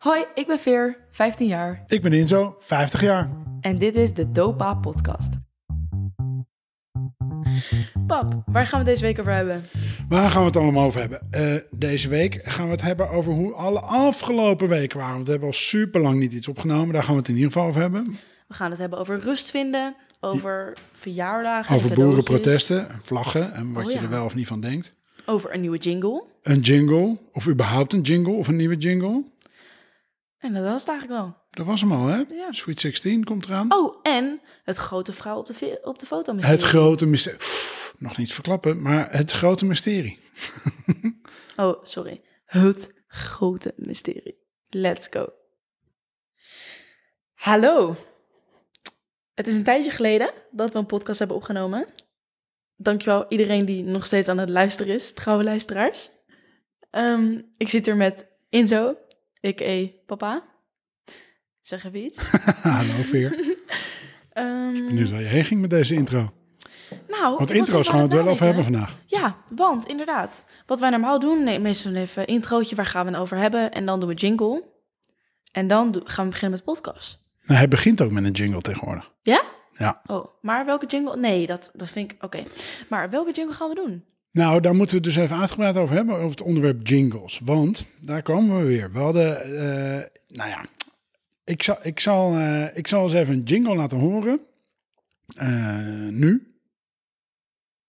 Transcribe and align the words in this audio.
Hoi, 0.00 0.24
ik 0.34 0.46
ben 0.46 0.58
Veer, 0.58 0.96
15 1.10 1.46
jaar. 1.46 1.82
Ik 1.86 2.02
ben 2.02 2.12
Inzo, 2.12 2.54
50 2.58 3.00
jaar. 3.00 3.30
En 3.60 3.78
dit 3.78 3.94
is 3.96 4.12
de 4.12 4.30
Dopa 4.30 4.74
Podcast. 4.74 5.36
Pap, 8.06 8.42
waar 8.46 8.66
gaan 8.66 8.78
we 8.78 8.84
deze 8.84 9.02
week 9.02 9.18
over 9.18 9.32
hebben? 9.32 9.64
Waar 10.08 10.30
gaan 10.30 10.40
we 10.40 10.46
het 10.46 10.56
allemaal 10.56 10.84
over 10.86 11.00
hebben? 11.00 11.20
Eh, 11.30 11.54
deze 11.70 12.08
week 12.08 12.40
gaan 12.42 12.64
we 12.64 12.70
het 12.70 12.82
hebben 12.82 13.10
over 13.10 13.32
hoe 13.32 13.52
alle 13.52 13.80
afgelopen 13.80 14.68
weken 14.68 14.98
waren. 14.98 15.12
Want 15.14 15.24
we 15.24 15.30
hebben 15.30 15.48
al 15.48 15.54
super 15.54 16.00
lang 16.00 16.18
niet 16.18 16.32
iets 16.32 16.48
opgenomen. 16.48 16.92
Daar 16.92 17.02
gaan 17.02 17.12
we 17.14 17.18
het 17.20 17.28
in 17.28 17.34
ieder 17.36 17.52
geval 17.52 17.66
over 17.68 17.80
hebben. 17.80 18.04
We 18.48 18.54
gaan 18.54 18.70
het 18.70 18.80
hebben 18.80 18.98
over 18.98 19.18
rust 19.20 19.50
vinden, 19.50 19.94
over 20.20 20.76
verjaardagen, 20.92 21.76
Over 21.76 21.94
boerenprotesten, 21.94 22.88
vlaggen 23.02 23.54
en 23.54 23.72
wat 23.72 23.84
Oh, 23.84 23.90
je 23.90 23.98
er 23.98 24.08
wel 24.08 24.24
of 24.24 24.34
niet 24.34 24.46
van 24.46 24.60
denkt. 24.60 24.94
over 25.26 25.54
een 25.54 25.60
nieuwe 25.60 25.78
jingle. 25.78 26.24
Een 26.42 26.60
jingle, 26.60 27.16
of 27.32 27.48
überhaupt 27.48 27.92
een 27.92 28.00
jingle 28.00 28.32
of 28.32 28.48
een 28.48 28.56
nieuwe 28.56 28.76
jingle. 28.76 29.22
En 30.40 30.52
dat 30.52 30.62
was 30.64 30.80
het 30.80 30.90
eigenlijk 30.90 31.20
wel. 31.20 31.36
Dat 31.50 31.66
was 31.66 31.80
hem 31.80 31.92
al, 31.92 32.06
hè? 32.06 32.22
Ja. 32.28 32.52
Sweet 32.52 32.80
16 32.80 33.24
komt 33.24 33.44
eraan. 33.44 33.72
Oh, 33.72 33.98
en 34.02 34.40
het 34.64 34.76
grote 34.76 35.12
vrouw 35.12 35.38
op 35.38 35.46
de, 35.46 35.78
op 35.82 35.98
de 35.98 36.06
foto 36.06 36.32
misschien. 36.32 36.54
het 36.56 36.64
grote 36.64 37.06
mysterie. 37.06 37.38
Nog 37.98 38.16
niet 38.16 38.32
verklappen, 38.32 38.82
maar 38.82 39.12
het 39.12 39.30
grote 39.32 39.64
mysterie. 39.64 40.18
Oh, 41.56 41.84
sorry. 41.84 42.22
Het 42.44 42.94
grote 43.06 43.74
mysterie. 43.76 44.38
Let's 44.68 45.06
go. 45.10 45.32
Hallo. 47.34 47.96
Het 49.34 49.46
is 49.46 49.54
een 49.56 49.64
tijdje 49.64 49.90
geleden 49.90 50.30
dat 50.50 50.72
we 50.72 50.78
een 50.78 50.86
podcast 50.86 51.18
hebben 51.18 51.36
opgenomen. 51.36 51.86
Dankjewel 52.76 53.26
iedereen 53.28 53.64
die 53.64 53.82
nog 53.82 54.06
steeds 54.06 54.28
aan 54.28 54.38
het 54.38 54.48
luisteren 54.48 54.94
is, 54.94 55.12
trouwe 55.12 55.44
luisteraars. 55.44 56.10
Ehm, 56.90 57.40
ik 57.56 57.68
zit 57.68 57.86
hier 57.86 57.96
met 57.96 58.26
Inzo, 58.48 58.96
a.k.a. 59.46 59.86
papa. 60.06 60.42
Zeg 61.62 61.84
even 61.84 62.04
iets. 62.04 62.30
Hallo 62.62 63.02
Veer. 63.02 63.38
Ehm, 64.30 64.72
Benieuwd 64.72 65.10
waar 65.10 65.20
je 65.20 65.26
heen 65.26 65.44
ging 65.44 65.60
met 65.60 65.70
deze 65.70 65.94
intro. 65.94 66.32
nou, 67.08 67.36
Want 67.36 67.50
ik 67.50 67.56
intro's 67.56 67.88
gaan 67.88 67.96
we 67.96 68.02
het 68.02 68.12
wel 68.12 68.28
over 68.28 68.44
hebben 68.46 68.64
vandaag. 68.64 68.98
Ja, 69.06 69.36
want 69.54 69.86
inderdaad. 69.86 70.44
Wat 70.66 70.80
wij 70.80 70.90
normaal 70.90 71.18
doen, 71.18 71.44
nee, 71.44 71.58
meestal 71.58 71.94
even 71.94 72.22
een 72.22 72.28
introotje, 72.28 72.76
waar 72.76 72.86
gaan 72.86 73.04
we 73.06 73.12
het 73.12 73.20
over 73.20 73.36
hebben? 73.36 73.72
En 73.72 73.86
dan 73.86 74.00
doen 74.00 74.08
we 74.08 74.14
jingle. 74.14 74.64
En 75.52 75.66
dan 75.68 75.92
do- 75.92 76.00
gaan 76.04 76.24
we 76.24 76.30
beginnen 76.30 76.58
met 76.64 76.66
podcast. 76.74 77.18
Nou, 77.46 77.58
hij 77.58 77.68
begint 77.68 78.00
ook 78.02 78.10
met 78.10 78.24
een 78.24 78.30
jingle 78.32 78.60
tegenwoordig. 78.60 79.10
Ja? 79.22 79.42
Ja. 79.76 80.00
Oh, 80.06 80.26
maar 80.40 80.64
welke 80.64 80.86
jingle? 80.86 81.16
Nee, 81.16 81.46
dat, 81.46 81.70
dat 81.74 81.88
vind 81.88 82.12
ik... 82.12 82.22
Oké. 82.24 82.42
Maar 82.88 83.10
welke 83.10 83.32
jingle 83.32 83.54
gaan 83.54 83.68
we 83.68 83.74
doen? 83.74 84.04
Nou, 84.32 84.60
daar 84.60 84.74
moeten 84.74 84.96
we 84.96 85.02
dus 85.02 85.16
even 85.16 85.36
uitgebreid 85.36 85.76
over 85.76 85.96
hebben, 85.96 86.14
over 86.16 86.30
het 86.30 86.42
onderwerp 86.42 86.86
jingles. 86.86 87.40
Want 87.44 87.86
daar 88.00 88.22
komen 88.22 88.58
we 88.58 88.64
weer. 88.64 88.92
We 88.92 88.98
hadden, 88.98 89.42
eh, 89.42 90.06
nou 90.26 90.50
ja, 90.50 90.64
ik 91.44 91.62
zal, 91.62 91.76
ik, 91.82 92.00
zal, 92.00 92.34
eh, 92.34 92.76
ik 92.76 92.86
zal 92.86 93.02
eens 93.02 93.12
even 93.12 93.34
een 93.34 93.42
jingle 93.42 93.74
laten 93.74 93.98
horen. 93.98 94.40
Eh, 95.36 96.08
nu? 96.08 96.54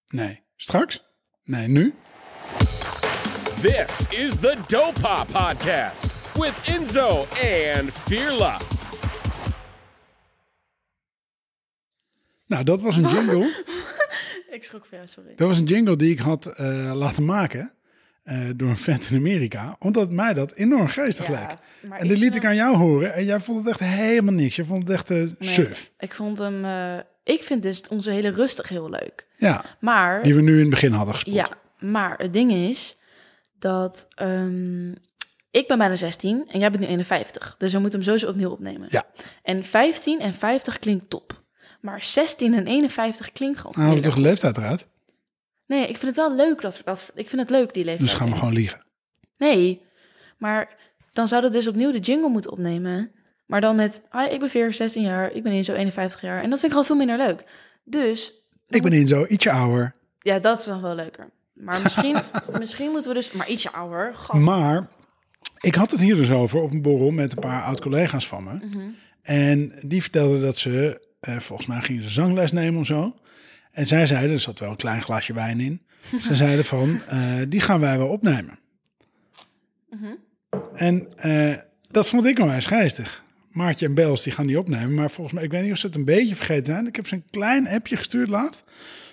Nee. 0.08 0.42
Straks? 0.56 1.04
Nee, 1.44 1.68
nu? 1.68 1.94
This 3.62 4.08
is 4.10 4.40
the 4.40 4.58
Dopa 4.68 5.24
Podcast 5.24 6.08
with 6.34 6.54
Enzo 6.66 7.26
and 7.76 7.92
Firla. 7.94 8.58
Nou, 12.52 12.64
dat 12.64 12.82
was 12.82 12.96
een 12.96 13.08
jingle. 13.10 13.50
Ik 14.50 14.64
schrok 14.64 14.86
voor 14.86 14.98
jou, 14.98 15.08
sorry. 15.10 15.34
dat 15.36 15.48
was 15.48 15.58
een 15.58 15.66
jingle 15.66 15.96
die 15.96 16.12
ik 16.12 16.20
had 16.20 16.46
eh, 16.46 16.92
laten 16.96 17.26
maken 17.26 17.72
eh, 18.24 18.40
door 18.56 18.70
een 18.70 18.78
vent 18.78 19.10
in 19.10 19.18
Amerika. 19.18 19.76
Omdat 19.80 20.12
mij 20.12 20.34
dat 20.34 20.52
enorm 20.54 20.88
geestig 20.88 21.28
Ja, 21.28 21.48
leek. 21.82 21.92
En 22.00 22.08
dit 22.08 22.18
liet 22.18 22.36
ik 22.36 22.46
aan 22.46 22.56
jou 22.56 22.78
horen 22.78 23.14
en 23.14 23.26
jij 23.26 23.40
vond 23.40 23.58
het 23.60 23.68
echt 23.68 23.80
helemaal 23.80 24.34
niks. 24.34 24.56
Je 24.56 24.66
vond 24.66 24.82
het 24.84 24.92
echt 24.92 25.12
eh 25.12 25.18
hem- 25.18 25.36
suf. 25.40 25.92
Ik 26.00 26.14
vond 26.14 26.38
hem... 26.38 26.66
ik 27.24 27.44
vind 27.44 27.64
dus 27.64 27.88
onze 27.88 28.10
hele 28.12 28.30
rustig 28.30 28.70
heel 28.70 28.90
leuk. 28.90 29.28
Ja, 29.38 29.66
Maar... 29.80 30.24
die 30.24 30.36
we 30.36 30.42
nu 30.42 30.54
in 30.54 30.60
het 30.62 30.70
begin 30.70 30.92
hadden 30.92 31.14
gespeeld. 31.16 31.36
Ja, 31.36 31.50
maar 31.88 32.18
het 32.18 32.34
ding 32.34 32.52
is 32.52 32.98
dat 33.60 34.08
ehm, 34.16 34.92
ik 35.52 35.68
ben 35.68 35.78
bijna 35.78 35.96
16 35.96 36.48
en 36.52 36.60
jij 36.60 36.70
bent 36.72 36.84
nu 36.84 36.90
51. 36.90 37.56
Dus 37.58 37.74
we 37.74 37.80
moeten 37.80 38.00
hem 38.00 38.08
sowieso 38.08 38.30
opnieuw 38.30 38.50
opnemen. 38.50 38.88
Ja. 38.92 39.06
En 39.44 39.64
15 39.64 40.20
en 40.20 40.34
50 40.34 40.80
klinkt 40.80 41.10
top. 41.10 41.41
Maar 41.82 42.02
16 42.02 42.54
en 42.54 42.68
51 42.68 43.32
klinkt 43.32 43.58
gewoon 43.60 43.74
hadden 43.76 43.94
we 43.94 44.00
heel 44.02 44.10
toch 44.10 44.14
de 44.14 44.20
erg. 44.30 44.30
leeftijd 44.30 44.58
eruit? 44.58 44.88
Nee, 45.66 45.82
ik 45.82 45.98
vind 45.98 46.02
het 46.02 46.16
wel 46.16 46.36
leuk. 46.36 46.62
Dat, 46.62 46.82
dat, 46.84 47.12
ik 47.16 47.30
vind 47.30 47.42
het 47.42 47.50
leuk, 47.50 47.74
die 47.74 47.84
leeftijd. 47.84 48.10
Dus 48.10 48.18
gaan 48.20 48.30
we 48.30 48.36
gewoon 48.36 48.54
liegen. 48.54 48.84
Nee, 49.38 49.82
maar 50.38 50.76
dan 51.14 51.28
zouden 51.28 51.52
we 51.52 51.58
dus 51.58 51.68
opnieuw 51.68 51.92
de 51.92 52.00
jingle 52.00 52.30
moeten 52.30 52.52
opnemen. 52.52 53.12
Maar 53.46 53.62
dan 53.62 53.76
met, 53.76 54.02
ik 54.30 54.40
ben 54.40 54.50
Veer, 54.50 54.74
16 54.74 55.02
jaar, 55.04 55.32
ik 55.32 55.44
ben 55.44 55.52
in 55.52 55.64
zo 55.64 55.74
51 55.74 56.22
jaar. 56.22 56.44
En 56.44 56.50
dat 56.50 56.60
vind 56.60 56.64
ik 56.64 56.70
gewoon 56.72 56.86
veel 56.86 56.96
minder 56.96 57.18
leuk. 57.18 57.44
Dus, 57.84 58.34
Ik 58.68 58.82
ben 58.84 58.94
in 58.94 59.08
zo 59.08 59.26
ietsje 59.28 59.52
ouder. 59.52 59.96
ja, 60.20 60.40
dat 60.40 60.60
is 60.60 60.66
nog 60.66 60.82
wel 60.82 60.96
leuker. 60.96 61.30
Maar 61.54 61.82
misschien, 61.82 62.18
misschien 62.60 62.92
moeten 62.92 63.12
we 63.12 63.18
dus, 63.18 63.32
maar 63.32 63.50
ietsje 63.50 63.72
ouder. 63.72 64.16
Gast. 64.16 64.40
Maar 64.44 64.88
ik 65.60 65.76
had 65.76 65.92
het 65.92 66.00
hier 66.00 66.16
dus 66.16 66.32
over 66.32 66.62
op 66.62 66.72
een 66.72 66.82
borrel 66.82 67.12
met 67.12 67.32
een 67.32 67.40
paar 67.40 67.64
oud-collega's 67.64 68.28
van 68.28 68.44
me. 68.44 68.54
Mhm. 68.54 68.80
En 69.22 69.74
die 69.88 70.02
vertelden 70.02 70.42
dat 70.42 70.58
ze, 70.58 71.08
eh, 71.22 71.40
volgens 71.40 71.68
mij 71.68 71.82
gingen 71.82 72.04
ze 72.04 72.10
zangles 72.10 72.52
nemen 72.52 72.80
of 72.80 72.86
zo. 72.86 73.16
En 73.72 73.88
zij 73.88 74.06
zeiden, 74.06 74.32
er 74.32 74.40
zat 74.40 74.60
wel 74.60 74.70
een 74.70 74.76
klein 74.76 75.02
glasje 75.02 75.34
wijn 75.34 75.60
in. 75.60 75.82
ze 76.28 76.36
zeiden 76.36 76.66
van, 76.66 77.02
eh, 77.08 77.36
die 77.48 77.60
gaan 77.62 77.80
wij 77.80 77.98
wel 77.98 78.08
opnemen. 78.08 78.60
Mhm. 79.90 80.16
En 80.76 81.18
eh, 81.18 81.58
dat 81.92 82.08
vond 82.08 82.26
ik 82.26 82.40
onwijs 82.40 82.66
geestig. 82.66 83.24
Maartje 83.52 83.86
en 83.86 83.94
Bels, 83.94 84.24
die 84.24 84.34
gaan 84.34 84.48
die 84.48 84.60
opnemen. 84.60 84.94
Maar 84.94 85.12
volgens 85.12 85.36
mij, 85.36 85.44
ik 85.44 85.52
weet 85.52 85.64
niet 85.64 85.72
of 85.72 85.78
ze 85.78 85.86
het 85.86 85.96
een 85.96 86.06
beetje 86.06 86.36
vergeten 86.36 86.66
zijn. 86.66 86.88
Ik 86.88 86.96
heb 86.96 87.08
ze 87.08 87.16
een 87.16 87.26
klein 87.30 87.68
appje 87.68 87.98
gestuurd 87.98 88.30
laat. 88.30 88.64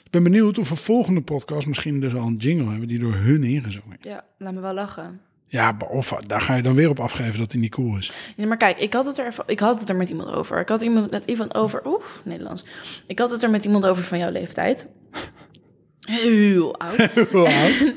Ik 0.05 0.11
ben 0.11 0.23
benieuwd 0.23 0.59
of 0.59 0.69
we 0.69 0.77
volgende 0.77 1.21
podcast 1.21 1.67
misschien 1.67 2.01
dus 2.01 2.15
al 2.15 2.27
een 2.27 2.37
jingle 2.37 2.71
hebben 2.71 2.89
die 2.89 2.99
door 2.99 3.15
hun 3.15 3.45
ingezongen. 3.45 3.97
Ja, 4.01 4.25
laat 4.39 4.55
me 4.55 4.61
wel 4.61 4.75
lachen. 4.75 5.21
Ja, 5.49 5.77
of 5.89 6.15
daar 6.27 6.41
ga 6.41 6.55
je 6.55 6.63
dan 6.63 6.75
weer 6.75 6.89
op 6.89 7.01
afgeven 7.01 7.39
dat 7.39 7.53
hij 7.53 7.61
niet 7.61 7.71
cool 7.71 7.97
is. 7.97 8.13
Maar 8.37 8.57
kijk, 8.57 8.79
ik 8.79 8.93
had, 8.93 9.07
het 9.07 9.19
er 9.19 9.27
even, 9.27 9.45
ik 9.47 9.61
had 9.61 9.81
het 9.81 9.89
er 9.89 9.97
met 9.97 10.09
iemand 10.09 10.33
over. 10.33 10.61
Ik 10.61 10.69
had 10.69 10.83
iemand, 10.83 11.11
met 11.11 11.25
iemand 11.25 11.55
over... 11.55 11.87
Oeh, 11.87 12.05
Nederlands. 12.25 12.65
Ik 13.07 13.19
had 13.19 13.31
het 13.31 13.43
er 13.43 13.51
met 13.51 13.65
iemand 13.65 13.87
over 13.87 14.03
van 14.03 14.19
jouw 14.19 14.31
leeftijd. 14.31 14.87
Heel 16.01 16.79
oud. 16.79 17.11
Hoe 17.31 17.49
oud? 17.49 17.93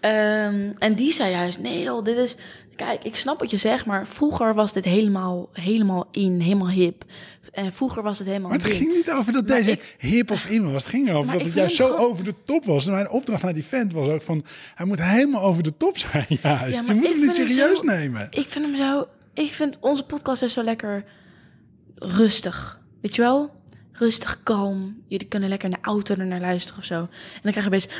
Ehm, 0.00 0.72
en 0.78 0.94
die 0.94 1.12
zei 1.12 1.30
juist, 1.30 1.58
nee 1.58 1.82
joh, 1.82 2.04
dit 2.04 2.16
is... 2.16 2.36
Kijk, 2.76 3.04
ik 3.04 3.16
snap 3.16 3.38
wat 3.40 3.50
je 3.50 3.56
zegt, 3.56 3.86
maar 3.86 4.06
vroeger 4.06 4.54
was 4.54 4.72
dit 4.72 4.84
helemaal, 4.84 5.48
helemaal 5.52 6.08
in, 6.12 6.40
helemaal 6.40 6.70
hip. 6.70 7.04
En 7.52 7.72
vroeger 7.72 8.02
was 8.02 8.18
het 8.18 8.26
helemaal 8.26 8.48
Maar 8.50 8.58
het 8.58 8.66
ding. 8.68 8.78
ging 8.78 8.94
niet 8.94 9.10
over 9.10 9.32
dat 9.32 9.46
Maar 9.46 9.56
deze 9.56 9.70
ik- 9.70 9.94
hip 9.98 10.30
of 10.30 10.46
in 10.46 10.72
was. 10.72 10.82
Het 10.82 10.92
ging 10.92 11.08
erover 11.08 11.32
dat 11.32 11.44
het 11.44 11.52
juist 11.54 11.76
zo 11.76 11.86
gewoon- 11.90 12.00
over 12.10 12.24
de 12.24 12.34
top 12.44 12.64
was. 12.64 12.86
En 12.86 12.92
mijn 12.92 13.10
opdracht 13.10 13.42
naar 13.42 13.54
die 13.54 13.64
vent 13.64 13.92
was 13.92 14.08
ook 14.08 14.22
van... 14.22 14.44
Hij 14.74 14.86
moet 14.86 15.02
helemaal 15.02 15.42
over 15.42 15.62
de 15.62 15.76
top 15.76 15.98
zijn, 15.98 16.26
juist. 16.42 16.42
Ja, 16.42 16.64
je 16.66 16.76
moet 16.76 16.88
hem 17.10 17.20
niet 17.20 17.36
hem 17.36 17.48
serieus 17.48 17.78
zo- 17.78 17.84
nemen. 17.86 18.26
Ik 18.30 18.46
vind 18.48 18.64
hem 18.64 18.76
zo... 18.76 19.06
Ik 19.34 19.50
vind 19.50 19.78
onze 19.80 20.02
podcast 20.04 20.42
is 20.42 20.52
zo 20.52 20.62
lekker 20.62 21.04
rustig. 21.94 22.80
Weet 23.00 23.14
je 23.16 23.22
wel? 23.22 23.50
Rustig, 23.98 24.40
kalm. 24.42 25.02
Jullie 25.08 25.26
kunnen 25.26 25.48
lekker 25.48 25.68
in 25.68 25.74
de 25.80 25.88
auto 25.88 26.14
er 26.14 26.26
naar 26.26 26.40
luisteren 26.40 26.78
of 26.78 26.84
zo. 26.84 26.94
En 27.00 27.40
dan 27.42 27.52
krijg 27.52 27.64
je 27.64 27.70
best... 27.70 27.92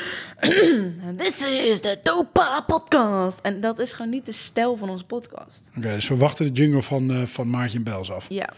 This 1.24 1.40
is 1.46 1.80
the 1.80 1.98
Dopa 2.02 2.60
podcast. 2.60 3.38
En 3.42 3.60
dat 3.60 3.78
is 3.78 3.92
gewoon 3.92 4.10
niet 4.10 4.26
de 4.26 4.32
stijl 4.32 4.76
van 4.76 4.88
onze 4.90 5.04
podcast. 5.04 5.70
Oké, 5.76 5.88
dus 5.92 6.08
we 6.08 6.16
wachten 6.16 6.46
de 6.46 6.60
jingle 6.60 6.82
van, 6.82 7.10
eh 7.10 7.26
van 7.26 7.50
Maartje 7.50 7.78
en 7.78 7.84
Bels 7.84 8.10
af. 8.10 8.26
Ja. 8.28 8.48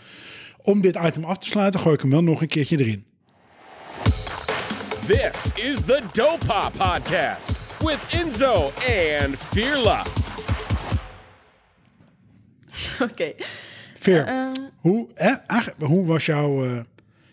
Om 0.63 0.81
dit 0.81 0.97
item 1.03 1.25
af 1.25 1.39
te 1.39 1.47
sluiten, 1.47 1.81
gooi 1.81 1.95
ik 1.95 2.01
hem 2.01 2.11
wel 2.11 2.23
nog 2.23 2.41
een 2.41 2.49
keertje 2.49 2.79
erin. 2.79 3.05
This 5.07 5.53
is 5.55 5.81
the 5.85 6.03
Dopa 6.13 6.71
Podcast 6.71 7.53
with 7.79 7.99
Enzo 8.11 8.73
and 9.21 9.37
Firla. 9.37 10.03
Oké. 13.11 13.33
Veer, 13.99 14.25
Ehm, 14.27 14.53
hoe, 14.77 15.07
eh, 15.15 15.37
hoe 15.79 16.07
was 16.07 16.27
jouw... 16.27 16.65
eh, 16.65 16.79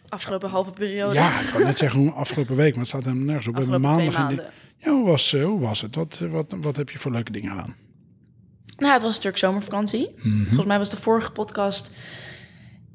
afgelopen 0.09 0.49
halve 0.49 0.71
periode. 0.71 1.13
ja, 1.13 1.39
ik 1.39 1.47
kan 1.53 1.63
net 1.63 1.77
zeggen 1.77 1.99
hoe 1.99 2.11
afgelopen 2.11 2.55
week, 2.55 2.69
maar 2.71 2.79
het 2.79 2.87
staat 2.87 3.03
helemaal 3.03 3.25
nergens 3.25 3.47
op. 3.47 3.55
Afgelopen 3.57 3.91
twee 3.91 3.97
maandag 4.05 4.17
maanden. 4.19 4.45
di- 4.45 4.85
Ja, 4.85 4.91
hoe 4.91 5.05
was, 5.05 5.33
eh, 5.33 5.43
hoe 5.43 5.59
was 5.59 5.81
het? 5.81 5.95
Wat, 5.95 6.19
wat, 6.29 6.55
wat 6.61 6.75
heb 6.75 6.89
je 6.89 6.99
voor 6.99 7.11
leuke 7.11 7.31
dingen 7.31 7.49
gedaan? 7.49 7.75
Nou, 8.77 8.93
het 8.93 9.01
was 9.01 9.11
natuurlijk 9.11 9.37
zomervakantie. 9.37 10.11
Mhm. 10.17 10.43
Volgens 10.45 10.65
mij 10.67 10.77
was 10.77 10.89
de 10.89 10.97
vorige 10.97 11.31
podcast 11.31 11.91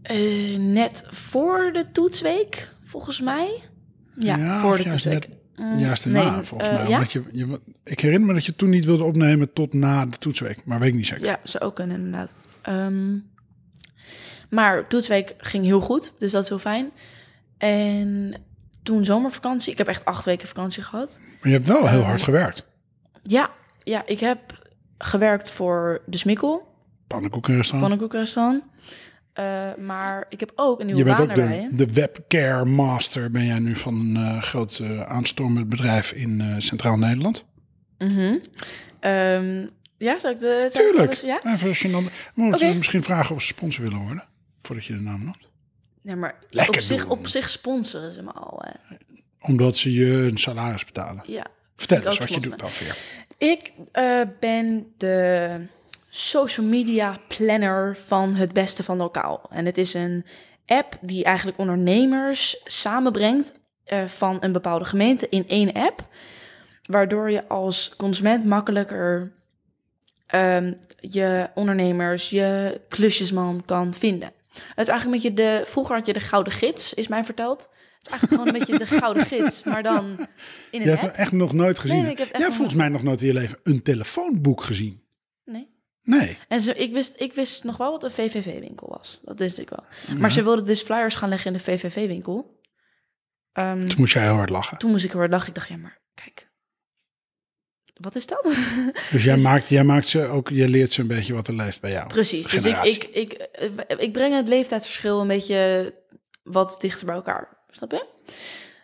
eh, 0.03 0.59
net 0.59 1.05
voor 1.11 1.71
de 1.73 1.91
toetsweek, 1.93 2.75
volgens 2.85 3.21
mij. 3.21 3.61
Ja, 4.15 4.37
Ja, 4.37 4.61
voor 4.61 4.77
de 4.77 4.83
toetsweek. 4.83 5.13
net- 5.29 5.39
Mm, 5.57 5.79
Juist 5.79 6.05
daarna, 6.13 6.35
nee, 6.37 6.45
volgens 6.45 6.71
eh, 6.71 6.77
mij. 6.79 6.89
ja? 6.89 7.05
Je, 7.09 7.23
je, 7.33 7.61
ik 7.85 8.01
herinner 8.01 8.27
me 8.29 8.35
dat 8.35 8.45
je 8.45 8.57
toen 8.57 8.71
niet 8.71 8.85
wilde 8.85 9.05
opnemen 9.05 9.53
tot 9.53 9.73
na 9.73 10.07
de 10.07 10.17
toetsweek. 10.19 10.65
Maar 10.65 10.79
weet 10.79 10.89
ik 10.89 10.95
niet 10.95 11.07
zeker. 11.07 11.25
Ja, 11.25 11.41
zou 11.43 11.65
ook 11.65 11.75
kunnen 11.77 11.97
inderdaad. 11.97 12.35
Ehm, 12.63 13.17
maar 14.51 14.87
toetsweek 14.89 15.35
ging 15.39 15.65
heel 15.65 15.81
goed, 15.81 16.13
dus 16.19 16.31
dat 16.33 16.43
is 16.43 16.49
heel 16.49 16.59
fijn. 16.59 16.91
En 17.59 18.35
toen 18.83 19.05
zomervakantie, 19.05 19.73
ik 19.73 19.79
heb 19.79 19.87
echt 19.87 20.05
acht 20.05 20.25
weken 20.25 20.49
vakantie 20.49 20.83
gehad. 20.83 21.21
Maar 21.41 21.51
je 21.51 21.57
hebt 21.57 21.67
wel 21.67 21.89
heel 21.89 22.01
Eh, 22.01 22.07
hard 22.07 22.23
gewerkt. 22.23 22.69
Ja, 23.23 23.51
ja, 23.83 24.07
ik 24.07 24.21
heb 24.21 24.41
gewerkt 24.99 25.51
voor 25.51 26.03
de 26.07 26.17
Smikkel. 26.17 26.69
Pannenkoekenrestaurant. 27.07 27.83
pannenkoekenrestaurant. 27.83 28.65
Eh, 29.33 29.75
maar 29.79 30.27
ik 30.29 30.41
heb 30.41 30.53
ook 30.55 30.81
een 30.81 30.87
nieuwe 30.87 31.01
Je 31.01 31.07
bent 31.07 31.19
baan 31.19 31.31
ook 31.31 31.37
erbij. 31.37 31.69
de, 31.71 31.85
de 31.87 31.93
webcare 31.93 32.65
master, 32.65 33.31
ben 33.31 33.47
jij 33.47 33.59
nu 33.59 33.75
van 33.77 33.95
een 33.95 34.17
eh, 34.17 34.43
groot 34.43 34.79
eh, 34.79 35.01
aanstormend 35.01 35.69
bedrijf 35.69 36.13
in 36.13 36.55
Centraal 36.59 36.97
Nederland. 36.97 37.45
Mhm. 37.99 38.39
Ehm, 39.01 39.67
ja, 39.99 40.19
zou 40.19 40.35
ik 40.35 40.41
de... 40.41 40.69
zou 40.73 40.85
ik 40.87 40.91
Tuurlijk. 40.91 41.07
alles- 41.07 41.21
ja? 41.21 41.41
Even 41.55 41.69
als 41.69 41.79
je 41.81 41.91
dan, 41.91 42.09
misschien 42.77 43.03
vragen 43.03 43.35
of 43.35 43.41
ze 43.43 43.47
sponsor 43.47 43.85
willen 43.85 43.99
worden, 43.99 44.25
voordat 44.63 44.85
je 44.85 44.93
de 44.93 45.01
naam 45.01 45.25
noemt. 45.25 45.49
ja, 46.03 46.15
maar 46.17 46.35
Lekker 46.51 46.75
op 46.75 46.81
zich, 46.81 47.03
doen. 47.03 47.11
op 47.11 47.27
zich 47.27 47.49
sponsoren 47.49 48.13
ze 48.13 48.23
me 48.23 48.33
al. 48.33 48.63
hè. 48.65 48.95
Omdat 49.41 49.77
ze 49.77 49.93
je 49.93 50.07
een 50.07 50.39
salaris 50.39 50.85
betalen. 50.85 51.23
Ja. 51.27 51.47
Vertel 51.77 52.03
eens 52.03 52.19
wat 52.19 52.29
je 52.35 52.41
doet 52.41 52.59
dan 52.59 52.69
weer. 52.79 52.97
Ik 53.39 53.73
eh, 53.93 54.21
ben 54.41 54.93
de 54.97 55.67
social 56.09 56.67
media 56.67 57.21
planner 57.29 57.97
van 58.07 58.35
het 58.35 58.53
beste 58.53 58.83
van 58.83 58.97
lokaal. 58.97 59.47
En 59.51 59.67
het 59.67 59.79
is 59.79 59.95
een 59.95 60.25
app 60.67 60.97
die 61.01 61.25
eigenlijk 61.25 61.59
ondernemers 61.59 62.61
samenbrengt 62.65 63.53
eh, 63.85 64.05
van 64.07 64.37
een 64.41 64.53
bepaalde 64.53 64.85
gemeente 64.85 65.29
in 65.29 65.49
één 65.49 65.73
app. 65.73 66.09
Waardoor 66.83 67.31
je 67.31 67.49
als 67.49 67.95
consument 67.97 68.45
makkelijker 68.45 69.33
ehm, 70.27 70.73
je 71.01 71.49
ondernemers, 71.55 72.31
je 72.31 72.81
klusjesman 72.89 73.63
kan 73.65 73.95
vinden. 73.95 74.33
Het 74.53 74.63
is 74.79 74.89
eigenlijk 74.89 75.05
een 75.05 75.11
beetje 75.11 75.33
de... 75.35 75.63
Vroeger 75.67 75.97
had 75.97 76.07
je 76.07 76.13
de 76.13 76.21
gouden 76.21 76.53
gids, 76.53 76.95
is 76.95 77.09
mij 77.09 77.25
verteld. 77.25 77.61
Het 77.63 78.03
is 78.03 78.09
eigenlijk 78.09 78.33
gewoon 78.33 78.47
een 78.55 78.59
beetje 78.67 78.79
de 78.79 78.99
gouden 79.01 79.27
gids, 79.27 79.63
maar 79.63 79.83
dan 79.83 80.05
in 80.05 80.19
Je 80.71 80.79
een 80.81 80.83
hebt 80.83 80.93
app. 80.93 81.01
hem 81.01 81.21
echt 81.23 81.33
nog 81.33 81.53
nooit 81.53 81.79
gezien. 81.79 82.03
Nee, 82.03 82.11
ik 82.11 82.19
heb 82.19 82.27
echt 82.29 82.37
Jij 82.37 82.41
hebt 82.41 82.49
nog 82.49 82.57
volgens 82.57 82.77
mij 82.77 82.89
nog 82.89 83.03
nooit 83.03 83.21
in 83.21 83.27
je 83.27 83.33
leven 83.33 83.59
een 83.63 83.83
telefoonboek 83.83 84.63
gezien. 84.63 85.03
Nee. 85.45 85.69
Nee. 86.03 86.39
En 86.49 86.61
ze, 86.61 86.75
ik, 86.75 86.93
wist, 86.93 87.13
ik 87.17 87.33
wist 87.33 87.65
nog 87.65 87.77
wel 87.77 87.91
wat 87.91 88.05
een 88.05 88.11
VVV-winkel 88.11 88.89
was. 88.89 89.21
Dat 89.25 89.39
wist 89.39 89.59
ik 89.59 89.71
wel. 89.71 89.85
Maar 90.19 90.33
ze 90.33 90.43
wilden 90.43 90.65
dus 90.67 90.83
flyers 90.83 91.15
gaan 91.15 91.29
leggen 91.29 91.53
in 91.53 91.57
de 91.57 91.65
VVV-winkel. 91.65 92.59
Ehm, 93.53 93.87
Toen 93.89 93.99
moest 93.99 94.13
jij 94.13 94.23
heel 94.23 94.35
hard 94.35 94.51
lachen. 94.51 94.79
toen 94.79 94.91
moest 94.91 95.05
ik 95.05 95.15
er 95.15 95.31
dacht 95.31 95.47
ik 95.49 95.55
dacht, 95.55 95.69
ja, 95.69 95.77
maar 95.77 95.99
kijk. 96.15 96.50
Wat 98.01 98.15
is 98.15 98.27
dat? 98.27 98.43
Dus 99.11 99.25
jij, 99.25 99.37
maakt, 99.37 99.69
jij 99.69 99.85
maakt 99.85 100.09
ze 100.09 100.25
ook, 100.25 100.49
je 100.49 100.69
leert 100.69 100.93
ze 100.93 101.01
een 101.01 101.07
beetje 101.07 101.35
wat 101.35 101.49
er 101.49 101.55
leeft 101.55 101.81
bij 101.81 101.91
jou. 101.91 102.09
Precies. 102.09 102.47
Dus 102.47 102.65
ik, 102.65 102.83
ik, 102.83 103.05
ik, 103.05 103.33
eh, 103.33 103.97
ik 103.99 104.13
breng 104.13 104.35
het 104.35 104.49
leeftijdsverschil 104.49 105.21
een 105.21 105.27
beetje 105.27 105.93
wat 106.43 106.77
dichter 106.81 107.07
bij 107.07 107.15
elkaar. 107.15 107.49
Snap 107.71 107.91
je? 107.91 108.07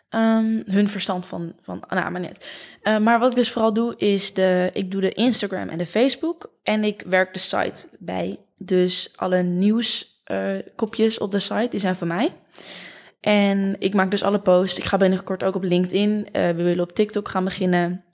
Ehm, 0.08 0.62
hun 0.64 0.88
verstand 0.88 1.26
van, 1.26 1.54
van 1.60 1.82
nou, 1.88 2.10
maar 2.10 2.20
net. 2.20 2.46
Eh, 2.82 2.98
maar 2.98 3.18
wat 3.18 3.30
ik 3.30 3.36
dus 3.36 3.50
vooral 3.50 3.72
doe, 3.72 3.94
is 3.96 4.34
de, 4.34 4.70
ik 4.72 4.90
doe 4.90 5.00
de 5.00 5.12
Instagram 5.12 5.68
en 5.68 5.78
de 5.78 5.86
Facebook. 5.86 6.50
En 6.62 6.84
ik 6.84 7.02
werk 7.06 7.32
de 7.32 7.38
site 7.38 7.88
bij. 7.98 8.38
Dus 8.56 9.12
alle 9.16 9.42
nieuwskopjes 9.42 11.18
op 11.18 11.30
de 11.30 11.38
site, 11.38 11.68
die 11.70 11.80
zijn 11.80 11.96
van 11.96 12.08
mij. 12.08 12.32
En 13.20 13.76
ik 13.78 13.94
maak 13.94 14.10
dus 14.10 14.22
alle 14.22 14.40
posts. 14.40 14.78
Ik 14.78 14.84
ga 14.84 14.96
binnenkort 14.96 15.42
ook 15.42 15.54
op 15.54 15.62
LinkedIn. 15.62 16.28
Eh, 16.32 16.46
we 16.48 16.62
willen 16.62 16.84
op 16.84 16.92
TikTok 16.92 17.28
gaan 17.28 17.44
beginnen. 17.44 18.04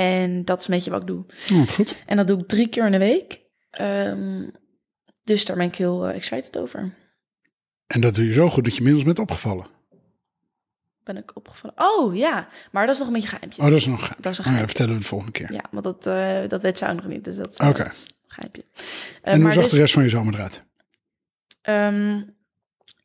En 0.00 0.44
dat 0.44 0.60
is 0.60 0.68
een 0.68 0.74
beetje 0.74 0.90
wat 0.90 1.00
ik 1.00 1.06
doe. 1.06 1.24
Oh, 1.52 1.66
goed. 1.68 2.02
En 2.06 2.16
dat 2.16 2.26
doe 2.26 2.38
ik 2.38 2.46
drie 2.46 2.68
keer 2.68 2.84
in 2.84 2.92
de 2.92 2.98
week. 2.98 3.40
Ehm, 3.70 4.48
dus 5.24 5.44
daar 5.44 5.56
ben 5.56 5.66
ik 5.66 5.74
heel 5.74 6.06
eh, 6.06 6.14
excited 6.14 6.60
over. 6.60 6.94
En 7.86 8.00
dat 8.00 8.14
doe 8.14 8.26
je 8.26 8.32
zo 8.32 8.50
goed 8.50 8.64
dat 8.64 8.72
je 8.72 8.78
inmiddels 8.78 9.04
bent 9.04 9.18
opgevallen. 9.18 9.66
Ben 11.04 11.16
ik 11.16 11.36
opgevallen. 11.36 11.76
Oh 11.78 12.16
ja, 12.16 12.48
maar 12.72 12.82
dat 12.86 12.92
is 12.92 12.98
nog 12.98 13.08
een 13.08 13.14
beetje 13.14 13.28
geheimtje. 13.28 13.62
Oh, 13.62 13.68
dat 13.68 13.78
is 13.78 13.86
nog. 13.86 14.14
Dat 14.18 14.32
is 14.32 14.38
een 14.38 14.44
Oh, 14.44 14.52
ja, 14.52 14.58
dat 14.58 14.66
vertellen 14.66 14.94
we 14.94 15.00
de 15.00 15.06
volgende 15.06 15.32
keer. 15.32 15.52
Ja, 15.52 15.64
want 15.70 15.84
dat, 15.84 16.06
eh, 16.06 16.48
dat 16.48 16.62
weet 16.62 16.78
zij 16.78 16.92
nog 16.92 17.06
niet. 17.06 17.24
Dus 17.24 17.36
dat 17.36 17.46
is 17.52 17.58
is 17.58 17.66
een 17.66 17.74
geheimje. 18.26 18.64
Eh, 19.22 19.32
en 19.32 19.34
hoe 19.34 19.42
maar 19.42 19.52
zag 19.52 19.62
dus, 19.62 19.72
de 19.72 19.78
rest 19.78 19.94
van 19.94 20.02
je 20.02 20.08
zomer 20.08 20.34
eruit? 20.34 20.62
ehm, 21.62 22.22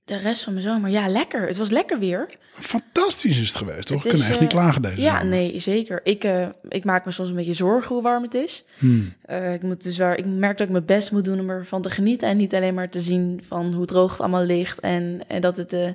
de 0.06 0.18
rest 0.18 0.44
van 0.44 0.54
mijn 0.54 0.66
zomer, 0.66 0.90
ja, 0.90 1.08
lekker. 1.08 1.48
Het 1.48 1.58
was 1.58 1.70
lekker 1.70 2.00
weer. 2.00 2.30
Fantastisch 2.54 3.40
is 3.40 3.48
het 3.48 3.58
geweest, 3.58 3.88
toch? 3.88 4.04
We 4.04 4.10
kunnen 4.10 4.28
echt 4.28 4.40
niet 4.40 4.54
eh, 4.54 4.60
klagen 4.60 4.82
deze 4.82 5.02
Ja, 5.02 5.12
zomer. 5.20 5.26
nee, 5.38 5.60
zeker. 5.60 6.00
Ik, 6.04 6.24
eh, 6.24 6.48
ik 6.70 6.84
maak 6.86 7.06
me 7.06 7.12
soms 7.12 7.30
een 7.30 7.36
beetje 7.36 7.54
zorgen 7.54 7.94
hoe 7.94 8.04
warm 8.04 8.24
het 8.24 8.34
is. 8.34 8.66
Hmm. 8.78 9.14
Eh, 9.22 9.54
ik, 9.54 9.62
moet 9.64 9.84
dus 9.84 9.98
waar, 9.98 10.18
ik 10.18 10.26
merk 10.26 10.58
dat 10.58 10.68
ik 10.68 10.74
mijn 10.74 10.86
best 10.86 11.12
moet 11.12 11.26
doen 11.26 11.40
om 11.40 11.50
ervan 11.50 11.82
te 11.82 11.90
genieten. 11.90 12.28
En 12.28 12.38
niet 12.38 12.56
alleen 12.56 12.74
maar 12.74 12.90
te 12.90 13.00
zien 13.02 13.44
van 13.48 13.74
hoe 13.74 13.86
droog 13.86 14.12
het 14.12 14.20
allemaal 14.22 14.44
ligt. 14.44 14.80
En, 14.80 15.22
en 15.28 15.42
dat 15.42 15.58
het, 15.58 15.74
eh, 15.74 15.90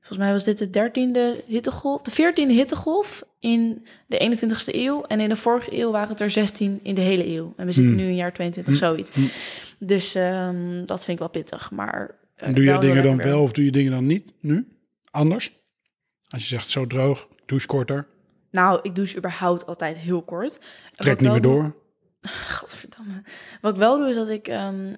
volgens 0.00 0.18
mij 0.18 0.32
was 0.32 0.44
dit 0.44 0.58
de 0.58 0.70
dertiende 0.70 1.42
hittegolf, 1.46 2.02
de 2.02 2.10
veertiende 2.10 2.54
hittegolf 2.54 3.22
in 3.40 3.86
de 4.06 4.18
21ste 4.18 4.74
eeuw. 4.74 5.02
En 5.02 5.20
in 5.20 5.28
de 5.28 5.36
vorige 5.36 5.78
eeuw 5.78 5.90
waren 5.90 6.08
het 6.08 6.20
er 6.20 6.30
16 6.30 6.80
in 6.82 6.94
de 6.94 7.00
hele 7.00 7.26
eeuw. 7.28 7.52
En 7.56 7.66
we 7.66 7.72
zitten 7.72 7.94
Hmm. 7.94 8.02
nu 8.02 8.08
in 8.08 8.16
jaar 8.16 8.32
22, 8.32 8.76
zoiets. 8.76 9.10
Dus 9.78 10.14
ehm, 10.14 10.84
dat 10.84 10.98
vind 11.04 11.08
ik 11.08 11.18
wel 11.18 11.28
pittig. 11.42 11.70
Maar 11.70 12.14
En 12.36 12.54
doe 12.54 12.64
je 12.64 12.78
dingen 12.78 13.02
dan 13.02 13.16
wel 13.16 13.42
of 13.42 13.52
doe 13.52 13.64
je 13.64 13.70
dingen 13.70 13.92
dan 13.92 14.06
niet 14.06 14.34
nu? 14.40 14.68
Anders? 15.10 15.52
Als 16.26 16.42
je 16.42 16.48
zegt 16.48 16.68
zo 16.68 16.86
droog, 16.86 17.28
douche 17.46 17.66
korter, 17.66 18.06
Nou, 18.50 18.80
ik 18.82 18.94
douche 18.94 19.16
überhaupt 19.16 19.66
altijd 19.66 19.96
heel 19.96 20.22
kort. 20.22 20.60
Trek 20.94 21.20
niet 21.20 21.30
meer 21.30 21.40
door. 21.40 21.74
Gadverdamme. 22.48 23.22
Wat 23.60 23.72
ik 23.72 23.78
wel 23.78 23.98
doe, 23.98 24.08
is 24.08 24.14
dat 24.14 24.28
ik 24.28 24.48
ehm, 24.48 24.94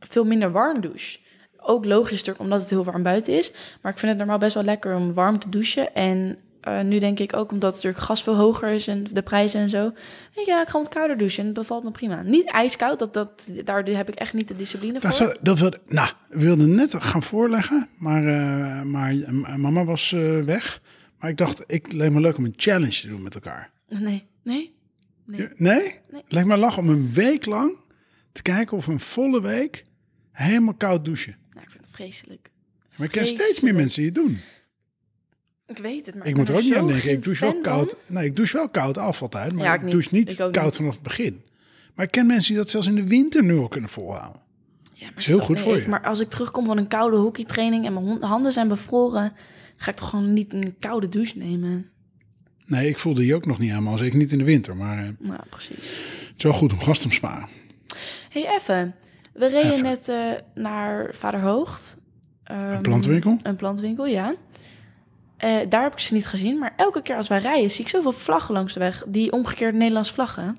veel 0.00 0.24
minder 0.24 0.52
warm 0.52 0.80
douche. 0.80 1.18
Ook 1.56 1.84
logisch 1.84 2.10
natuurlijk, 2.10 2.40
omdat 2.40 2.60
het 2.60 2.70
heel 2.70 2.84
warm 2.84 3.02
buiten 3.02 3.38
is. 3.38 3.52
Maar 3.82 3.92
ik 3.92 3.98
vind 3.98 4.10
het 4.10 4.18
normaal 4.18 4.38
best 4.38 4.54
wel 4.54 4.62
lekker 4.62 4.94
om 4.94 5.12
warm 5.12 5.38
te 5.38 5.48
douchen. 5.48 5.94
En 5.94 6.38
eh, 6.64 6.80
nu 6.80 6.98
denk 6.98 7.18
ik 7.18 7.36
ook, 7.36 7.52
omdat 7.52 7.72
natuurlijk 7.74 8.02
gas 8.04 8.22
veel 8.22 8.36
hoger 8.36 8.68
is 8.72 8.88
en 8.88 9.06
de 9.12 9.22
prijzen 9.22 9.60
en 9.60 9.68
zo. 9.68 9.92
Je, 10.32 10.42
ja, 10.46 10.62
ik 10.62 10.68
ga 10.68 10.78
wat 10.78 10.88
kouder 10.88 11.16
douchen 11.18 11.38
en 11.40 11.44
het 11.46 11.54
bevalt 11.54 11.84
me 11.84 11.90
prima. 11.90 12.22
Niet 12.22 12.44
ijskoud, 12.50 12.98
dat, 12.98 13.14
dat, 13.14 13.48
daar 13.64 13.84
heb 13.86 14.08
ik 14.08 14.14
echt 14.14 14.32
niet 14.32 14.48
de 14.48 14.56
discipline 14.56 15.00
voor. 15.00 15.10
Dat, 15.10 15.20
is- 15.20 15.36
dat, 15.40 15.58
wil- 15.58 15.74
nou, 15.88 16.10
we 16.28 16.40
wilden 16.40 16.74
net 16.74 16.94
gaan 16.98 17.22
voorleggen, 17.22 17.88
maar, 17.98 18.26
eh, 18.26 18.82
maar 18.82 19.10
eh, 19.12 19.54
mama 19.54 19.84
was 19.84 20.10
weg. 20.44 20.80
Maar 21.18 21.30
ik 21.30 21.36
dacht, 21.38 21.64
ik 21.66 21.92
leek 21.92 22.10
me 22.10 22.20
leuk 22.20 22.36
om 22.36 22.44
een 22.44 22.54
challenge 22.56 23.00
te 23.00 23.08
doen 23.08 23.22
met 23.22 23.34
elkaar. 23.34 23.70
Nee, 23.88 24.24
nee. 24.42 24.74
Nee. 25.26 25.48
Nee? 25.56 26.00
Nee. 26.10 26.22
Lijkt 26.28 26.48
me 26.48 26.56
lachen 26.56 26.82
om 26.82 26.88
een 26.88 27.10
week 27.12 27.46
lang 27.46 27.72
te 28.32 28.42
kijken 28.42 28.76
of 28.76 28.86
een 28.86 29.00
volle 29.00 29.40
week 29.40 29.84
helemaal 30.32 30.74
koud 30.74 31.04
douchen. 31.04 31.36
Nou, 31.52 31.64
ik 31.64 31.70
vind 31.70 31.84
het 31.84 31.94
vreselijk. 31.94 32.50
Maar 32.96 33.06
ik 33.06 33.12
ken 33.12 33.26
steeds 33.26 33.60
meer 33.60 33.74
mensen 33.74 34.02
die 34.02 34.10
het 34.12 34.14
doen. 34.20 34.38
Ik 35.66 35.78
weet 35.78 36.06
het, 36.06 36.14
maar 36.14 36.26
Ik 36.26 36.36
moet 36.36 36.48
er 36.48 36.54
ook 36.54 36.62
niet 36.62 36.74
aan 36.74 36.86
denken. 36.86 37.10
Ik 37.10 37.24
douche 37.24 37.44
wel 37.44 37.60
koud. 37.60 37.96
Nee, 38.06 38.24
ik 38.24 38.36
douche 38.36 38.56
wel 38.56 38.68
koud 38.68 38.98
af 38.98 39.22
altijd. 39.22 39.52
Maar 39.52 39.64
Ja, 39.64 39.70
ik 39.72 39.78
ik 39.78 39.82
niet. 39.82 39.92
douche 39.92 40.14
niet 40.14 40.34
koud 40.34 40.54
niet. 40.64 40.76
vanaf 40.76 40.92
het 40.94 41.02
begin. 41.02 41.42
Maar 41.94 42.04
ik 42.04 42.10
ken 42.10 42.26
mensen 42.26 42.48
die 42.48 42.56
dat 42.62 42.70
zelfs 42.70 42.86
in 42.86 42.94
de 42.94 43.04
winter 43.06 43.42
nu 43.44 43.56
al 43.58 43.68
kunnen 43.68 43.90
volhouden. 43.90 44.40
Ja, 44.92 45.04
maar 45.06 45.12
is 45.16 45.26
heel 45.26 45.38
goed 45.40 45.60
voor 45.60 45.78
je. 45.80 45.88
Maar 45.88 46.02
als 46.02 46.20
ik 46.20 46.28
terugkom 46.28 46.66
van 46.66 46.76
een 46.78 46.88
koude 46.88 47.16
hockeytraining 47.16 47.86
en 47.86 47.92
mijn 47.92 48.22
handen 48.22 48.52
zijn 48.52 48.68
bevroren, 48.68 49.32
ga 49.76 49.90
ik 49.90 49.96
toch 49.96 50.08
gewoon 50.08 50.32
niet 50.32 50.52
een 50.52 50.74
koude 50.78 51.08
douche 51.08 51.38
nemen. 51.38 51.88
Nee, 52.66 52.88
ik 52.88 52.98
voelde 52.98 53.20
die 53.20 53.34
ook 53.34 53.46
nog 53.46 53.58
niet 53.58 53.70
helemaal. 53.70 53.98
Zeker 53.98 54.18
niet 54.18 54.32
in 54.32 54.38
de 54.38 54.44
winter. 54.44 54.76
Maar 54.76 54.98
eh, 54.98 55.08
Nou, 55.18 55.40
precies. 55.50 55.76
het 56.28 56.34
is 56.36 56.42
wel 56.42 56.52
goed 56.52 56.72
om 56.72 56.80
gas 56.80 56.98
te 56.98 57.08
besparen. 57.08 57.48
hey, 58.28 58.48
even. 58.56 58.94
We 59.32 59.46
reden 59.46 59.72
Even. 59.72 59.82
net 59.84 60.08
eh, 60.08 60.16
naar 60.54 61.14
Vaderhoogt. 61.14 61.96
Ehm, 62.44 62.72
Een 62.72 62.80
plantwinkel? 62.82 63.38
Een 63.42 63.56
plantwinkel, 63.56 64.06
ja. 64.06 64.34
Eh, 65.44 65.56
daar 65.68 65.82
heb 65.82 65.92
ik 65.92 65.98
ze 65.98 66.14
niet 66.14 66.26
gezien, 66.26 66.58
maar 66.58 66.72
elke 66.76 67.02
keer 67.02 67.16
als 67.16 67.28
wij 67.28 67.38
rijden 67.38 67.70
zie 67.70 67.84
ik 67.84 67.90
zoveel 67.90 68.12
vlaggen 68.12 68.54
langs 68.54 68.72
de 68.74 68.80
weg. 68.80 69.02
Die 69.06 69.32
omgekeerde 69.32 69.76
Nederlandse 69.78 70.12
vlaggen. 70.12 70.58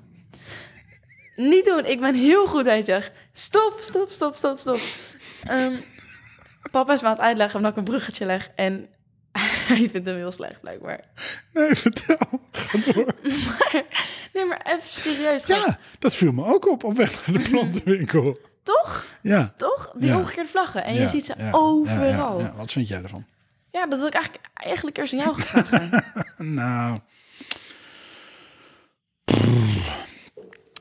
Niet 1.36 1.64
doen, 1.64 1.84
ik 1.84 2.00
ben 2.00 2.14
heel 2.14 2.46
goed 2.46 2.64
hij 2.66 2.82
zegt. 2.82 3.10
Stop, 3.32 3.78
stop, 3.80 4.10
stop, 4.10 4.36
stop, 4.36 4.58
stop. 4.58 4.78
Ehm, 5.44 5.76
papa 6.70 6.92
is 6.92 7.00
me 7.00 7.06
aan 7.06 7.12
het 7.12 7.22
uitleggen 7.22 7.56
omdat 7.56 7.70
ik 7.72 7.78
een 7.78 7.84
bruggetje 7.84 8.24
leg 8.26 8.50
en 8.54 8.86
hij 9.68 9.88
vindt 9.90 10.06
hem 10.06 10.16
heel 10.16 10.30
slecht 10.30 10.60
blijkbaar. 10.60 11.00
Nee, 11.52 11.74
vertel. 11.74 12.40
Ga 12.52 12.92
door. 12.92 13.06
Maar, 13.46 13.82
nee, 14.32 14.44
maar 14.44 14.60
even 14.66 14.88
serieus. 14.90 15.44
gast. 15.44 15.66
Ja, 15.66 15.78
dat 15.98 16.14
viel 16.14 16.32
me 16.32 16.44
ook 16.44 16.68
op 16.68 16.84
op 16.84 16.96
weg 16.96 17.26
naar 17.26 17.42
de 17.42 17.48
plantenwinkel. 17.50 18.38
Toch? 18.62 19.04
Ja. 19.22 19.54
Toch? 19.56 19.92
Die 19.96 20.08
Ja. 20.10 20.16
omgekeerde 20.16 20.48
vlaggen. 20.50 20.84
En 20.84 20.94
Ja, 20.94 21.00
je 21.00 21.08
ziet 21.08 21.24
ze 21.24 21.34
overal. 21.50 22.50
Wat 22.56 22.72
vind 22.72 22.88
jij 22.88 23.02
ervan? 23.02 23.24
Dat 23.88 23.98
wil 23.98 24.06
ik 24.06 24.14
eigenlijk, 24.14 24.48
eigenlijk 24.54 24.98
eerst 24.98 25.12
aan 25.12 25.18
jou 25.18 25.42
vragen. 25.42 26.04
Nou. 26.54 26.98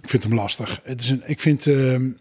Ik 0.02 0.10
vind 0.10 0.24
hem 0.24 0.34
lastig. 0.34 0.80
Het 0.84 1.02
is 1.02 1.10
een, 1.10 1.24
ik, 1.26 1.40
vind, 1.40 1.68
ehm, 1.68 2.12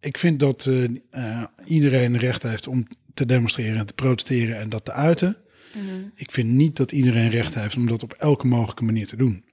ik 0.00 0.18
vind 0.18 0.40
dat 0.40 0.66
eh, 0.66 0.84
eh, 1.10 1.42
iedereen 1.64 2.18
recht 2.18 2.42
heeft 2.42 2.66
om 2.66 2.86
te 3.14 3.26
demonstreren 3.26 3.78
en 3.78 3.86
te 3.86 3.94
protesteren 3.94 4.58
en 4.58 4.68
dat 4.68 4.84
te 4.84 4.92
uiten. 4.92 5.36
Ik 6.14 6.30
vind 6.30 6.48
niet 6.48 6.76
dat 6.76 6.92
iedereen 6.92 7.30
recht 7.30 7.54
heeft 7.54 7.76
om 7.76 7.86
dat 7.86 8.02
op 8.02 8.12
elke 8.12 8.46
mogelijke 8.46 8.84
manier 8.84 9.06
te 9.06 9.16
doen. 9.16 9.44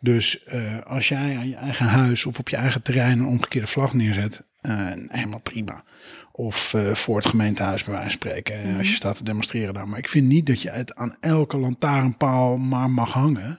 Dus 0.00 0.44
eh, 0.44 0.80
als 0.80 1.08
jij 1.08 1.36
aan 1.36 1.48
je 1.48 1.54
eigen 1.54 1.86
huis 1.86 2.26
of 2.26 2.38
op 2.38 2.48
je 2.48 2.56
eigen 2.56 2.82
terrein 2.82 3.18
een 3.18 3.26
omgekeerde 3.26 3.66
vlag 3.66 3.94
neerzet, 3.94 4.44
eh, 4.64 4.92
helemaal 5.08 5.40
prima. 5.40 5.84
Of 6.32 6.74
eh, 6.74 6.94
voor 6.94 7.16
het 7.16 7.26
gemeentehuis 7.26 7.84
bij 7.84 7.92
wijze 7.92 8.10
van 8.10 8.18
spreken, 8.18 8.62
eh, 8.62 8.78
als 8.78 8.90
je 8.90 8.96
staat 8.96 9.16
te 9.16 9.24
demonstreren 9.24 9.74
daar. 9.74 9.88
Maar 9.88 9.98
ik 9.98 10.08
vind 10.08 10.28
niet 10.28 10.46
dat 10.46 10.62
je 10.62 10.70
het 10.70 10.94
aan 10.94 11.16
elke 11.20 11.56
lantaarnpaal 11.56 12.56
maar 12.56 12.90
mag 12.90 13.12
hangen. 13.12 13.58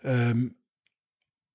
Ehm, 0.00 0.46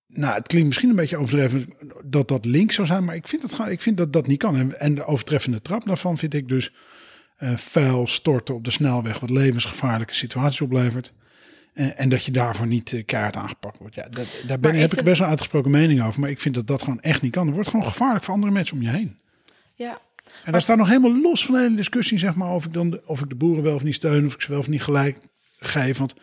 nou, 0.08 0.34
het 0.34 0.48
klinkt 0.48 0.68
misschien 0.68 0.90
een 0.90 0.96
beetje 0.96 1.18
overdreven 1.18 1.74
dat 2.06 2.28
dat 2.28 2.46
link 2.46 2.72
zou 2.72 2.88
zijn, 2.88 3.04
maar 3.04 3.16
ik 3.16 3.28
vind, 3.28 3.42
het 3.42 3.54
gewoon, 3.54 3.72
ik 3.72 3.82
vind 3.82 3.98
dat 3.98 4.14
dat 4.14 4.28
niet 4.28 4.40
kan. 4.40 4.56
En, 4.56 4.80
en 4.80 4.96
de 4.96 5.06
overtreffende 5.06 5.62
trap 5.62 5.86
daarvan 5.86 6.18
vind 6.18 6.34
ik 6.34 6.48
dus 6.48 6.74
vuil 7.56 8.08
storten 8.08 8.56
op 8.56 8.64
de 8.64 8.72
snelweg, 8.72 9.20
wat 9.20 9.30
levensgevaarlijke 9.30 10.14
situaties 10.14 10.62
oplevert. 10.62 11.14
En, 11.74 11.98
en 11.98 12.10
dat 12.10 12.26
je 12.26 12.32
daarvoor 12.32 12.68
niet 12.68 12.94
eh, 12.94 13.06
keihard 13.06 13.36
aangepakt 13.36 13.78
wordt. 13.78 13.96
Ja, 13.96 14.08
dat, 14.10 14.44
daar 14.48 14.60
ben, 14.60 14.74
ik 14.76 14.82
heb 14.82 14.94
ik 14.94 15.04
best 15.04 15.20
wel 15.20 15.30
uitgesproken 15.30 15.72
mening 15.72 16.04
over, 16.04 16.20
maar 16.20 16.30
ik 16.30 16.40
vind 16.40 16.56
dat 16.56 16.68
dat 16.68 16.82
gewoon 16.82 17.02
echt 17.02 17.22
niet 17.22 17.32
kan. 17.32 17.48
Er 17.48 17.54
wordt 17.54 17.70
gewoon 17.70 17.86
gevaarlijk 17.86 18.24
voor 18.24 18.34
andere 18.34 18.52
mensen 18.52 18.76
om 18.76 18.82
je 18.82 18.90
heen. 18.90 19.18
Ja, 19.74 20.02
En 20.44 20.52
daar 20.52 20.62
staat 20.62 20.78
nog 20.78 20.88
helemaal 20.88 21.22
los 21.22 21.46
van 21.46 21.56
de 21.56 21.62
hele 21.62 21.76
discussie, 21.76 22.18
zeg 22.18 22.36
maar, 22.36 22.54
of 22.54 22.66
ik 22.66 22.74
dan 22.74 22.90
de, 22.90 23.02
of 23.06 23.22
ik 23.22 23.30
de 23.30 23.36
boeren 23.36 23.64
wel 23.64 23.76
of 23.76 23.84
niet 23.84 23.96
steun, 23.96 24.26
of 24.26 24.34
ik 24.34 24.42
ze 24.42 24.50
wel 24.50 24.60
of 24.60 24.68
niet 24.68 24.84
gelijk 24.84 25.18
geef. 25.60 25.98
Want 25.98 26.16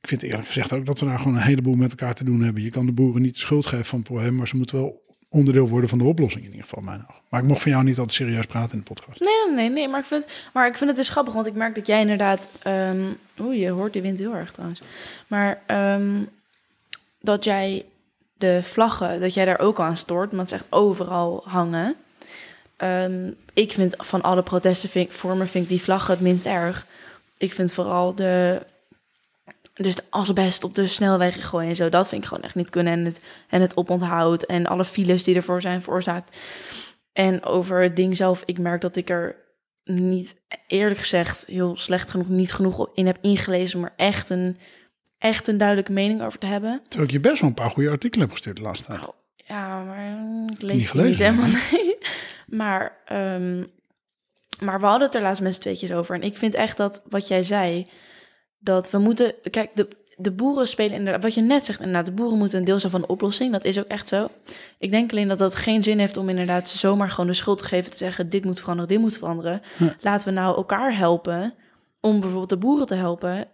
ik 0.00 0.08
vind 0.08 0.22
eerlijk 0.22 0.46
gezegd 0.46 0.72
ook 0.72 0.86
dat 0.86 1.00
we 1.00 1.06
daar 1.06 1.18
gewoon 1.18 1.34
een 1.34 1.42
heleboel 1.42 1.74
met 1.74 1.90
elkaar 1.90 2.14
te 2.14 2.24
doen 2.24 2.40
hebben. 2.42 2.62
Je 2.62 2.70
kan 2.70 2.86
de 2.86 2.92
boeren 2.92 3.22
niet 3.22 3.34
de 3.34 3.40
schuld 3.40 3.66
geven 3.66 3.84
van 3.84 3.98
het 3.98 4.08
probleem, 4.08 4.34
maar 4.34 4.48
ze 4.48 4.56
moeten 4.56 4.76
wel 4.76 5.09
onderdeel 5.32 5.68
worden 5.68 5.88
van 5.88 5.98
de 5.98 6.04
oplossing 6.04 6.44
in 6.44 6.50
ieder 6.50 6.64
geval, 6.66 6.82
mijn 6.82 7.00
ogen. 7.10 7.22
Maar 7.28 7.40
ik 7.42 7.46
mocht 7.46 7.62
van 7.62 7.70
jou 7.70 7.84
niet 7.84 7.98
altijd 7.98 8.16
serieus 8.16 8.46
praten 8.46 8.72
in 8.72 8.78
de 8.78 8.94
podcast. 8.94 9.20
Nee, 9.20 9.54
nee, 9.54 9.70
nee, 9.70 9.88
maar 9.88 10.00
ik 10.00 10.06
vind, 10.06 10.26
maar 10.52 10.66
ik 10.66 10.76
vind 10.76 10.90
het 10.90 10.98
dus 10.98 11.08
grappig, 11.08 11.34
want 11.34 11.46
ik 11.46 11.54
merk 11.54 11.74
dat 11.74 11.86
jij 11.86 12.00
inderdaad... 12.00 12.48
ehm 12.62 13.00
Oeh, 13.40 13.58
je 13.58 13.68
hoort 13.70 13.92
de 13.92 14.00
wind 14.00 14.18
heel 14.18 14.34
erg 14.34 14.52
trouwens. 14.52 14.80
Maar 15.26 15.62
ehm, 15.66 16.22
dat 17.20 17.44
jij 17.44 17.84
de 18.38 18.60
vlaggen, 18.62 19.20
dat 19.20 19.34
jij 19.34 19.44
daar 19.44 19.58
ook 19.58 19.80
aan 19.80 19.96
stoort, 19.96 20.32
want 20.32 20.50
het 20.50 20.60
echt 20.60 20.72
overal 20.72 21.42
hangen. 21.46 21.94
Ehm, 22.76 23.30
ik 23.54 23.72
vind 23.72 23.94
van 23.98 24.22
alle 24.22 24.42
protesten 24.42 24.88
vind, 24.88 25.06
ik- 25.10 25.16
vormen 25.16 25.48
vind 25.48 25.64
ik 25.64 25.70
die 25.70 25.80
vlaggen 25.82 26.12
het 26.14 26.22
minst 26.22 26.46
erg. 26.46 26.86
Ik 27.38 27.52
vind 27.52 27.72
vooral 27.72 28.14
de, 28.14 28.62
dus 29.82 29.94
de 29.94 30.04
asbest 30.10 30.64
op 30.64 30.74
de 30.74 30.86
snelwegen 30.86 31.42
gooien 31.42 31.68
en 31.68 31.76
zo, 31.76 31.88
dat 31.88 32.08
vind 32.08 32.22
ik 32.22 32.28
gewoon 32.28 32.44
echt 32.44 32.54
niet 32.54 32.70
kunnen. 32.70 32.92
En 32.92 33.04
het, 33.04 33.22
en 33.48 33.60
het 33.60 33.76
oponthoud 33.76 34.42
en 34.42 34.66
alle 34.66 34.84
files 34.84 35.24
die 35.24 35.34
ervoor 35.34 35.60
zijn 35.60 35.82
veroorzaakt. 35.82 36.36
En 37.12 37.44
over 37.44 37.82
het 37.82 37.96
ding 37.96 38.16
zelf, 38.16 38.42
ik 38.44 38.58
merk 38.58 38.80
dat 38.80 38.96
ik 38.96 39.10
er 39.10 39.36
niet, 39.84 40.36
eerlijk 40.66 41.00
gezegd, 41.00 41.44
heel 41.46 41.76
slecht 41.76 42.10
genoeg, 42.10 42.28
niet 42.28 42.52
genoeg 42.52 42.90
in 42.94 43.06
heb 43.06 43.18
ingelezen 43.20 43.78
om 43.78 43.84
er 43.84 43.92
echt 43.96 44.30
een, 44.30 44.56
echt 45.18 45.48
een 45.48 45.58
duidelijke 45.58 45.92
mening 45.92 46.22
over 46.22 46.38
te 46.38 46.46
hebben. 46.46 46.80
Terwijl 46.88 47.10
ik 47.10 47.14
je 47.14 47.20
best 47.20 47.40
wel 47.40 47.48
een 47.48 47.54
paar 47.54 47.70
goede 47.70 47.90
artikelen 47.90 48.24
heb 48.24 48.30
gestuurd 48.36 48.56
de 48.56 48.62
laatste 48.62 48.86
tijd. 48.86 49.00
Nou, 49.00 49.12
ja, 49.36 49.84
maar 49.84 50.08
mm, 50.08 50.42
ik 50.42 50.48
Niet 50.48 50.62
lees 50.62 50.82
het 50.82 50.90
gelezen, 50.90 51.10
niet 51.10 51.18
helemaal. 51.18 51.60
Nee. 51.72 51.98
Maar, 52.50 52.96
ehm, 53.04 53.64
maar 54.60 54.80
we 54.80 54.86
hadden 54.86 55.06
het 55.06 55.14
er 55.14 55.22
laatst 55.22 55.42
met 55.42 55.54
z'n 55.54 55.60
tweetjes 55.60 55.92
over. 55.92 56.14
En 56.14 56.22
ik 56.22 56.36
vind 56.36 56.54
echt 56.54 56.76
dat 56.76 57.02
wat 57.08 57.28
jij 57.28 57.44
zei, 57.44 57.86
dat 58.60 58.90
we 58.90 58.98
moeten... 58.98 59.34
Kijk, 59.50 59.70
de, 59.74 59.88
de 60.16 60.32
boeren 60.32 60.68
spelen 60.68 60.96
inderdaad... 60.96 61.22
Wat 61.22 61.34
je 61.34 61.40
net 61.40 61.64
zegt, 61.64 61.78
inderdaad, 61.78 62.06
de 62.06 62.12
boeren 62.12 62.38
moeten 62.38 62.58
een 62.58 62.64
deel 62.64 62.78
zijn 62.78 62.92
van 62.92 63.00
de 63.00 63.06
oplossing. 63.06 63.52
Dat 63.52 63.64
is 63.64 63.78
ook 63.78 63.86
echt 63.86 64.08
zo. 64.08 64.28
Ik 64.78 64.90
denk 64.90 65.10
alleen 65.10 65.28
dat 65.28 65.38
dat 65.38 65.54
geen 65.54 65.82
zin 65.82 65.98
heeft 65.98 66.16
om 66.16 66.28
inderdaad 66.28 66.68
ze 66.68 66.78
zomaar 66.78 67.10
gewoon 67.10 67.26
de 67.26 67.32
schuld 67.36 67.58
te 67.58 67.64
geven... 67.64 67.90
te 67.90 67.96
zeggen, 67.96 68.30
dit 68.30 68.44
moet 68.44 68.60
veranderen, 68.60 68.88
dit 68.88 69.00
moet 69.00 69.16
veranderen. 69.18 69.60
Ja. 69.78 69.96
Laten 70.00 70.28
we 70.28 70.34
nou 70.34 70.56
elkaar 70.56 70.96
helpen 70.96 71.54
om 72.00 72.12
bijvoorbeeld 72.20 72.48
de 72.48 72.56
boeren 72.56 72.86
te 72.86 72.94
helpen. 72.94 73.48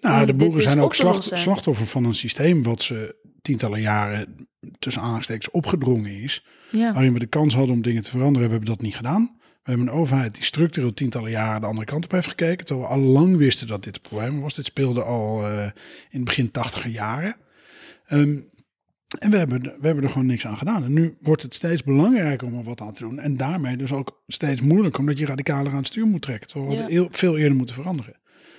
Nou, 0.00 0.26
de 0.26 0.32
boeren 0.32 0.54
dus 0.54 0.64
zijn 0.64 0.80
ook 0.80 0.94
slacht- 0.94 1.30
slachtoffer 1.38 1.86
van 1.86 2.04
een 2.04 2.14
systeem 2.14 2.62
wat 2.62 2.82
ze 2.82 3.18
tientallen 3.42 3.80
jaren 3.80 4.48
tussen 4.78 5.02
aanhalingstekens 5.02 5.50
opgedrongen 5.50 6.22
is. 6.22 6.44
Ja. 6.70 6.92
waarin 6.92 7.12
we 7.12 7.18
de 7.18 7.26
kans 7.26 7.54
hadden 7.54 7.74
om 7.74 7.82
dingen 7.82 8.02
te 8.02 8.10
veranderen, 8.10 8.40
hebben 8.50 8.68
we 8.68 8.74
dat 8.74 8.84
niet 8.84 8.96
gedaan. 8.96 9.38
We 9.62 9.70
hebben 9.70 9.86
een 9.86 9.92
overheid 10.00 10.34
die 10.34 10.44
structureel 10.44 10.94
tientallen 10.94 11.30
jaren 11.30 11.60
de 11.60 11.66
andere 11.66 11.86
kant 11.86 12.04
op 12.04 12.10
heeft 12.10 12.28
gekeken, 12.28 12.64
terwijl 12.66 12.88
we 12.88 12.94
al 12.94 13.00
lang 13.00 13.36
wisten 13.36 13.66
dat 13.66 13.82
dit 13.84 13.94
het 13.94 14.02
probleem 14.08 14.40
was. 14.40 14.54
Dit 14.54 14.64
speelde 14.64 15.02
al 15.02 15.46
eh, 15.46 15.62
in 16.10 16.16
het 16.16 16.24
begin 16.24 16.50
tachtiger 16.50 16.90
jaren. 16.90 17.36
Ehm, 18.06 18.38
en 19.18 19.30
we 19.30 19.36
hebben, 19.36 19.62
we 19.62 19.86
hebben 19.86 20.04
er 20.04 20.10
gewoon 20.10 20.26
niks 20.26 20.46
aan 20.46 20.56
gedaan. 20.56 20.84
En 20.84 20.92
nu 20.92 21.16
wordt 21.20 21.42
het 21.42 21.54
steeds 21.54 21.82
belangrijker 21.82 22.46
om 22.46 22.54
er 22.58 22.64
wat 22.64 22.80
aan 22.80 22.92
te 22.92 23.02
doen. 23.02 23.18
En 23.18 23.36
daarmee 23.36 23.76
dus 23.76 23.92
ook 23.92 24.22
steeds 24.26 24.60
moeilijker, 24.60 25.00
omdat 25.00 25.18
je 25.18 25.26
radicaler 25.26 25.70
aan 25.70 25.76
het 25.78 25.86
stuur 25.86 26.06
moet 26.06 26.22
trekken. 26.22 26.46
Terwijl 26.48 26.70
we 26.70 26.74
Ja. 26.76 26.80
hadden 26.80 26.98
heel- 27.00 27.08
veel 27.12 27.36
eerder 27.38 27.56
moeten 27.56 27.74
veranderen. 27.74 28.14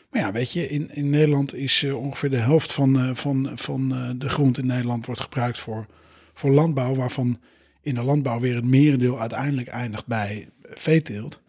Maar 0.09 0.21
ja, 0.21 0.31
weet 0.31 0.51
je, 0.51 0.69
in, 0.69 0.95
in 0.95 1.09
Nederland 1.09 1.55
is 1.55 1.83
eh, 1.83 1.97
ongeveer 1.97 2.29
de 2.29 2.37
helft 2.37 2.71
van, 2.71 2.99
eh, 2.99 3.09
van, 3.15 3.51
van 3.55 3.89
de 4.17 4.29
grond 4.29 4.57
in 4.57 4.65
Nederland 4.65 5.05
wordt 5.05 5.21
gebruikt 5.21 5.59
voor, 5.59 5.85
voor 6.33 6.51
landbouw, 6.51 6.95
waarvan 6.95 7.39
in 7.81 7.95
de 7.95 8.03
landbouw 8.03 8.39
weer 8.39 8.55
het 8.55 8.65
merendeel 8.65 9.19
uiteindelijk 9.19 9.67
eindigt 9.67 10.07
bij 10.07 10.49
veeteelt. 10.73 11.39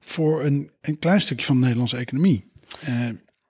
Voor 0.00 0.44
een, 0.44 0.70
een 0.80 0.98
klein 0.98 1.20
stukje 1.20 1.46
van 1.46 1.54
de 1.54 1.60
Nederlandse 1.60 1.96
economie. 1.96 2.50
Eh, 2.80 3.08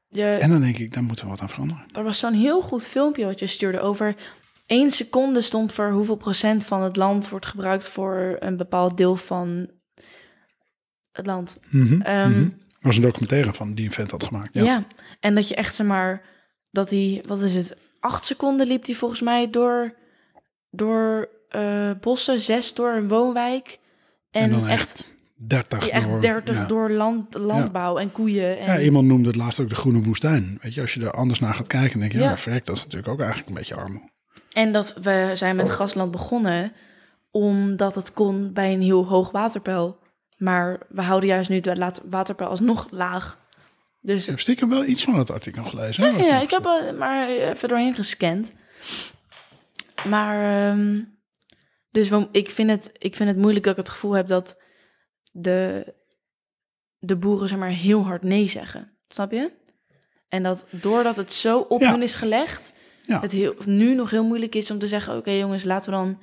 Je, 0.08 0.24
en 0.24 0.50
dan 0.50 0.60
denk 0.60 0.78
ik, 0.78 0.94
daar 0.94 1.02
moeten 1.02 1.24
we 1.24 1.30
wat 1.30 1.40
aan 1.40 1.48
veranderen. 1.48 1.84
Er 1.92 2.02
was 2.02 2.18
zo'n 2.18 2.32
heel 2.32 2.60
goed 2.62 2.88
filmpje 2.88 3.24
wat 3.24 3.38
je 3.38 3.46
stuurde 3.46 3.80
over 3.80 4.14
één 4.66 4.90
seconde 4.90 5.40
stond 5.40 5.72
voor 5.72 5.90
hoeveel 5.90 6.16
procent 6.16 6.64
van 6.64 6.82
het 6.82 6.96
land 6.96 7.28
wordt 7.28 7.46
gebruikt 7.46 7.90
voor 7.90 8.36
een 8.38 8.56
bepaald 8.56 8.96
deel 8.96 9.16
van 9.16 9.70
het 11.12 11.26
land. 11.26 11.58
Er 12.80 12.92
was 12.92 12.96
een 12.96 13.02
documentaire 13.02 13.52
van 13.52 13.74
die 13.74 13.86
een 13.86 13.92
vent 13.92 14.10
had 14.10 14.24
gemaakt. 14.24 14.48
Ja. 14.52 14.62
ja. 14.62 14.86
en 15.20 15.34
dat 15.34 15.48
je 15.48 15.54
echt 15.54 15.74
zeg 15.74 15.86
maar 15.86 16.22
dat 16.70 16.90
hij, 16.90 17.22
wat 17.26 17.40
is 17.40 17.54
het, 17.54 17.76
acht 18.00 18.24
seconden 18.24 18.66
liep 18.66 18.86
hij 18.86 18.94
volgens 18.94 19.20
mij 19.20 19.50
door, 19.50 19.94
door 20.70 21.28
eh, 21.48 21.90
bossen, 22.00 22.40
zes 22.40 22.74
door 22.74 22.92
een 22.92 23.08
woonwijk. 23.08 23.78
En, 24.30 24.42
En 24.42 24.50
dan 24.50 24.68
echt, 24.68 24.98
echt 24.98 25.14
30 25.38 25.88
echt 25.88 26.08
door, 26.08 26.20
30 26.20 26.54
ja. 26.54 26.66
door 26.66 26.90
land, 26.90 27.34
landbouw 27.34 27.98
en 27.98 28.12
koeien. 28.12 28.58
En, 28.58 28.66
Ja, 28.66 28.80
iemand 28.80 29.06
noemde 29.06 29.26
het 29.28 29.36
laatst 29.36 29.60
ook 29.60 29.68
de 29.68 29.74
groene 29.74 30.02
woestijn. 30.02 30.58
Weet 30.62 30.74
je, 30.74 30.80
als 30.80 30.94
je 30.94 31.00
er 31.00 31.10
anders 31.10 31.40
naar 31.40 31.54
gaat 31.54 31.66
kijken, 31.66 32.00
denk 32.00 32.12
je, 32.12 32.18
ja, 32.18 32.38
verrek, 32.38 32.66
dat 32.66 32.76
is 32.76 32.82
natuurlijk 32.82 33.12
ook 33.12 33.18
eigenlijk 33.18 33.48
een 33.48 33.54
beetje 33.54 33.74
armoede. 33.74 34.10
En 34.52 34.72
dat 34.72 34.94
we 35.02 35.30
zijn 35.34 35.50
Oh. 35.50 35.62
met 35.62 35.68
Grasland 35.72 36.10
begonnen 36.10 36.72
omdat 37.30 37.94
het 37.94 38.12
kon 38.12 38.52
bij 38.52 38.72
een 38.72 38.82
heel 38.82 39.06
hoog 39.06 39.30
waterpeil. 39.30 39.98
Maar 40.36 40.78
we 40.88 41.02
houden 41.02 41.28
juist 41.28 41.48
nu 41.48 41.60
het 41.60 42.00
waterpeil 42.10 42.50
alsnog 42.50 42.86
laag. 42.90 43.38
Dus 44.00 44.22
Ik 44.22 44.28
heb 44.28 44.40
stiekem 44.40 44.68
wel 44.68 44.84
iets 44.84 45.04
van 45.04 45.18
het 45.18 45.30
artikel 45.30 45.64
gelezen. 45.64 46.14
hè, 46.14 46.24
ja, 46.24 46.40
ik 46.40 46.50
heb 46.50 46.64
er 46.66 46.94
maar 46.94 47.28
even 47.28 47.68
doorheen 47.68 47.94
gescand. 47.94 48.52
Maar 50.08 50.68
ehm, 50.70 51.00
dus 51.90 52.10
ik 52.32 52.50
vind, 52.50 52.70
het, 52.70 52.90
ik 52.98 53.16
vind 53.16 53.28
het 53.28 53.38
moeilijk 53.38 53.64
dat 53.64 53.72
ik 53.72 53.78
het 53.84 53.90
gevoel 53.92 54.12
heb 54.12 54.28
dat 54.28 54.56
de, 55.40 55.94
de 56.98 57.16
boeren 57.16 57.48
zeg 57.48 57.58
maar 57.58 57.70
heel 57.70 58.02
hard 58.04 58.22
nee 58.22 58.46
zeggen. 58.46 58.90
Snap 59.08 59.30
je? 59.32 59.50
En 60.28 60.42
dat 60.42 60.66
doordat 60.70 61.16
het 61.16 61.32
zo 61.32 61.58
op 61.58 61.80
Ja. 61.80 61.90
hun 61.90 62.02
is 62.02 62.14
gelegd, 62.14 62.72
Ja. 63.02 63.20
het 63.20 63.32
heel, 63.32 63.54
nu 63.66 63.94
nog 63.94 64.10
heel 64.10 64.24
moeilijk 64.24 64.54
is 64.54 64.70
om 64.70 64.78
te 64.78 64.86
zeggen: 64.86 65.16
Oké, 65.16 65.30
jongens, 65.30 65.64
laten 65.64 65.90
we 65.90 65.96
dan 65.96 66.18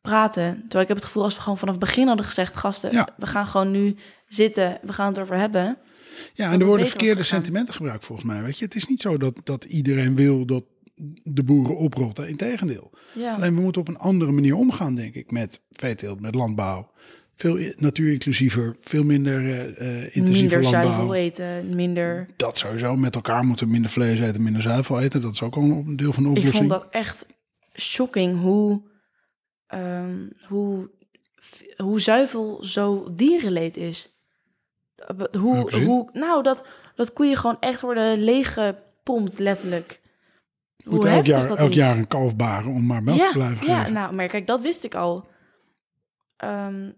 praten. 0.00 0.54
Terwijl 0.60 0.82
ik 0.82 0.88
heb 0.88 0.96
het 0.96 1.04
gevoel 1.06 1.22
als 1.22 1.34
we 1.34 1.40
gewoon 1.40 1.58
vanaf 1.58 1.74
het 1.74 1.84
begin 1.84 2.06
hadden 2.06 2.26
gezegd: 2.26 2.56
Gasten, 2.56 2.92
Ja. 2.92 3.08
we 3.16 3.26
gaan 3.26 3.46
gewoon 3.46 3.70
nu 3.70 3.96
zitten, 4.26 4.78
we 4.82 4.92
gaan 4.92 5.06
het 5.08 5.18
over 5.18 5.36
hebben. 5.36 5.78
Ja, 6.34 6.50
en 6.50 6.60
er 6.60 6.66
worden 6.66 6.86
verkeerde 6.88 7.22
sentimenten 7.22 7.74
gebruikt 7.74 8.04
volgens 8.04 8.26
mij. 8.28 8.42
Weet 8.42 8.58
je, 8.58 8.64
het 8.64 8.74
is 8.74 8.86
niet 8.86 9.00
zo 9.00 9.16
dat, 9.16 9.34
dat 9.44 9.64
iedereen 9.64 10.16
wil 10.16 10.46
dat 10.46 10.64
de 11.22 11.42
boeren 11.42 11.76
oprotten. 11.76 12.28
Integendeel. 12.28 12.90
Ja, 13.12 13.34
Alleen 13.34 13.54
we 13.54 13.60
moeten 13.60 13.80
op 13.80 13.88
een 13.88 13.98
andere 13.98 14.30
manier 14.32 14.54
omgaan, 14.54 14.94
denk 14.94 15.14
ik, 15.14 15.30
met 15.30 15.60
veeteelt, 15.70 16.20
met 16.20 16.34
landbouw. 16.34 16.90
Veel 17.40 17.72
natuurinclusiever, 17.76 18.76
veel 18.80 19.02
minder 19.02 19.44
eh 19.44 19.60
eh 19.60 20.16
intensieve 20.16 20.30
minder 20.32 20.62
landbouw. 20.62 20.82
zuivel 20.82 21.14
eten, 21.14 21.74
minder. 21.74 22.26
Dat 22.36 22.58
sowieso. 22.58 22.96
Met 22.96 23.14
elkaar 23.14 23.44
moeten 23.44 23.70
minder 23.70 23.90
vlees 23.90 24.20
eten, 24.20 24.42
minder 24.42 24.62
zuivel 24.62 25.00
eten. 25.00 25.20
Dat 25.20 25.32
is 25.32 25.42
ook 25.42 25.56
al 25.56 25.62
een 25.62 25.96
deel 25.96 26.12
van 26.12 26.22
de 26.22 26.28
Ik 26.28 26.36
oplossing. 26.36 26.68
vond 26.68 26.80
dat 26.82 26.90
echt 26.90 27.26
shocking 27.74 28.40
hoe, 28.40 28.82
ehm, 29.66 30.26
hoe, 30.48 30.90
hoe 31.76 32.00
zuivel 32.00 32.64
zo 32.64 33.08
dierenleed 33.14 33.76
is. 33.76 34.14
Hoe, 35.38 35.84
hoe, 35.84 36.08
nou, 36.12 36.42
dat, 36.42 36.64
dat 36.94 37.12
koeien 37.12 37.36
gewoon 37.36 37.56
echt 37.60 37.80
worden 37.80 38.22
leeggepompt, 38.22 39.38
letterlijk. 39.38 40.00
Moet 40.84 41.02
hoe 41.02 41.08
elk 41.08 41.24
jaar, 41.24 41.48
dat 41.48 41.58
elk 41.58 41.68
is. 41.70 41.76
jaar 41.76 41.96
een 41.96 42.06
kalf 42.08 42.36
baren 42.36 42.70
om 42.70 42.86
maar 42.86 43.02
melk 43.02 43.18
ja, 43.18 43.30
te 43.30 43.38
blijven 43.38 43.66
ja, 43.66 43.78
geven. 43.78 43.92
nou, 43.92 44.14
maar 44.14 44.26
kijk, 44.26 44.46
dat 44.46 44.62
wist 44.62 44.84
ik 44.84 44.94
al. 44.94 45.28
Ehm, 46.36 46.90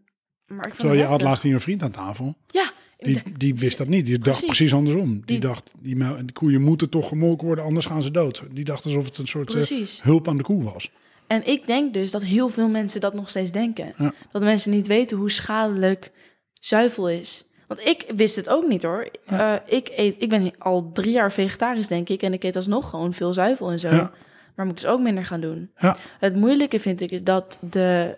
maar 0.54 0.66
ik 0.66 0.74
Terwijl 0.74 1.00
je 1.00 1.06
had 1.06 1.22
laatst 1.22 1.42
hier 1.42 1.54
een 1.54 1.60
vriend 1.60 1.82
aan 1.82 1.90
tafel. 1.90 2.34
Ja, 2.46 2.70
Die, 2.98 3.22
die 3.36 3.54
wist 3.54 3.78
dat 3.78 3.88
niet. 3.88 4.06
Die 4.06 4.18
dacht 4.18 4.46
Precies. 4.46 4.74
andersom. 4.74 5.10
Die, 5.12 5.22
Die- 5.24 5.38
dacht, 5.38 5.72
die, 5.78 5.96
die 5.96 6.32
koeien 6.32 6.62
moeten 6.62 6.88
toch 6.88 7.08
gemolken 7.08 7.46
worden, 7.46 7.64
anders 7.64 7.86
gaan 7.86 8.02
ze 8.02 8.10
dood. 8.10 8.42
Die 8.52 8.64
dacht 8.64 8.84
alsof 8.84 9.04
het 9.04 9.18
een 9.18 9.26
soort 9.26 9.54
eh, 9.54 9.86
hulp 10.02 10.28
aan 10.28 10.36
de 10.36 10.42
koe 10.42 10.62
was. 10.62 10.90
En 11.26 11.46
ik 11.46 11.66
denk 11.66 11.94
dus 11.94 12.10
dat 12.10 12.24
heel 12.24 12.48
veel 12.48 12.68
mensen 12.68 13.00
dat 13.00 13.14
nog 13.14 13.28
steeds 13.28 13.50
denken. 13.50 13.94
Ja. 13.98 14.12
Dat 14.32 14.42
mensen 14.42 14.70
niet 14.70 14.86
weten 14.86 15.16
hoe 15.16 15.30
schadelijk 15.30 16.12
zuivel 16.52 17.08
is. 17.08 17.44
Want 17.66 17.80
ik 17.80 18.04
wist 18.16 18.36
het 18.36 18.48
ook 18.48 18.66
niet 18.66 18.82
hoor. 18.82 19.10
Eh, 19.26 19.54
ik, 19.66 19.92
eet, 19.96 20.14
ik 20.18 20.28
ben 20.28 20.52
al 20.58 20.90
drie 20.92 21.12
jaar 21.12 21.32
vegetarisch, 21.32 21.86
denk 21.86 22.08
ik. 22.08 22.22
En 22.22 22.32
ik 22.32 22.44
eet 22.44 22.56
alsnog 22.56 22.90
gewoon 22.90 23.14
veel 23.14 23.32
zuivel 23.32 23.70
en 23.70 23.80
zo. 23.80 23.88
Ja. 23.88 24.12
Maar 24.56 24.66
moet 24.66 24.80
dus 24.80 24.90
ook 24.90 25.00
minder 25.00 25.24
gaan 25.24 25.40
doen. 25.40 25.70
Ja. 25.78 25.96
Het 26.18 26.36
moeilijke 26.36 26.80
vind 26.80 27.00
ik 27.00 27.10
is 27.10 27.22
dat 27.24 27.58
de 27.70 28.16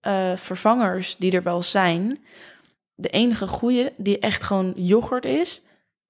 eh, 0.00 0.36
vervangers 0.36 1.16
die 1.18 1.32
er 1.32 1.42
wel 1.42 1.62
zijn... 1.62 2.18
de 2.94 3.08
enige 3.08 3.46
goede 3.46 3.92
die 3.96 4.18
echt 4.18 4.42
gewoon 4.44 4.72
yoghurt 4.76 5.24
is... 5.24 5.62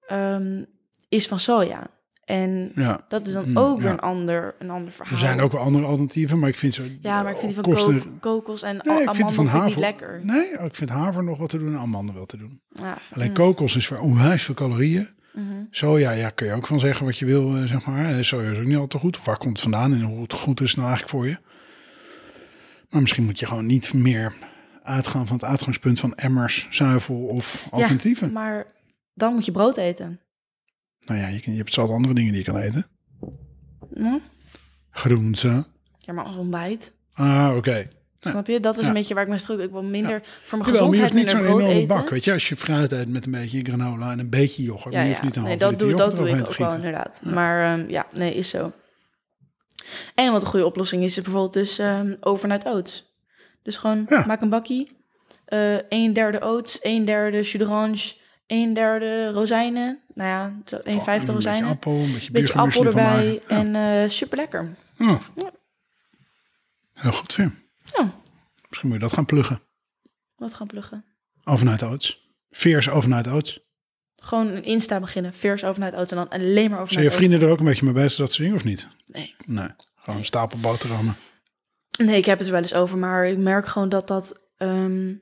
ehm, 0.07 0.63
is 1.09 1.27
van 1.27 1.39
soja. 1.39 1.87
En 2.25 2.71
Ja. 2.75 3.05
dat 3.07 3.25
is 3.27 3.33
dan 3.33 3.49
Mm, 3.49 3.57
ook 3.57 3.77
weer 3.77 3.87
ja. 3.87 3.93
een 3.93 3.99
ander, 3.99 4.55
een 4.59 4.69
ander 4.69 4.91
verhaal. 4.91 5.13
Er 5.13 5.19
zijn 5.19 5.39
ook 5.41 5.51
wel 5.51 5.61
andere 5.61 5.85
alternatieven, 5.85 6.39
maar 6.39 6.49
ik 6.49 6.57
vind 6.57 6.73
zo... 6.73 6.83
Ja, 7.01 7.21
maar 7.23 7.31
ik 7.31 7.37
vind 7.37 7.53
die 7.53 7.63
van 7.63 7.73
kosten- 7.73 7.99
ko- 8.19 8.39
kokos 8.39 8.61
en 8.61 8.79
Nee, 8.83 9.01
ik 9.03 9.09
vind 9.15 9.31
van 9.33 9.45
haver... 9.45 9.67
niet 9.67 9.77
lekker. 9.77 10.19
Nee, 10.23 10.47
ik 10.49 10.75
vind 10.75 10.89
haver 10.89 11.23
nog 11.23 11.37
wat 11.37 11.49
te 11.49 11.57
doen 11.57 11.73
en 11.73 11.79
amandel 11.79 12.15
wel 12.15 12.25
te 12.25 12.37
doen. 12.37 12.61
Ja. 12.69 12.97
Alleen 13.13 13.27
mm, 13.27 13.33
kokos 13.33 13.75
is 13.75 13.87
voor 13.87 13.97
onwijs 13.97 14.43
veel 14.43 14.55
calorieën. 14.55 15.07
mhm. 15.33 15.45
Soja, 15.69 16.11
ja, 16.11 16.29
kun 16.29 16.47
je 16.47 16.53
ook 16.53 16.67
van 16.67 16.79
zeggen 16.79 17.05
wat 17.05 17.17
je 17.17 17.25
wil, 17.25 17.55
eh, 17.55 17.63
zeg 17.63 17.85
maar. 17.85 18.23
Soja 18.23 18.49
is 18.51 18.57
ook 18.59 18.65
niet 18.65 18.77
altijd 18.77 19.03
goed. 19.03 19.23
Waar 19.23 19.37
komt 19.37 19.51
het 19.51 19.61
vandaan 19.61 19.93
en 19.93 20.01
hoe 20.01 20.21
het 20.21 20.33
goed 20.33 20.61
is 20.61 20.67
het 20.69 20.77
nou 20.77 20.89
eigenlijk 20.89 21.17
voor 21.17 21.27
je? 21.27 21.37
Maar 22.91 23.01
misschien 23.01 23.23
moet 23.25 23.39
je 23.39 23.45
gewoon 23.45 23.65
niet 23.65 23.93
meer 23.93 24.33
uitgaan 24.83 25.27
van 25.27 25.35
het 25.35 25.45
uitgangspunt 25.45 25.99
van 25.99 26.15
emmers, 26.15 26.67
zuivel 26.69 27.15
of 27.15 27.67
alternatieven. 27.71 28.31
Maar 28.31 28.65
dan 29.13 29.33
moet 29.33 29.45
je 29.45 29.51
brood 29.51 29.77
eten. 29.77 30.19
Nou 30.99 31.19
ja, 31.19 31.27
je, 31.27 31.41
je 31.43 31.57
hebt 31.57 31.73
zat 31.73 31.89
andere 31.89 32.13
dingen 32.13 32.33
die 32.33 32.43
je 32.45 32.51
kan 32.51 32.61
eten. 32.61 32.85
Hm? 33.93 34.17
Groenten. 34.89 35.65
Ja, 35.97 36.13
maar 36.13 36.25
als 36.25 36.35
ontbijt. 36.35 36.93
Ah, 37.13 37.53
oké. 37.55 37.87
Snap 38.19 38.47
je? 38.47 38.59
Dat 38.59 38.75
is 38.77 38.81
Ja. 38.81 38.87
een 38.87 38.93
beetje 38.93 39.13
waar 39.13 39.23
ik 39.23 39.29
me 39.29 39.37
struk. 39.37 39.59
Ik 39.59 39.71
wil 39.71 39.83
minder 39.83 40.21
voor 40.45 40.57
mijn 40.57 40.69
gezondheid 40.69 41.13
minder 41.13 41.33
brood 41.39 41.45
enorme 41.59 41.67
eten. 41.73 41.87
bak. 41.87 42.09
Weet 42.09 42.23
je, 42.23 42.31
als 42.33 42.49
je 42.49 42.57
fruit 42.57 42.91
eet 42.91 43.07
met 43.09 43.25
een 43.25 43.31
beetje 43.31 43.63
granola 43.63 44.11
en 44.11 44.19
een 44.19 44.29
beetje 44.29 44.63
yoghurt. 44.63 44.93
Ja, 44.93 45.01
ja. 45.01 45.23
niet 45.23 45.35
een 45.35 45.43
nee, 45.43 45.57
dat 45.57 45.79
doe, 45.79 45.93
dat 45.95 46.15
doe 46.15 46.29
ik 46.29 46.39
ook 46.47 46.55
wel 46.55 46.73
inderdaad. 46.73 47.21
Maar 47.23 47.79
ehm, 47.79 47.89
ja, 47.89 48.05
nee, 48.13 48.33
is 48.33 48.49
zo. 48.49 48.71
En 50.15 50.31
wat 50.31 50.41
een 50.41 50.47
goede 50.47 50.65
oplossing 50.65 51.03
is, 51.03 51.17
is 51.17 51.23
bijvoorbeeld 51.23 51.53
dus 51.53 51.79
ehm 51.79 52.15
overnight 52.19 52.65
oats. 52.65 53.13
Dus 53.63 53.77
gewoon 53.77 54.05
Ja. 54.09 54.23
maak 54.25 54.41
een 54.41 54.49
bakkie. 54.49 54.99
eh 55.45 55.77
een 55.89 56.13
derde 56.13 56.41
oats, 56.41 56.79
een 56.81 57.05
derde 57.05 57.37
jus 57.37 57.51
d'orange, 57.51 58.13
een 58.47 58.73
derde 58.73 59.31
rozijnen. 59.31 59.99
Nou 60.13 60.29
ja, 60.29 60.53
zo 60.65 60.75
een 60.75 60.81
Een 60.93 61.01
vijfde 61.01 61.11
beetje 61.11 61.33
rozijnen. 61.33 61.69
appel, 61.69 61.91
een 61.91 62.11
beetje, 62.13 62.31
Beetje 62.31 62.53
appel 62.53 62.85
erbij. 62.85 63.33
Ja. 63.33 63.39
en 63.47 63.75
eh 63.75 64.09
super 64.09 64.37
lekker. 64.37 64.75
Ja. 64.97 65.19
Heel 66.93 67.11
goed, 67.11 67.33
Vim. 67.33 67.59
Ja, 67.95 68.11
Misschien 68.67 68.89
moet 68.89 68.97
je 68.97 69.03
dat 69.03 69.13
gaan 69.13 69.25
pluggen. 69.25 69.61
wat 70.35 70.53
gaan 70.53 70.67
pluggen. 70.67 71.05
Overnight 71.43 71.83
oats. 71.83 72.29
Veers 72.49 72.89
overnight 72.89 73.27
oats. 73.27 73.59
Gewoon 74.23 74.47
een 74.47 74.63
Insta 74.63 74.99
beginnen, 74.99 75.33
vers 75.33 75.63
overnight 75.63 75.97
oats 75.97 76.11
en 76.11 76.17
dan 76.17 76.29
alleen 76.29 76.69
maar 76.69 76.69
Zijn 76.69 76.81
overnight 76.81 77.11
je 77.11 77.17
vrienden 77.17 77.41
er 77.41 77.49
ook 77.49 77.59
een 77.59 77.65
beetje 77.65 77.85
mee 77.85 77.93
bezig 77.93 78.17
dat 78.17 78.31
soort 78.31 78.41
dingen 78.41 78.55
of 78.55 78.63
niet? 78.63 78.87
Nee. 79.05 79.35
Nee. 79.45 79.69
Gewoon 79.95 80.19
een 80.19 80.25
stapel 80.25 80.59
boterhammen. 80.59 81.15
Nee, 81.97 82.17
ik 82.17 82.25
heb 82.25 82.37
het 82.37 82.47
er 82.47 82.53
wel 82.53 82.61
eens 82.61 82.73
over, 82.73 82.97
maar 82.97 83.27
ik 83.27 83.37
merk 83.37 83.67
gewoon 83.67 83.89
dat 83.89 84.07
dat 84.07 84.41
ehm, 84.57 85.13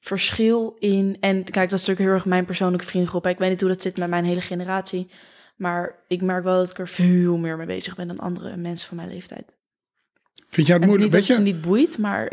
verschil 0.00 0.76
in... 0.78 1.16
En 1.20 1.44
kijk, 1.44 1.70
dat 1.70 1.80
is 1.80 1.86
natuurlijk 1.86 1.98
heel 1.98 2.08
erg 2.08 2.24
mijn 2.24 2.44
persoonlijke 2.44 2.86
vriendengroep. 2.86 3.26
Ik 3.26 3.38
weet 3.38 3.50
niet 3.50 3.60
hoe 3.60 3.70
dat 3.70 3.82
zit 3.82 3.96
met 3.96 4.08
mijn 4.08 4.24
hele 4.24 4.40
generatie. 4.40 5.10
Maar 5.56 6.04
ik 6.08 6.22
merk 6.22 6.44
wel 6.44 6.56
dat 6.56 6.70
ik 6.70 6.78
er 6.78 6.88
veel 6.88 7.36
meer 7.36 7.56
mee 7.56 7.66
bezig 7.66 7.96
ben 7.96 8.08
dan 8.08 8.18
andere 8.18 8.56
mensen 8.56 8.88
van 8.88 8.96
mijn 8.96 9.08
leeftijd. 9.08 9.56
Vind 10.48 10.66
jij 10.66 10.76
het 10.76 10.84
het 10.84 10.84
moeilijk? 10.84 11.12
Weet 11.12 11.26
dat 11.26 11.36
het 11.36 11.38
je? 11.38 11.50
ze 11.50 11.54
niet 11.54 11.60
boeit, 11.60 11.98
maar 11.98 12.32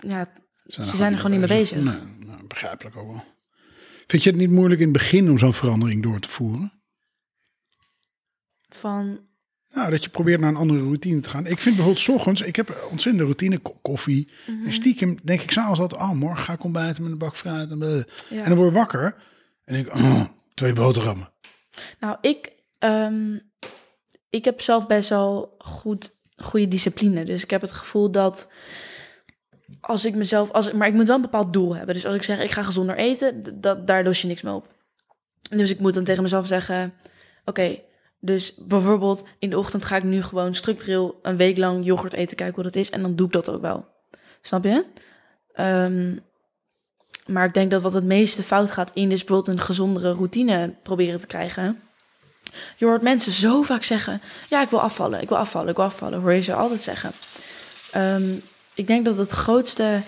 ja, 0.00 0.28
Zijn 0.64 0.86
ze 0.86 0.96
zijn 0.96 1.12
er 1.12 1.18
gewoon 1.18 1.38
niet 1.38 1.48
mee 1.48 1.58
bezig. 1.58 1.76
Nee, 1.76 2.26
nou, 2.26 2.46
begrijpelijk 2.46 2.96
ook 2.96 3.12
wel. 3.12 3.24
Vind 4.06 4.22
je 4.22 4.30
het 4.30 4.38
niet 4.38 4.50
moeilijk 4.50 4.80
in 4.80 4.88
het 4.88 4.96
begin 4.96 5.30
om 5.30 5.38
zo'n 5.38 5.54
verandering 5.54 6.02
door 6.02 6.20
te 6.20 6.28
voeren? 6.28 6.72
van... 8.68 9.20
Nou, 9.72 9.90
dat 9.90 10.04
je 10.04 10.10
probeert 10.10 10.40
naar 10.40 10.48
een 10.50 10.56
andere 10.56 10.80
routine 10.80 11.20
te 11.20 11.28
gaan. 11.30 11.46
Ik 11.46 11.60
vind 11.60 11.76
bijvoorbeeld 11.76 12.04
's 12.04 12.08
ochtends, 12.08 12.40
ik 12.40 12.56
heb 12.56 12.86
ontzettende 12.90 13.22
routine, 13.24 13.58
ko- 13.58 13.78
koffie. 13.82 14.30
Mhm. 14.46 14.66
En 14.66 14.72
stiekem 14.72 15.18
denk 15.22 15.40
ik 15.40 15.50
s'avonds 15.50 15.80
altijd, 15.80 16.00
oh, 16.00 16.10
morgen 16.10 16.44
ga 16.44 16.52
ik 16.52 16.64
ontbijten 16.64 17.02
met 17.02 17.12
een 17.12 17.18
bak 17.18 17.36
fruit. 17.36 17.70
En, 17.70 17.78
bleh. 17.78 18.02
Ja. 18.28 18.42
en 18.42 18.48
dan 18.48 18.54
word 18.56 18.68
ik 18.68 18.76
wakker 18.76 19.16
en 19.64 19.74
denk 19.74 19.86
ik, 19.86 19.94
oh, 19.94 20.24
twee 20.54 20.72
boterhammen. 20.72 21.32
Nou, 22.00 22.16
ik, 22.20 22.52
ehm, 22.78 23.38
ik 24.30 24.44
heb 24.44 24.60
zelf 24.60 24.86
best 24.86 25.08
wel 25.08 25.54
goed, 25.58 26.14
goede 26.36 26.68
discipline. 26.68 27.24
Dus 27.24 27.42
ik 27.42 27.50
heb 27.50 27.60
het 27.60 27.72
gevoel 27.72 28.10
dat 28.10 28.50
als 29.80 30.04
ik 30.04 30.14
mezelf... 30.14 30.50
Als, 30.50 30.72
maar 30.72 30.88
ik 30.88 30.94
moet 30.94 31.06
wel 31.06 31.16
een 31.16 31.22
bepaald 31.22 31.52
doel 31.52 31.76
hebben. 31.76 31.94
Dus 31.94 32.06
als 32.06 32.14
ik 32.14 32.22
zeg, 32.22 32.40
ik 32.40 32.50
ga 32.50 32.62
gezonder 32.62 32.96
eten, 32.96 33.60
dat, 33.60 33.86
daar 33.86 34.04
los 34.04 34.22
je 34.22 34.28
niks 34.28 34.42
mee 34.42 34.54
op. 34.54 34.68
Dus 35.50 35.70
ik 35.70 35.80
moet 35.80 35.94
dan 35.94 36.04
tegen 36.04 36.22
mezelf 36.22 36.46
zeggen... 36.46 36.94
Oké, 37.44 37.78
dus 38.20 38.54
bijvoorbeeld 38.58 39.24
in 39.38 39.50
de 39.50 39.58
ochtend 39.58 39.84
ga 39.84 39.96
ik 39.96 40.02
nu 40.02 40.22
gewoon 40.22 40.54
structureel... 40.54 41.18
een 41.22 41.36
week 41.36 41.56
lang 41.56 41.84
yoghurt 41.84 42.12
eten, 42.12 42.36
kijken 42.36 42.54
hoe 42.54 42.64
dat 42.64 42.76
is. 42.76 42.90
En 42.90 43.02
dan 43.02 43.16
doe 43.16 43.26
ik 43.26 43.32
dat 43.32 43.50
ook 43.50 43.60
wel. 43.60 43.86
Snap 44.40 44.64
je? 44.64 44.84
Ehm, 45.52 46.16
maar 47.26 47.44
ik 47.44 47.54
denk 47.54 47.70
dat 47.70 47.82
wat 47.82 47.94
het 47.94 48.04
meeste 48.04 48.42
fout 48.42 48.70
gaat 48.70 48.90
in 48.94 49.12
is 49.12 49.24
bijvoorbeeld 49.24 49.56
een 49.56 49.64
gezondere 49.64 50.12
routine 50.12 50.74
proberen 50.82 51.20
te 51.20 51.26
krijgen. 51.26 51.80
Je 52.76 52.84
hoort 52.84 53.02
mensen 53.02 53.32
zo 53.32 53.62
vaak 53.62 53.82
zeggen: 53.82 54.20
Ja, 54.48 54.62
ik 54.62 54.70
wil 54.70 54.80
afvallen, 54.80 55.20
ik 55.20 55.28
wil 55.28 55.38
afvallen, 55.38 55.68
ik 55.68 55.76
wil 55.76 55.84
afvallen. 55.84 56.20
Hoor 56.20 56.32
je 56.32 56.40
ze 56.40 56.54
altijd 56.54 56.80
zeggen. 56.80 57.12
Ehm, 57.90 58.34
ik 58.74 58.86
denk 58.86 59.04
dat 59.04 59.18
het 59.18 59.30
grootste. 59.30 60.00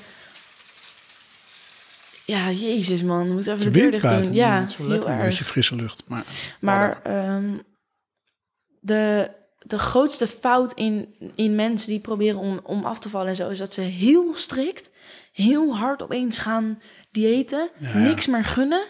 Ja, 2.25 2.51
jezus 2.51 3.03
man, 3.03 3.27
we 3.29 3.33
moeten 3.35 3.53
even 3.53 3.65
De 3.67 3.73
de 3.73 3.79
deur 3.81 3.91
dicht 3.91 4.03
buiten. 4.03 4.25
doen. 4.25 4.35
Ja, 4.41 4.59
wel 4.59 4.77
heel 4.77 4.87
lekker, 4.89 5.09
een 5.09 5.15
erg. 5.15 5.25
beetje 5.25 5.45
frisse 5.45 5.77
lucht. 5.77 6.03
Maar, 6.07 6.25
Maar 6.61 7.03
ehm, 7.03 7.51
de, 8.81 9.31
de 9.59 9.79
grootste 9.79 10.27
fout 10.27 10.73
in, 10.73 11.15
in 11.35 11.55
mensen 11.55 11.89
die 11.89 12.01
proberen 12.01 12.39
om, 12.39 12.61
om 12.63 12.85
af 12.85 12.99
te 12.99 13.09
vallen 13.09 13.29
en 13.29 13.37
zo, 13.37 13.49
is 13.49 13.59
dat 13.59 13.73
ze 13.73 13.81
heel 13.81 14.35
strikt, 14.35 14.91
heel 15.33 15.77
hard 15.77 16.03
opeens 16.03 16.39
gaan 16.39 16.81
diëten, 17.11 17.69
Ja, 17.79 17.89
ja. 17.89 17.97
niks 17.99 18.27
meer 18.27 18.45
gunnen. 18.45 18.85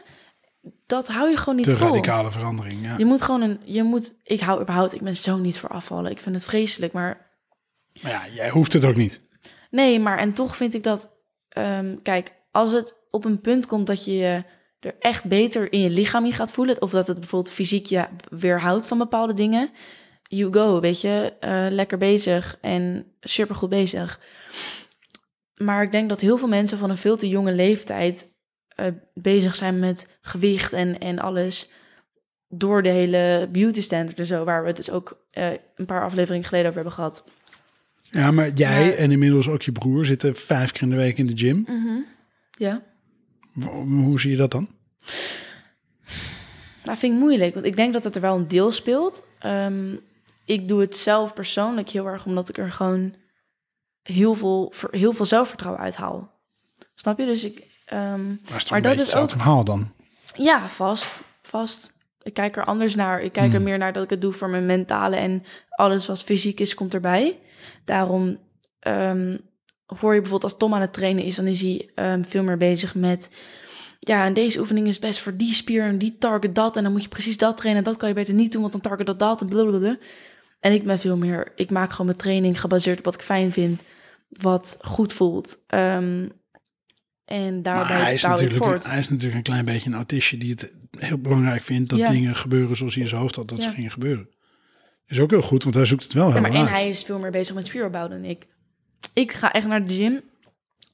Dat 0.86 1.08
hou 1.08 1.30
je 1.30 1.36
gewoon 1.36 1.56
niet 1.56 1.64
te 1.68 1.76
vol. 1.76 1.86
radicale 1.86 2.30
verandering, 2.32 2.82
ja. 2.82 2.94
Je 2.98 3.04
moet 3.04 3.22
gewoon 3.22 3.40
een, 3.42 3.60
je 3.64 3.82
moet, 3.82 4.12
ik 4.24 4.40
hou 4.40 4.60
überhaupt, 4.60 4.92
ik 4.94 5.02
ben 5.02 5.16
zo 5.16 5.36
niet 5.36 5.58
voor 5.58 5.68
afvallen. 5.68 6.10
Ik 6.10 6.18
vind 6.18 6.34
het 6.34 6.44
vreselijk, 6.44 6.92
maar 6.92 7.26
Maar 8.02 8.12
ja, 8.12 8.22
jij 8.34 8.50
hoeft 8.50 8.72
het 8.72 8.84
ook 8.84 8.96
niet. 8.96 9.20
Nee, 9.76 10.00
maar 10.00 10.18
en 10.18 10.32
toch 10.32 10.56
vind 10.56 10.74
ik 10.74 10.82
dat, 10.82 11.10
ehm, 11.48 11.96
kijk, 12.02 12.32
als 12.50 12.72
het 12.72 12.94
op 13.10 13.24
een 13.24 13.40
punt 13.40 13.66
komt 13.66 13.86
dat 13.86 14.04
je 14.04 14.16
je 14.16 14.44
er 14.80 14.96
echt 14.98 15.28
beter 15.28 15.72
in 15.72 15.80
je 15.80 15.90
lichaam 15.90 16.24
in 16.24 16.32
gaat 16.32 16.50
voelen, 16.50 16.82
of 16.82 16.90
dat 16.90 17.06
het 17.06 17.20
bijvoorbeeld 17.20 17.54
fysiek 17.54 17.86
je 17.86 18.06
weerhoudt 18.30 18.86
van 18.86 18.98
bepaalde 18.98 19.34
dingen, 19.34 19.70
you 20.22 20.52
go, 20.52 20.80
weet 20.80 21.00
je, 21.00 21.32
eh, 21.40 21.66
lekker 21.70 21.98
bezig 21.98 22.58
en 22.60 23.12
supergoed 23.20 23.68
bezig. 23.68 24.20
Maar 25.54 25.82
ik 25.82 25.92
denk 25.92 26.08
dat 26.08 26.20
heel 26.20 26.38
veel 26.38 26.48
mensen 26.48 26.78
van 26.78 26.90
een 26.90 26.96
veel 26.96 27.16
te 27.16 27.28
jonge 27.28 27.52
leeftijd 27.52 28.34
eh, 28.68 28.86
bezig 29.14 29.54
zijn 29.54 29.78
met 29.78 30.18
gewicht 30.20 30.72
en, 30.72 30.98
en 30.98 31.18
alles. 31.18 31.68
Door 32.48 32.82
de 32.82 32.88
hele 32.88 33.48
beauty 33.52 33.80
standard 33.80 34.18
en 34.18 34.26
zo, 34.26 34.44
waar 34.44 34.60
we 34.60 34.66
het 34.66 34.76
dus 34.76 34.90
ook 34.90 35.26
eh, 35.30 35.50
een 35.74 35.86
paar 35.86 36.02
afleveringen 36.02 36.44
geleden 36.44 36.68
over 36.68 36.82
hebben 36.82 36.98
gehad. 36.98 37.24
Ja, 38.10 38.30
maar 38.30 38.50
jij 38.50 38.84
Maar- 38.86 38.94
en 38.94 39.10
inmiddels 39.10 39.48
ook 39.48 39.62
je 39.62 39.72
broer 39.72 40.04
zitten 40.04 40.36
vijf 40.36 40.72
keer 40.72 40.82
in 40.82 40.90
de 40.90 40.96
week 40.96 41.18
in 41.18 41.26
de 41.26 41.36
gym. 41.36 41.66
Ja. 42.50 42.82
W- 43.52 43.64
Hoe 44.04 44.20
zie 44.20 44.30
je 44.30 44.36
dat 44.36 44.50
dan? 44.50 44.68
Dat 46.82 46.98
vind 46.98 47.12
ik 47.14 47.18
moeilijk, 47.18 47.54
want 47.54 47.66
ik 47.66 47.76
denk 47.76 47.92
dat 47.92 48.04
het 48.04 48.14
er 48.14 48.20
wel 48.20 48.36
een 48.36 48.48
deel 48.48 48.72
speelt. 48.72 49.22
Ehm, 49.38 49.94
ik 50.44 50.68
doe 50.68 50.80
het 50.80 50.96
zelf 50.96 51.32
persoonlijk 51.34 51.88
heel 51.90 52.06
erg 52.06 52.26
omdat 52.26 52.48
ik 52.48 52.58
er 52.58 52.72
gewoon 52.72 53.14
heel 54.02 54.34
veel, 54.34 54.72
heel 54.90 55.12
veel 55.12 55.24
zelfvertrouwen 55.24 55.82
uit 55.82 55.94
haal. 55.96 56.32
Snap 56.94 57.18
je? 57.18 57.24
Dus 57.26 57.44
ik, 57.44 57.66
ehm, 57.86 58.26
Maar, 58.28 58.56
is 58.56 58.68
Maar 58.70 58.78
een 58.78 58.82
dat 58.84 58.92
is 58.92 58.98
hetzelfde 58.98 59.36
verhaal 59.36 59.64
dan? 59.64 59.92
ja, 60.36 60.68
vast, 60.68 61.22
vast. 61.42 61.92
Ik 62.26 62.34
kijk 62.34 62.56
er 62.56 62.64
anders 62.64 62.94
naar. 62.94 63.22
Ik 63.22 63.32
kijk 63.32 63.54
er 63.54 63.62
meer 63.62 63.78
naar 63.78 63.92
dat 63.92 64.02
ik 64.02 64.10
het 64.10 64.20
doe 64.20 64.32
voor 64.32 64.50
mijn 64.50 64.66
mentale 64.66 65.16
en 65.16 65.42
alles 65.68 66.06
wat 66.06 66.22
fysiek 66.22 66.60
is, 66.60 66.74
komt 66.74 66.94
erbij. 66.94 67.38
Daarom 67.84 68.38
ehm, 68.80 69.36
hoor 69.86 70.14
je 70.14 70.20
bijvoorbeeld 70.20 70.52
als 70.52 70.56
Tom 70.56 70.74
aan 70.74 70.80
het 70.80 70.92
trainen 70.92 71.24
is, 71.24 71.36
dan 71.36 71.46
is 71.46 71.60
hij 71.60 71.90
ehm, 71.94 72.22
veel 72.22 72.42
meer 72.42 72.56
bezig 72.56 72.94
met... 72.94 73.30
Ja, 74.00 74.24
en 74.24 74.34
deze 74.34 74.60
oefening 74.60 74.86
is 74.86 74.98
best 74.98 75.20
voor 75.20 75.36
die 75.36 75.52
spier 75.52 75.82
en 75.82 75.98
die 75.98 76.16
target 76.18 76.54
dat. 76.54 76.76
En 76.76 76.82
dan 76.82 76.92
moet 76.92 77.02
je 77.02 77.08
precies 77.08 77.36
dat 77.36 77.56
trainen. 77.56 77.84
En 77.84 77.90
dat 77.90 77.98
kan 77.98 78.08
je 78.08 78.14
beter 78.14 78.34
niet 78.34 78.52
doen, 78.52 78.60
want 78.60 78.72
dan 78.72 78.80
target 78.80 79.06
dat 79.06 79.18
dat 79.18 79.40
en 79.40 79.48
blablabla. 79.48 79.96
En 80.60 80.72
ik 80.72 80.84
ben 80.84 80.98
veel 80.98 81.16
meer... 81.16 81.52
Ik 81.56 81.70
maak 81.70 81.90
gewoon 81.90 82.06
mijn 82.06 82.18
training 82.18 82.60
gebaseerd 82.60 82.98
op 82.98 83.04
wat 83.04 83.14
ik 83.14 83.20
fijn 83.20 83.52
vind. 83.52 83.82
Wat 84.28 84.78
goed 84.80 85.12
voelt. 85.12 85.58
Ehm, 85.66 86.28
en 87.26 87.52
Maar 87.54 87.62
daarbij 87.62 87.96
hij 88.00 88.14
is, 88.14 88.22
natuurlijk, 88.22 88.64
voort. 88.64 88.86
hij 88.86 88.98
is 88.98 89.08
natuurlijk 89.08 89.36
een 89.36 89.42
klein 89.42 89.64
beetje 89.64 89.88
een 89.90 89.96
autistje 89.96 90.36
die 90.36 90.50
het 90.50 90.72
heel 90.90 91.18
belangrijk 91.18 91.62
vindt 91.62 91.90
dat 91.90 91.98
Ja. 91.98 92.10
dingen 92.10 92.36
gebeuren 92.36 92.76
zoals 92.76 92.94
hij 92.94 93.02
in 93.02 93.08
zijn 93.08 93.20
hoofd 93.20 93.36
had 93.36 93.48
dat 93.48 93.62
ze 93.62 93.68
Ja. 93.68 93.74
gingen 93.74 93.90
gebeuren. 93.90 94.28
Is 95.06 95.20
ook 95.20 95.30
heel 95.30 95.42
goed, 95.42 95.62
want 95.62 95.74
hij 95.74 95.84
zoekt 95.84 96.02
het 96.02 96.12
wel 96.12 96.26
Ja, 96.26 96.32
heel 96.32 96.40
maar 96.40 96.50
en 96.50 96.56
uit. 96.56 96.70
hij 96.70 96.88
is 96.88 97.02
veel 97.02 97.18
meer 97.18 97.30
bezig 97.30 97.54
met 97.54 97.66
spieropbouw 97.66 98.08
dan 98.08 98.24
ik. 98.24 98.46
Ik 99.12 99.32
ga 99.32 99.52
echt 99.52 99.66
naar 99.66 99.86
de 99.86 99.94
gym 99.94 100.20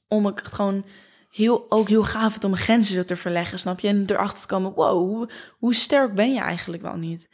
om 0.07 0.27
ik 0.27 0.37
het 0.39 0.53
gewoon 0.53 0.85
heel, 1.31 1.65
ook 1.69 1.87
heel 1.87 2.03
gaaf 2.03 2.31
vind 2.31 2.43
om 2.43 2.51
mijn 2.51 2.63
grenzen 2.63 2.93
zo 2.95 3.03
te 3.03 3.15
verleggen, 3.15 3.59
snap 3.59 3.79
je? 3.79 3.87
En 3.87 4.03
erachter 4.07 4.39
te 4.41 4.47
komen, 4.47 4.73
wow, 4.73 4.97
hoe, 5.09 5.29
hoe 5.57 5.73
sterk 5.75 6.13
ben 6.13 6.33
je 6.33 6.39
eigenlijk 6.39 6.81
wel 6.83 6.95
niet? 6.97 7.29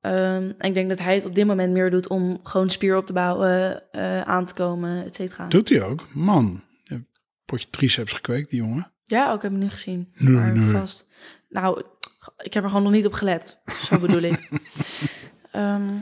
Ehm, 0.00 0.52
en 0.58 0.68
ik 0.68 0.74
denk 0.74 0.88
dat 0.88 0.98
hij 0.98 1.14
het 1.14 1.24
op 1.26 1.34
dit 1.34 1.46
moment 1.46 1.72
meer 1.72 1.90
doet 1.90 2.08
om 2.08 2.38
gewoon 2.42 2.70
spier 2.70 2.96
op 2.96 3.06
te 3.06 3.12
bouwen, 3.12 3.82
eh, 3.92 4.20
aan 4.20 4.46
te 4.46 4.54
komen, 4.54 5.04
et 5.04 5.14
cetera. 5.14 5.46
Doet 5.48 5.68
hij 5.68 5.82
ook. 5.82 6.06
Man, 6.12 6.62
potje 7.46 7.70
triceps 7.70 8.12
gekweekt, 8.12 8.50
die 8.50 8.60
jongen. 8.60 8.92
Ja, 9.04 9.32
ook 9.32 9.42
heb 9.42 9.52
ik 9.52 9.58
nu 9.58 9.68
gezien. 9.68 10.12
Nee, 10.14 10.34
maar 10.34 10.52
nee. 10.52 10.70
vast. 10.70 11.06
Nou, 11.48 11.82
ik 12.38 12.54
heb 12.54 12.62
er 12.62 12.68
gewoon 12.68 12.84
nog 12.84 12.92
niet 12.92 13.06
op 13.06 13.12
gelet. 13.12 13.60
Zo 13.84 13.98
bedoel 13.98 14.22
ik. 14.22 14.48
Ehm, 15.50 15.94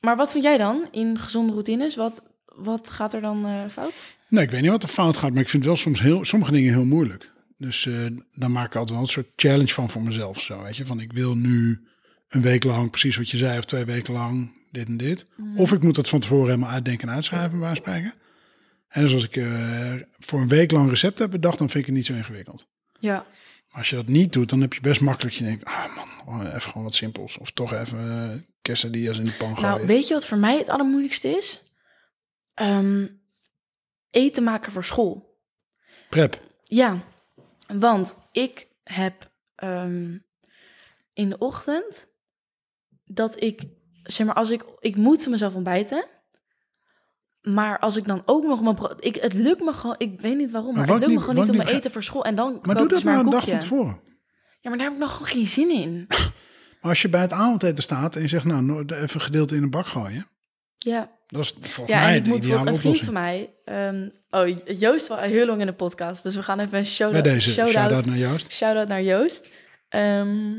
maar 0.00 0.16
wat 0.16 0.32
vind 0.32 0.44
jij 0.44 0.58
dan 0.58 0.88
in 0.90 1.18
gezonde 1.18 1.52
routines? 1.52 1.96
Wat, 1.96 2.22
wat 2.44 2.90
gaat 2.90 3.14
er 3.14 3.20
dan 3.20 3.46
eh, 3.46 3.68
fout? 3.68 4.04
Nee, 4.28 4.44
ik 4.44 4.50
weet 4.50 4.60
niet 4.60 4.70
wat 4.70 4.82
er 4.82 4.88
fout 4.88 5.16
gaat, 5.16 5.32
maar 5.32 5.42
ik 5.42 5.48
vind 5.48 5.64
wel 5.64 5.76
soms 5.76 6.00
heel, 6.00 6.24
sommige 6.24 6.52
dingen 6.52 6.72
heel 6.72 6.84
moeilijk. 6.84 7.30
Dus 7.56 7.86
eh, 7.86 7.94
dan 8.34 8.52
maak 8.52 8.66
ik 8.66 8.74
altijd 8.74 8.90
wel 8.90 9.00
een 9.00 9.12
soort 9.12 9.32
challenge 9.36 9.72
van 9.72 9.90
voor 9.90 10.02
mezelf. 10.02 10.40
Zo, 10.40 10.62
weet 10.62 10.76
je, 10.76 10.86
van 10.86 11.00
ik 11.00 11.12
wil 11.12 11.34
nu 11.34 11.86
een 12.28 12.42
week 12.42 12.64
lang, 12.64 12.90
precies 12.90 13.16
wat 13.16 13.30
je 13.30 13.36
zei, 13.36 13.58
of 13.58 13.64
twee 13.64 13.84
weken 13.84 14.12
lang, 14.12 14.52
dit 14.70 14.86
en 14.86 14.96
dit. 14.96 15.26
Of 15.56 15.72
ik 15.72 15.82
moet 15.82 15.94
dat 15.94 16.08
van 16.08 16.20
tevoren 16.20 16.46
helemaal 16.46 16.70
uitdenken 16.70 17.08
en 17.08 17.14
uitschrijven, 17.14 17.58
van 17.58 17.76
spreken. 17.76 18.14
En 18.90 19.02
dus 19.02 19.12
als 19.12 19.24
ik 19.24 19.36
eh, 19.36 19.94
voor 20.18 20.40
een 20.40 20.48
week 20.48 20.70
lang 20.70 20.88
recept 20.88 21.18
heb 21.18 21.30
bedacht, 21.30 21.58
dan 21.58 21.70
vind 21.70 21.80
ik 21.80 21.86
het 21.86 21.94
niet 21.94 22.06
zo 22.06 22.14
ingewikkeld. 22.14 22.66
Ja. 22.98 23.14
Maar 23.68 23.78
als 23.78 23.90
je 23.90 23.96
dat 23.96 24.06
niet 24.06 24.32
doet, 24.32 24.48
dan 24.48 24.60
heb 24.60 24.74
je 24.74 24.80
best 24.80 25.00
makkelijk 25.00 25.34
je 25.34 25.44
denkt, 25.44 25.64
ah 25.64 25.96
man, 25.96 26.08
oh, 26.26 26.46
even 26.46 26.60
gewoon 26.60 26.82
wat 26.82 26.94
simpels. 26.94 27.38
Of 27.38 27.50
toch 27.50 27.72
even 27.72 28.04
uh, 28.04 28.42
quesadillas 28.62 29.18
in 29.18 29.24
de 29.24 29.32
pan 29.32 29.58
gooien. 29.58 29.76
Nou, 29.76 29.86
weet 29.86 30.08
je 30.08 30.14
wat 30.14 30.26
voor 30.26 30.38
mij 30.38 30.58
het 30.58 30.68
allermoeilijkste 30.68 31.28
is? 31.28 31.62
Ehm, 32.54 33.06
eten 34.10 34.42
maken 34.42 34.72
voor 34.72 34.84
school. 34.84 35.38
Prep. 36.08 36.40
Ja, 36.62 37.02
want 37.66 38.14
ik 38.32 38.66
heb 38.84 39.30
ehm, 39.54 40.18
in 41.12 41.28
de 41.28 41.38
ochtend 41.38 42.08
dat 43.04 43.42
ik, 43.42 43.62
zeg 44.02 44.26
maar, 44.26 44.36
als 44.36 44.50
ik, 44.50 44.64
ik 44.78 44.96
moet 44.96 45.28
mezelf 45.28 45.54
ontbijten. 45.54 46.04
Maar 47.42 47.78
als 47.78 47.96
ik 47.96 48.06
dan 48.06 48.22
ook 48.26 48.44
nog 48.44 48.62
mijn, 48.62 48.74
bro- 48.74 48.94
ik, 48.98 49.14
het 49.16 49.34
lukt 49.34 49.60
me 49.60 49.72
gewoon, 49.72 49.94
ik 49.98 50.20
weet 50.20 50.36
niet 50.36 50.50
waarom, 50.50 50.74
Maar 50.74 50.86
maar, 50.86 50.94
het 50.94 51.04
lukt 51.06 51.14
me 51.18 51.20
gewoon 51.20 51.40
niet 51.40 51.50
om 51.50 51.56
mijn 51.56 51.68
eten 51.68 51.90
voor 51.90 52.02
school. 52.02 52.24
En 52.24 52.34
dan 52.34 52.52
Maar 52.62 52.74
doe 52.74 52.74
dat 52.74 52.88
dus 52.88 53.02
maar 53.02 53.18
een 53.18 53.24
een 53.24 53.30
dag 53.30 53.48
van 53.48 53.58
tevoren. 53.58 54.00
Ja, 54.60 54.68
maar 54.70 54.78
daar 54.78 54.86
heb 54.86 54.92
ik 54.96 55.02
nog 55.02 55.12
gewoon 55.12 55.28
geen 55.28 55.46
zin 55.46 55.70
in. 55.70 56.04
Maar 56.80 56.90
als 56.90 57.02
je 57.02 57.08
bij 57.08 57.20
het 57.20 57.32
avondeten 57.32 57.82
staat 57.82 58.16
en 58.16 58.22
je 58.22 58.28
zegt, 58.28 58.44
nou, 58.44 58.62
no- 58.62 58.80
even 58.80 59.00
een 59.14 59.20
gedeelte 59.20 59.56
in 59.56 59.62
een 59.62 59.70
bak 59.70 59.86
gooien. 59.86 60.26
Ja, 60.76 61.10
Dat 61.26 61.40
is 61.44 61.54
volgens 61.60 61.96
ja 61.96 62.02
mij 62.02 62.10
en 62.10 62.16
ik 62.16 62.24
de 62.24 62.30
moet 62.30 62.66
een 62.66 62.76
vriend 62.76 63.00
van 63.00 63.12
mij, 63.12 63.54
ehm, 63.64 64.08
oh, 64.30 64.48
Joost 64.78 65.08
was 65.08 65.20
heel 65.20 65.46
lang 65.46 65.60
in 65.60 65.66
de 65.66 65.72
podcast, 65.72 66.22
dus 66.22 66.34
we 66.34 66.42
gaan 66.42 66.58
even 66.58 66.64
een 66.72 66.80
Bij 66.82 66.90
shout-out 66.90 67.24
deze, 67.24 67.50
shout 67.50 67.68
shout-out 67.68 68.06
naar 68.06 68.16
Joost. 68.16 68.52
Shout-out 68.52 68.88
naar 68.88 69.02
Joost. 69.02 69.48
Ehm, 69.88 70.58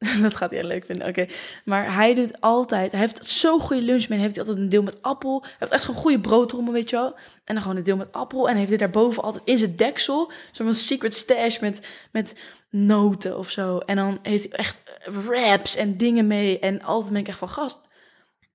dat 0.22 0.36
gaat 0.36 0.50
hij 0.50 0.64
leuk 0.64 0.84
vinden, 0.84 1.08
oké. 1.08 1.26
Maar 1.64 1.94
hij 1.94 2.14
doet 2.14 2.40
altijd... 2.40 2.90
Hij 2.90 3.00
heeft 3.00 3.24
zo'n 3.24 3.60
goede 3.60 3.82
lunch 3.82 4.08
mee. 4.08 4.18
Heeft 4.18 4.36
hij 4.36 4.44
altijd 4.44 4.62
een 4.62 4.70
deel 4.70 4.82
met 4.82 5.02
appel. 5.02 5.40
Hij 5.42 5.56
heeft 5.58 5.72
echt 5.72 5.82
zo'n 5.82 5.94
goede 5.94 6.20
broodrommel, 6.20 6.72
weet 6.72 6.90
je 6.90 6.96
wel. 6.96 7.14
En 7.44 7.54
dan 7.54 7.60
gewoon 7.60 7.76
een 7.76 7.82
deel 7.82 7.96
met 7.96 8.12
appel. 8.12 8.48
En 8.48 8.56
heeft 8.56 8.68
hij 8.68 8.78
daarboven 8.78 9.22
altijd 9.22 9.44
in 9.44 9.58
zijn 9.58 9.76
deksel... 9.76 10.32
zo'n 10.52 10.74
secret 10.74 11.14
stash 11.14 11.58
met, 11.58 11.86
met 12.12 12.34
noten 12.70 13.38
of 13.38 13.50
zo. 13.50 13.78
En 13.78 13.96
dan 13.96 14.18
heeft 14.22 14.46
hij 14.48 14.58
echt 14.58 14.80
wraps 15.04 15.76
en 15.76 15.96
dingen 15.96 16.26
mee. 16.26 16.58
En 16.58 16.82
altijd 16.82 17.12
ben 17.12 17.20
ik 17.20 17.28
echt 17.28 17.38
van, 17.38 17.48
gast, 17.48 17.80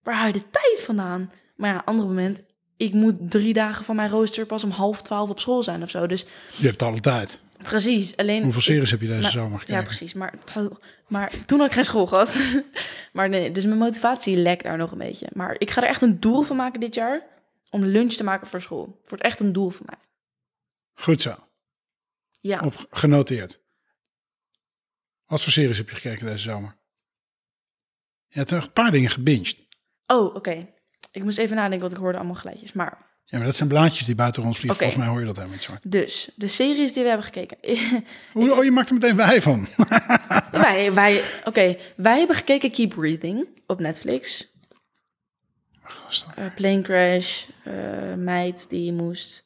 waar 0.04 0.16
haal 0.16 0.28
je 0.28 0.34
de 0.34 0.50
tijd 0.52 0.82
vandaan? 0.84 1.32
Maar 1.56 1.74
ja, 1.74 1.82
andere 1.86 2.08
moment... 2.08 2.42
Ik 2.78 2.94
moet 2.94 3.16
drie 3.20 3.54
dagen 3.54 3.86
van 3.86 3.96
mijn 3.96 4.10
rooster 4.10 4.46
pas 4.46 4.64
om 4.64 4.70
half 4.70 5.02
twaalf 5.02 5.30
op 5.30 5.40
school 5.40 5.64
zijn 5.64 5.84
of 5.84 5.90
zo. 5.90 6.08
Dus 6.08 6.26
Je 6.58 6.68
hebt 6.68 6.82
alle 6.82 7.00
tijd. 7.00 7.40
Precies, 7.68 8.18
alleen... 8.18 8.42
Hoeveel 8.44 8.60
ik- 8.60 8.66
series 8.66 8.92
heb 8.92 9.02
je 9.02 9.08
deze 9.08 9.22
maar- 9.22 9.32
zomer 9.32 9.60
gekeken? 9.60 9.80
ja, 9.80 9.82
precies. 9.88 10.14
Maar, 10.14 10.34
maar 11.08 11.46
toen 11.46 11.60
had 11.60 11.68
ik 11.68 11.74
geen 11.74 11.86
schoolgast. 11.86 12.62
maar 13.14 13.30
nee, 13.30 13.52
dus 13.52 13.66
mijn 13.66 13.78
motivatie 13.78 14.38
lekt 14.38 14.64
daar 14.64 14.78
nog 14.78 14.92
een 14.92 14.98
beetje. 14.98 15.28
Maar 15.34 15.56
ik 15.60 15.70
ga 15.72 15.82
er 15.82 15.88
echt 15.88 16.02
een 16.02 16.20
doel 16.20 16.42
van 16.42 16.56
maken 16.56 16.80
dit 16.80 16.96
jaar. 16.96 17.34
Om 17.70 17.84
lunch 17.86 18.14
te 18.14 18.24
maken 18.24 18.48
voor 18.48 18.62
school. 18.62 18.98
Het 19.02 19.10
wordt 19.10 19.24
echt 19.24 19.40
een 19.40 19.54
doel 19.54 19.70
van 19.70 19.86
mij. 19.86 19.98
Goed 20.94 21.22
zo. 21.22 21.36
Ja. 22.42 22.60
Op, 22.60 22.88
genoteerd. 22.90 23.60
Wat 25.26 25.44
voor 25.44 25.52
series 25.52 25.78
heb 25.78 25.90
je 25.90 25.96
gekeken 25.96 26.26
deze 26.26 26.44
zomer? 26.44 26.78
Je 28.28 28.38
hebt 28.40 28.52
een 28.52 28.72
paar 28.74 28.92
dingen 28.92 29.10
gebinged. 29.10 29.58
Oh, 30.08 30.36
oké. 30.36 30.68
Ik 31.12 31.24
moest 31.24 31.38
even 31.38 31.56
nadenken, 31.56 31.80
want 31.80 31.92
ik 31.94 32.00
hoorde 32.00 32.18
allemaal 32.18 32.36
geluidjes. 32.36 32.74
Maar 32.74 33.15
Ja, 33.28 33.38
maar 33.38 33.46
dat 33.48 33.56
zijn 33.56 33.70
blaadjes 33.70 34.06
die 34.06 34.16
buiten 34.16 34.44
ons 34.44 34.58
vliegen. 34.58 34.80
Volgens 34.80 35.00
mij 35.00 35.10
hoor 35.10 35.20
je 35.20 35.26
dat 35.26 35.36
helemaal 35.36 35.56
niet 35.58 35.66
zo. 35.66 35.74
dus, 35.84 36.30
de 36.36 36.48
series 36.48 36.94
die 36.94 37.02
we 37.04 37.08
hebben 37.10 37.26
gekeken. 37.26 37.58
Oeh, 38.36 38.58
Oh, 38.58 38.64
je 38.64 38.72
maakt 38.72 38.88
er 38.90 38.94
meteen 38.94 39.16
wij 39.16 39.42
van. 39.42 39.68
wij, 40.52 40.94
wij, 40.94 41.22
oké. 41.44 41.76
Wij 41.96 42.18
hebben 42.18 42.36
gekeken 42.36 42.72
Keep 42.72 42.90
Breathing 42.90 43.48
op 43.68 43.80
Netflix. 43.80 44.54
Eh 46.36 46.46
plane 46.56 46.82
crash. 46.82 47.46
eh, 47.64 47.74
meid 48.18 48.70
die 48.70 48.94
moest 48.94 49.44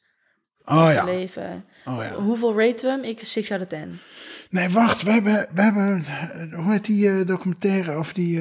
Oh 0.64 0.90
ja. 0.92 1.04
leven. 1.04 1.64
Oh 1.84 2.02
ja. 2.02 2.14
Hoeveel 2.14 2.58
raten 2.60 2.84
we 2.84 2.90
hem? 2.90 3.04
Ik 3.10 3.20
6 3.24 3.50
out 3.52 3.60
of 3.60 3.66
10. 3.68 3.98
Nee, 4.50 4.68
wacht. 4.68 5.02
We 5.02 5.10
hebben, 5.10 5.48
we 5.54 5.62
hebben 5.62 6.04
eh, 6.06 6.58
hoe 6.58 6.72
heet 6.72 6.84
die 6.84 7.24
documentaire 7.24 7.92
over 7.92 8.14
die, 8.14 8.40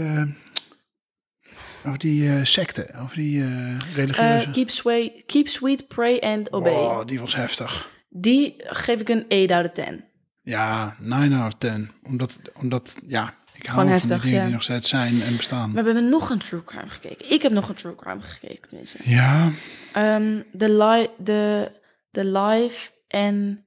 over 1.86 2.00
die 2.00 2.30
eh, 2.30 2.44
secte, 2.44 2.88
over 3.02 3.16
die 3.16 3.44
eh 3.44 3.78
religieuze... 3.96 4.46
Eh, 4.46 4.52
keep, 4.54 4.70
sway, 4.70 5.24
keep 5.26 5.48
Sweet, 5.48 5.88
Pray 5.88 6.20
and 6.20 6.52
Obey. 6.52 6.74
Oh, 6.74 7.06
die 7.06 7.20
was 7.20 7.36
heftig. 7.36 7.90
Die 8.10 8.56
geef 8.58 9.00
ik 9.00 9.10
een 9.10 9.26
8 9.30 9.52
out 9.52 9.66
of 9.66 9.86
10. 9.86 10.04
Ja, 10.42 10.96
9 11.00 11.34
out 11.34 11.54
of 11.54 11.60
10. 11.60 11.92
Omdat, 12.04 12.40
omdat 12.54 12.96
ja, 13.08 13.34
ik 13.54 13.66
hou 13.66 13.78
van 13.78 13.86
die 13.86 13.94
heftig, 13.94 14.22
dingen 14.22 14.38
ja. 14.38 14.44
die 14.44 14.54
nog 14.54 14.64
steeds 14.64 14.90
zijn 14.90 15.22
en 15.22 15.38
bestaan. 15.38 15.72
Maar 15.72 15.84
we 15.84 15.92
hebben 15.92 16.10
nog 16.10 16.30
een 16.30 16.40
true 16.40 16.64
crime 16.64 16.90
gekeken. 16.90 17.32
Ik 17.32 17.42
heb 17.42 17.52
nog 17.52 17.70
een 17.70 17.76
true 17.76 17.96
crime 17.96 18.22
gekeken, 18.22 18.68
tenminste. 18.68 18.98
Ja, 19.04 19.52
Ehm, 19.94 20.42
de, 20.52 20.72
li 20.72 21.08
de, 21.18 21.72
de 22.12 22.26
live 22.26 22.92
en... 23.08 23.66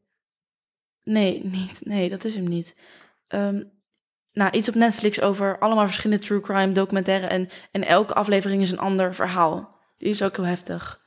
Nee, 1.04 1.40
niet. 1.44 1.80
Nee, 1.84 2.08
dat 2.08 2.24
is 2.24 2.34
hem 2.34 2.48
niet. 2.48 2.76
Ehm, 3.28 3.62
nou, 4.32 4.50
iets 4.50 4.68
op 4.68 4.74
Netflix 4.74 5.20
over 5.20 5.58
allemaal 5.58 5.84
verschillende 5.86 6.24
true 6.24 6.40
crime 6.40 6.72
documentaire. 6.72 7.26
En, 7.26 7.48
en 7.70 7.84
elke 7.84 8.14
aflevering 8.14 8.62
is 8.62 8.70
een 8.70 8.78
ander 8.78 9.14
verhaal. 9.14 9.80
Die 9.96 10.08
is 10.08 10.22
ook 10.22 10.36
heel 10.36 10.44
heftig. 10.44 11.00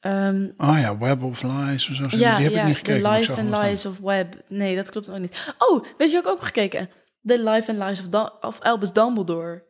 Ehm, 0.00 0.48
oh 0.56 0.78
ja, 0.78 0.98
Web 0.98 1.22
of 1.22 1.42
Lies 1.42 1.88
of 1.88 1.94
zo. 1.96 2.02
die 2.02 2.18
ja, 2.18 2.40
heb 2.40 2.52
ja, 2.52 2.60
ik 2.60 2.66
niet 2.66 2.76
gekeken. 2.76 3.02
The 3.02 3.08
Life 3.08 3.40
and. 3.40 3.58
Lies 3.58 3.86
of 3.86 3.98
Web. 3.98 4.34
Nee, 4.48 4.76
dat 4.76 4.90
klopt 4.90 5.10
ook 5.10 5.18
niet. 5.18 5.54
Oh, 5.58 5.84
weet 5.98 6.10
je 6.10 6.16
wat 6.16 6.24
ik 6.24 6.30
ook 6.30 6.36
heb 6.36 6.46
gekeken? 6.46 6.90
The 7.24 7.42
Life 7.42 7.70
and 7.70 7.82
Lies 7.82 8.00
of, 8.00 8.08
Da- 8.08 8.32
of 8.40 8.60
Albus 8.60 8.92
Dumbledore. 8.92 9.64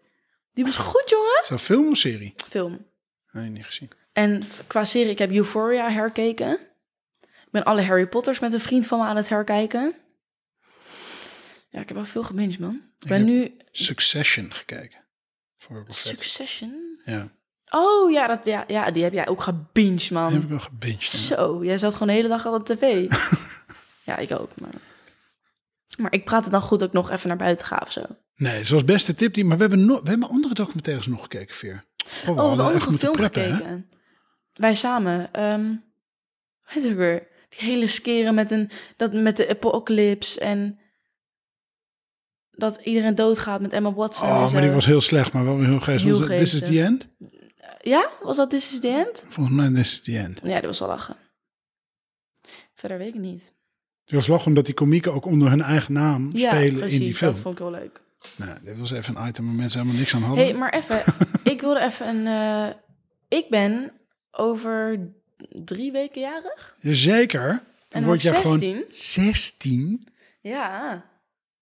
Die 0.53 0.65
was 0.65 0.77
goed, 0.77 1.11
jongen. 1.11 1.39
Is 1.43 1.49
dat 1.49 1.61
film 1.61 1.91
of 1.91 1.97
serie? 1.97 2.35
Film. 2.49 2.87
Nee, 3.33 3.49
niet 3.49 3.67
gezien. 3.67 3.91
En 4.13 4.43
qua 4.67 4.85
serie, 4.85 5.11
ik 5.11 5.19
heb 5.19 5.31
Euphoria 5.31 5.91
herkeken. 5.91 6.53
Ik 7.21 7.51
ben 7.51 7.65
alle 7.65 7.83
Harry 7.83 8.07
Potters 8.07 8.39
met 8.39 8.53
een 8.53 8.61
vriend 8.61 8.87
van 8.87 8.99
me 8.99 9.05
aan 9.05 9.17
het 9.17 9.29
herkijken. 9.29 9.95
Ja, 11.69 11.81
ik 11.81 11.89
heb 11.89 11.97
wel 11.97 12.05
veel 12.07 12.23
gebinged, 12.23 12.59
man. 12.59 12.81
Ik 13.01 13.09
ben 13.09 13.25
nu... 13.25 13.57
Succession 13.71 14.53
gekeken. 14.53 14.99
Ik. 15.69 15.85
Succession? 15.89 17.01
Ja, 17.05 17.29
Oh, 17.71 18.11
ja, 18.11 18.27
dat, 18.27 18.47
ja, 18.47 18.65
ja, 18.67 18.91
die 18.91 19.03
heb 19.03 19.13
jij 19.13 19.29
ook 19.29 19.43
gebinged, 19.43 20.11
man. 20.11 20.25
die 20.27 20.35
heb 20.35 20.43
ik 20.43 20.49
wel 20.49 20.59
gebinged. 20.59 21.03
Zo, 21.03 21.65
jij 21.65 21.79
zat 21.79 21.93
gewoon 21.93 22.09
de 22.09 22.15
hele 22.15 22.29
dag 22.29 22.47
al 22.47 22.55
op 22.55 22.67
tv. 22.67 23.11
ja, 24.09 24.17
ik 24.17 24.33
ook. 24.33 24.61
Maar... 24.61 24.71
maar 25.99 26.13
ik 26.13 26.25
praat 26.25 26.43
het 26.43 26.53
dan 26.53 26.63
goed 26.63 26.83
ook 26.83 26.93
nog 26.93 27.11
even 27.11 27.29
naar 27.29 27.37
buiten 27.37 27.67
ga 27.67 27.81
of 27.83 27.93
zo. 27.93 28.03
Nee, 28.37 28.65
zoals 28.65 28.85
beste 28.85 29.15
tip. 29.15 29.35
Die, 29.35 29.45
maar 29.45 29.57
we 29.57 29.63
hebben, 29.63 29.85
no, 29.87 30.03
we 30.03 30.09
hebben 30.09 30.29
andere 30.29 30.55
documentaires 30.55 31.07
nog 31.07 31.23
gekeken, 31.23 31.55
Veer. 31.55 31.85
Oh, 32.05 32.25
we 32.25 32.31
Oh, 32.43 32.49
hebben 32.49 32.67
ook 32.67 32.73
nog 32.73 32.87
een 32.87 32.99
film 32.99 33.13
preppen, 33.13 33.43
hè? 33.43 33.51
gekeken. 33.57 33.89
Wij 34.55 34.75
samen. 34.75 35.33
ehm 35.33 35.75
weet 36.75 36.85
ik 36.85 36.97
weer. 36.97 37.27
Die 37.49 37.69
hele 37.69 37.87
skeren 37.87 38.35
met, 38.35 38.51
een, 38.51 38.71
dat, 38.97 39.13
met 39.13 39.37
de 39.37 39.49
apocalypse 39.49 40.41
en 40.41 40.79
dat 42.59 42.81
iedereen 42.85 43.15
doodgaat 43.15 43.61
met 43.61 43.73
Emma 43.73 43.93
Watson. 43.93 44.29
Oh, 44.29 44.53
maar 44.53 44.61
die 44.63 44.71
was 44.71 44.87
heel 44.87 45.01
slecht, 45.01 45.33
maar 45.33 45.45
wel 45.45 45.61
heel 45.61 45.81
het 46.21 46.39
This 46.39 46.55
is 46.55 46.61
the 46.61 46.83
end? 46.83 47.07
Ja? 47.83 48.11
Was 48.23 48.37
dat 48.37 48.51
This 48.51 48.73
is 48.73 48.81
the 48.81 48.89
End? 48.89 49.25
Volgens 49.29 49.57
mij 49.57 49.69
This 49.83 49.93
is 49.93 50.01
the 50.03 50.19
end. 50.19 50.41
Ja, 50.43 50.55
dat 50.55 50.65
was 50.65 50.79
wel 50.79 50.89
lachen. 50.89 51.17
Verder 52.75 52.99
weet 52.99 53.15
ik 53.15 53.21
niet. 53.21 53.53
Het 54.05 54.15
was 54.15 54.27
lachen 54.27 54.47
omdat 54.47 54.65
die 54.67 54.75
komieken 54.75 55.13
ook 55.13 55.25
onder 55.25 55.49
hun 55.49 55.63
eigen 55.63 55.93
naam 55.93 56.29
Ja, 56.33 56.51
spelen 56.51 56.79
precies. 56.79 56.99
in 56.99 57.05
die 57.05 57.15
film. 57.15 57.31
Dat 57.33 57.41
vond 57.41 57.55
ik 57.55 57.61
wel 57.61 57.71
leuk. 57.71 58.01
Nou, 58.37 58.59
dit 58.65 58.79
was 58.79 58.91
even 58.91 59.17
een 59.17 59.29
item 59.29 59.45
waar 59.47 59.55
mensen 59.55 59.79
helemaal 59.81 60.01
niks 60.01 60.15
aan 60.15 60.23
hadden. 60.23 60.45
hey, 60.45 60.55
maar 60.55 60.73
even. 60.75 61.03
ik 61.53 61.61
wilde 61.61 61.81
even 61.81 62.09
een... 62.09 62.27
eh, 62.27 62.75
ik 63.39 63.47
ben 63.49 63.93
over 64.31 65.09
drie 65.65 65.93
weken 65.93 66.21
jarig. 66.21 66.77
Jazeker. 66.81 67.49
Dan 67.89 68.01
En 68.01 68.05
word 68.05 68.23
je 68.23 68.35
gewoon 68.35 68.59
16. 68.59 68.85
16. 68.89 70.09
Ja. 70.41 71.05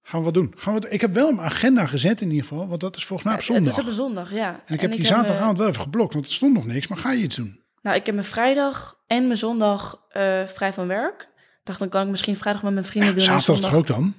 Gaan 0.09 0.19
we 0.19 0.25
wat 0.25 0.35
doen? 0.35 0.53
Gaan 0.57 0.75
we 0.75 0.81
het- 0.81 0.93
ik 0.93 1.01
heb 1.01 1.15
wel 1.15 1.29
een 1.29 1.41
agenda 1.41 1.87
gezet 1.87 2.21
in 2.21 2.31
ieder 2.31 2.47
geval, 2.47 2.69
want 2.69 2.81
dat 2.81 2.97
is 2.97 3.05
volgens 3.05 3.29
mij 3.29 3.37
op 3.37 3.43
zondag. 3.45 3.77
Het 3.77 3.85
is 3.85 3.91
op 3.91 3.95
zondag, 3.97 4.33
ja. 4.33 4.61
en 4.67 4.75
ik 4.75 4.81
heb 4.81 4.91
die 4.91 5.01
eh, 5.01 5.07
zaterdagavond 5.07 5.59
wel 5.59 5.69
even 5.69 5.81
geblokt, 5.81 6.15
want 6.15 6.27
er 6.27 6.33
stond 6.33 6.55
nog 6.55 6.67
niks. 6.67 6.87
Maar 6.89 6.99
ga 6.99 7.13
je 7.13 7.23
iets 7.23 7.37
doen? 7.37 7.65
nou, 7.83 7.97
ik 7.99 8.07
heb 8.07 8.15
mijn 8.15 8.27
vrijdag 8.27 8.99
en 9.07 9.27
mijn 9.27 9.39
zondag 9.39 10.03
eh, 10.09 10.47
vrij 10.47 10.73
van 10.73 10.87
werk. 10.87 11.29
Dacht, 11.65 11.79
dan 11.79 11.89
kan 11.89 12.03
ik 12.03 12.09
misschien 12.09 12.37
vrijdag 12.37 12.63
met 12.63 12.73
mijn 12.73 12.85
vrienden 12.85 13.15
doen. 13.15 13.19
en 13.19 13.41
Zaterdag 13.41 13.71
toch 13.71 13.79
ook 13.79 13.87
dan? 13.87 14.15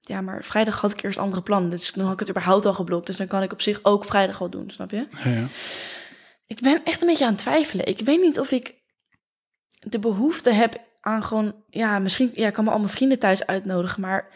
Ja, 0.00 0.20
maar 0.20 0.44
vrijdag 0.44 0.80
had 0.80 0.92
ik 0.92 1.02
eerst 1.02 1.18
andere 1.18 1.42
plannen. 1.42 1.70
Dus 1.70 1.92
dan 1.92 2.04
had 2.04 2.12
ik 2.12 2.18
het 2.20 2.28
überhaupt 2.30 2.66
al 2.66 2.74
geblokt. 2.74 3.06
Dus 3.06 3.16
dan 3.16 3.26
kan 3.26 3.42
ik 3.42 3.52
op 3.52 3.60
zich 3.62 3.78
ook 3.82 4.04
vrijdag 4.04 4.38
wel 4.38 4.50
doen, 4.50 4.70
snap 4.70 4.90
je? 4.90 5.06
Ja, 5.24 5.30
ja. 5.30 5.46
Ik 6.46 6.60
ben 6.60 6.80
echt 6.84 7.00
een 7.02 7.08
beetje 7.08 7.24
aan 7.24 7.30
het 7.32 7.40
twijfelen. 7.40 7.86
Ik 7.86 8.00
weet 8.00 8.20
niet 8.20 8.38
of 8.40 8.50
ik 8.50 8.74
de 9.78 9.98
behoefte 9.98 10.50
heb 10.50 10.86
aan 11.00 11.22
gewoon... 11.22 11.54
Ja, 11.68 11.98
misschien... 11.98 12.30
Ja, 12.34 12.46
ik 12.46 12.52
kan 12.52 12.64
me 12.64 12.70
al 12.70 12.78
mijn 12.78 12.90
vrienden 12.90 13.18
thuis 13.18 13.46
uitnodigen, 13.46 14.00
maar... 14.00 14.28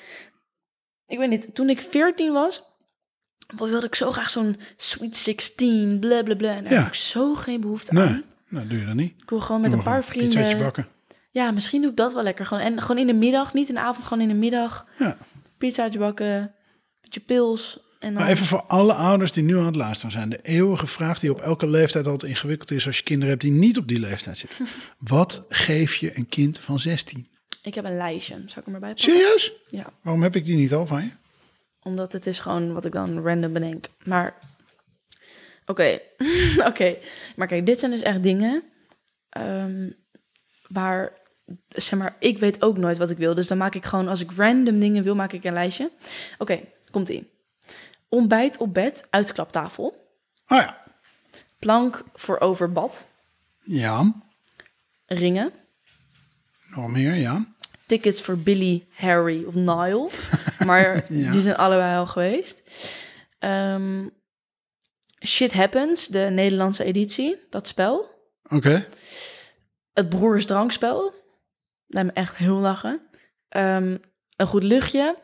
Ik 1.12 1.18
weet 1.18 1.28
niet, 1.28 1.54
toen 1.54 1.68
ik 1.70 1.80
14 1.80 2.32
was... 2.32 2.62
Wilde 3.56 3.86
ik 3.86 3.94
zo 3.94 4.12
graag 4.12 4.30
zo'n 4.30 4.56
Sweet 4.76 5.16
16, 5.16 5.98
bla 6.00 6.22
bla 6.22 6.34
bla. 6.34 6.54
En 6.56 6.62
daar 6.64 6.72
Ja. 6.72 6.78
heb 6.78 6.86
ik 6.88 6.94
zo 6.94 7.34
geen 7.34 7.60
behoefte 7.60 7.92
Nee, 7.94 8.04
aan. 8.06 8.22
nou 8.48 8.66
doe 8.66 8.78
je 8.78 8.86
dat 8.86 8.94
niet. 8.94 9.22
Ik 9.22 9.30
wil 9.30 9.40
gewoon 9.40 9.60
met 9.60 9.70
Doe 9.70 9.78
een 9.78 9.84
paar 9.84 10.04
vrienden... 10.04 10.58
bakken. 10.58 10.88
Ja, 11.30 11.50
misschien 11.50 11.80
doe 11.82 11.90
ik 11.90 11.96
dat 11.96 12.12
wel 12.12 12.22
lekker. 12.22 12.46
Gewoon, 12.46 12.62
en 12.62 12.80
gewoon 12.80 12.98
in 12.98 13.06
de 13.06 13.12
middag, 13.12 13.52
niet 13.54 13.68
in 13.68 13.74
de 13.74 13.80
avond, 13.80 14.04
gewoon 14.04 14.22
in 14.22 14.28
de 14.28 14.34
middag. 14.40 14.86
Ja. 14.98 15.16
Pizzaatje 15.58 15.98
bakken, 15.98 16.54
beetje 17.00 17.20
pils. 17.20 17.78
En 17.98 18.12
dan... 18.14 18.22
Maar 18.22 18.30
even 18.32 18.46
voor 18.46 18.62
alle 18.62 18.94
ouders 18.94 19.32
die 19.32 19.42
nu 19.44 19.58
aan 19.58 19.66
het 19.66 19.76
luisteren 19.76 20.12
zijn. 20.12 20.28
De 20.28 20.40
eeuwige 20.42 20.86
vraag 20.86 21.18
die 21.20 21.30
op 21.30 21.40
elke 21.40 21.66
leeftijd 21.66 22.06
altijd 22.06 22.30
ingewikkeld 22.30 22.70
is 22.70 22.86
als 22.86 22.96
je 22.96 23.02
kinderen 23.02 23.28
hebt 23.30 23.40
die 23.42 23.52
niet 23.52 23.78
op 23.78 23.88
die 23.88 23.98
leeftijd 24.00 24.38
zitten. 24.38 24.66
Wat 24.98 25.44
geef 25.48 25.94
je 25.94 26.16
een 26.16 26.28
kind 26.28 26.58
van 26.58 26.78
16? 26.78 27.28
Ik 27.62 27.74
heb 27.74 27.84
een 27.84 27.96
lijstje. 27.96 28.34
Zou 28.34 28.58
ik 28.58 28.64
hem 28.64 28.74
erbij 28.74 28.88
pakken? 28.94 29.04
Serieus? 29.04 29.52
Ja, 29.68 29.92
Waarom 30.02 30.22
heb 30.22 30.36
ik 30.36 30.44
die 30.44 30.56
niet 30.56 30.72
al 30.72 30.86
van 30.86 31.02
je? 31.02 31.10
omdat 31.84 32.12
het 32.12 32.26
is 32.26 32.40
gewoon 32.40 32.72
wat 32.72 32.84
ik 32.84 32.92
dan 32.92 33.22
random 33.26 33.52
bedenk. 33.52 33.86
Maar, 34.04 34.34
oké. 35.66 36.00
oké. 36.68 36.96
Maar 37.36 37.46
kijk, 37.46 37.66
dit 37.66 37.78
zijn 37.78 37.90
dus 37.90 38.02
echt 38.02 38.22
dingen 38.22 38.62
ehm, 39.28 39.90
waar, 40.68 41.12
zeg 41.68 41.98
maar, 41.98 42.16
ik 42.18 42.38
weet 42.38 42.62
ook 42.62 42.76
nooit 42.78 42.98
wat 42.98 43.10
ik 43.10 43.16
wil. 43.16 43.34
Dus 43.34 43.46
dan 43.46 43.58
maak 43.58 43.74
ik 43.74 43.84
gewoon, 43.84 44.08
als 44.08 44.20
ik 44.20 44.30
random 44.36 44.80
dingen 44.80 45.02
wil, 45.02 45.14
maak 45.14 45.32
ik 45.32 45.44
een 45.44 45.52
lijstje. 45.52 45.90
Oké, 46.38 46.60
komt-ie. 46.90 47.30
Ontbijt 48.08 48.58
op 48.58 48.74
bed, 48.74 49.06
uitklaptafel. 49.10 49.86
Oh 50.48 50.58
ja. 50.58 50.82
Plank 51.58 52.04
voor 52.14 52.40
over 52.40 52.72
bad. 52.72 53.06
Ja, 53.60 54.12
Ringen. 55.06 55.52
Nog 56.76 56.90
meer, 56.90 57.14
ja. 57.14 57.46
tickets 57.86 58.22
voor 58.22 58.38
Billy, 58.38 58.86
Harry 58.90 59.44
of 59.44 59.54
Niall. 59.54 60.08
Maar 60.66 61.04
Ja. 61.12 61.30
die 61.30 61.40
zijn 61.40 61.56
allebei 61.56 61.96
al 61.96 62.06
geweest. 62.06 62.62
Ehm, 63.38 64.06
Shit 65.26 65.52
Happens, 65.52 66.06
de 66.08 66.28
Nederlandse 66.32 66.84
editie, 66.84 67.36
dat 67.50 67.66
spel. 67.68 68.10
Oké. 68.48 68.86
Het 69.92 70.08
Broers 70.08 70.46
Drankspel. 70.46 71.12
Lijkt 71.86 72.08
me 72.08 72.14
echt 72.20 72.36
heel 72.36 72.56
lachen. 72.56 73.00
Ehm, 73.48 73.96
een 74.36 74.46
goed 74.46 74.62
luchtje. 74.62 75.16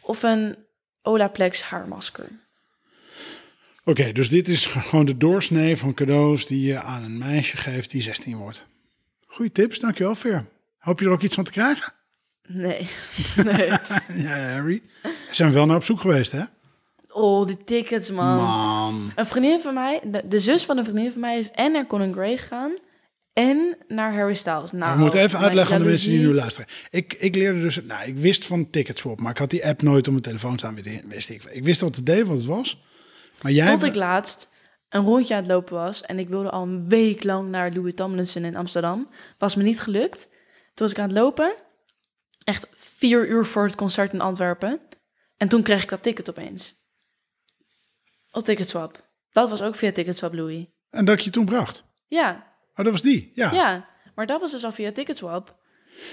Of 0.00 0.22
een 0.22 0.56
Olaplex 1.02 1.62
haarmasker. 1.62 2.26
Oké, 3.84 4.12
dus 4.12 4.28
dit 4.28 4.48
is 4.48 4.66
gewoon 4.66 5.06
de 5.06 5.16
doorsnee 5.16 5.76
van 5.76 5.94
cadeaus 5.94 6.46
die 6.46 6.66
je 6.66 6.82
aan 6.82 7.02
een 7.02 7.18
meisje 7.18 7.56
geeft 7.56 7.90
die 7.90 8.02
16 8.02 8.36
wordt. 8.36 8.64
Goeie 9.26 9.52
tips, 9.52 9.78
dankjewel 9.78 10.14
Veer. 10.14 10.44
Hoop 10.88 11.00
je 11.00 11.06
er 11.06 11.12
ook 11.12 11.22
iets 11.22 11.34
van 11.34 11.44
te 11.44 11.50
krijgen? 11.50 11.92
Nee. 12.46 12.88
nee. 13.44 13.68
ja, 14.14 14.50
Harry. 14.52 14.82
Zijn 15.30 15.48
we 15.48 15.54
wel 15.54 15.66
naar 15.66 15.76
op 15.76 15.84
zoek 15.84 16.00
geweest, 16.00 16.32
hè? 16.32 16.42
Oh, 17.08 17.46
die 17.46 17.64
tickets, 17.64 18.10
man. 18.10 18.36
Man. 18.36 19.12
Een 19.14 19.26
vriendin 19.26 19.60
van 19.60 19.74
mij, 19.74 20.00
de, 20.04 20.22
de 20.28 20.40
zus 20.40 20.64
van 20.64 20.78
een 20.78 20.84
vriendin 20.84 21.12
van 21.12 21.20
mij 21.20 21.38
is 21.38 21.50
en 21.50 21.72
naar 21.72 21.86
Colin 21.86 22.12
Gray 22.12 22.36
gegaan 22.36 22.72
en 23.32 23.76
naar 23.88 24.14
Harry 24.14 24.34
Styles. 24.34 24.72
Nou, 24.72 24.94
we 24.94 25.00
moeten 25.00 25.20
even 25.20 25.38
uitleggen 25.38 25.74
aan 25.74 25.82
de 25.82 25.88
mensen 25.88 26.10
die 26.10 26.20
nu 26.20 26.34
luisteren. 26.34 26.68
Ik, 26.90 27.16
ik 27.18 27.34
leerde 27.34 27.60
dus, 27.60 27.80
nou, 27.84 28.06
ik 28.08 28.18
wist 28.18 28.46
van 28.46 28.70
Ticketswap, 28.70 29.20
maar 29.20 29.30
ik 29.30 29.38
had 29.38 29.50
die 29.50 29.66
app 29.66 29.82
nooit 29.82 30.06
op 30.06 30.12
mijn 30.12 30.24
telefoon 30.24 30.58
staan. 30.58 30.74
Wist- 30.74 31.00
Wist 31.08 31.30
ik, 31.30 31.44
ik 31.44 31.64
wist 31.64 31.80
wat 31.80 31.96
het 31.96 32.06
deed, 32.06 32.26
wat 32.26 32.36
het 32.36 32.46
was. 32.46 32.82
Maar 33.42 33.52
jij... 33.52 33.66
Tot 33.72 33.82
ik 33.82 33.94
laatst 33.94 34.48
een 34.88 35.04
rondje 35.04 35.34
aan 35.34 35.40
het 35.42 35.50
lopen 35.50 35.74
was 35.74 36.02
en 36.02 36.18
ik 36.18 36.28
wilde 36.28 36.50
al 36.50 36.62
een 36.62 36.88
week 36.88 37.24
lang 37.24 37.48
naar 37.48 37.70
Louis 37.72 37.94
Tomlinson 37.94 38.44
in 38.44 38.56
Amsterdam. 38.56 39.08
Was 39.38 39.54
me 39.54 39.62
niet 39.62 39.80
gelukt. 39.80 40.28
Toen 40.78 40.86
was 40.86 40.90
ik 40.90 40.98
aan 40.98 41.08
het 41.08 41.18
lopen, 41.18 41.54
echt 42.44 42.66
vier 42.74 43.28
uur 43.28 43.46
voor 43.46 43.64
het 43.64 43.74
concert 43.74 44.12
in 44.12 44.20
Antwerpen. 44.20 44.80
En 45.36 45.48
toen 45.48 45.62
kreeg 45.62 45.82
ik 45.82 45.88
dat 45.88 46.02
ticket 46.02 46.30
opeens. 46.30 46.74
Op 48.30 48.44
Ticketswap. 48.44 49.08
Dat 49.30 49.50
was 49.50 49.62
ook 49.62 49.74
via 49.74 49.92
Ticketswap, 49.92 50.34
Louis. 50.34 50.66
En 50.90 51.04
dat 51.04 51.18
ik 51.18 51.24
je 51.24 51.30
toen 51.30 51.44
bracht. 51.44 51.84
Ja, 52.06 52.48
Oh, 52.78 52.84
dat 52.84 52.92
was 52.92 53.02
die, 53.02 53.32
ja. 53.34 53.52
ja. 53.52 53.88
Maar 54.14 54.26
dat 54.26 54.40
was 54.40 54.50
dus 54.50 54.64
al 54.64 54.72
via 54.72 54.92
Ticketswap. 54.92 55.56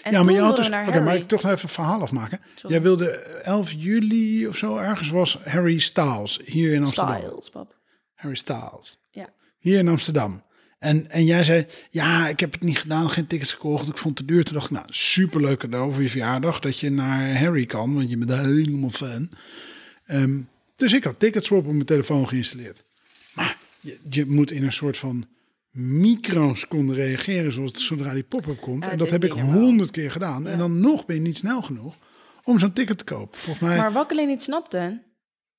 En 0.04 0.12
ja, 0.12 0.24
maar 0.24 0.34
je 0.34 0.40
had 0.40 0.56
dus... 0.56 0.68
Oké, 0.68 1.00
maar 1.02 1.16
ik 1.16 1.28
toch 1.28 1.42
nog 1.42 1.52
even 1.52 1.64
een 1.64 1.74
verhaal 1.74 2.02
afmaken. 2.02 2.40
Sorry. 2.56 2.76
Jij 2.76 2.84
wilde 2.84 3.10
eh, 3.10 3.48
11 3.48 3.72
juli 3.72 4.48
of 4.48 4.58
zo 4.58 4.78
ergens 4.78 5.10
was 5.10 5.40
Harry 5.44 5.80
Styles 5.80 6.40
hier 6.46 6.74
in 6.74 6.84
Amsterdam. 6.84 7.18
Styles, 7.18 7.50
pap. 7.50 7.76
Harry 8.14 8.36
Styles. 8.36 8.98
Ja. 9.12 9.26
Hier 9.58 9.80
in 9.80 9.88
Amsterdam. 9.88 10.44
En, 10.86 11.12
en 11.12 11.26
jij 11.26 11.44
zei, 11.44 11.66
ja, 11.90 12.28
ik 12.28 12.40
heb 12.40 12.52
het 12.52 12.62
niet 12.62 12.78
gedaan, 12.78 13.10
geen 13.10 13.28
tickets 13.28 13.54
gekocht. 13.54 13.88
Ik 13.88 13.98
vond 13.98 14.18
het 14.18 14.28
te 14.28 14.34
duur. 14.34 14.44
Toen 14.44 14.54
dacht 14.54 14.66
ik, 14.66 14.72
nou, 14.72 14.86
superleuk 14.90 15.60
cadeau 15.60 15.94
voor 15.94 16.02
je 16.02 16.10
verjaardag. 16.10 16.60
Dat 16.60 16.80
je 16.80 16.90
naar 16.90 17.40
Harry 17.40 17.66
kan, 17.66 17.94
want 17.94 18.10
je 18.10 18.18
bent 18.18 18.40
helemaal 18.42 18.90
fan. 18.90 19.30
Ehm, 20.06 20.40
dus 20.76 20.94
ik 20.94 21.04
had 21.04 21.20
Ticketswap 21.20 21.66
op 21.66 21.72
mijn 21.74 21.86
telefoon 21.86 22.28
geïnstalleerd. 22.28 22.84
Maar 23.34 23.58
je, 23.80 23.98
je 24.10 24.26
moet 24.26 24.52
in 24.52 24.64
een 24.64 24.72
soort 24.72 24.98
van 24.98 25.28
microseconde 25.72 26.94
reageren 26.94 27.52
zoals 27.52 27.72
het, 27.72 27.80
zodra 27.80 28.14
die 28.14 28.24
pop-up 28.24 28.62
komt. 28.62 28.86
Ja, 28.86 28.92
en 28.92 28.98
dat 28.98 29.10
heb 29.10 29.24
ik 29.24 29.32
honderd 29.32 29.92
keer 29.92 30.12
gedaan. 30.12 30.48
En 30.48 30.58
dan 30.58 30.80
nog 30.80 31.06
ben 31.06 31.16
je 31.16 31.22
niet 31.22 31.38
snel 31.38 31.62
genoeg 31.62 31.96
om 32.44 32.60
zo'n 32.60 32.74
ticket 32.74 32.98
te 32.98 33.04
kopen. 33.04 33.40
Volgens 33.40 33.68
mij... 33.68 33.78
Maar 33.78 33.94
wat 33.94 34.04
ik 34.04 34.12
alleen 34.12 34.28
niet 34.28 34.42
snapte... 34.42 35.04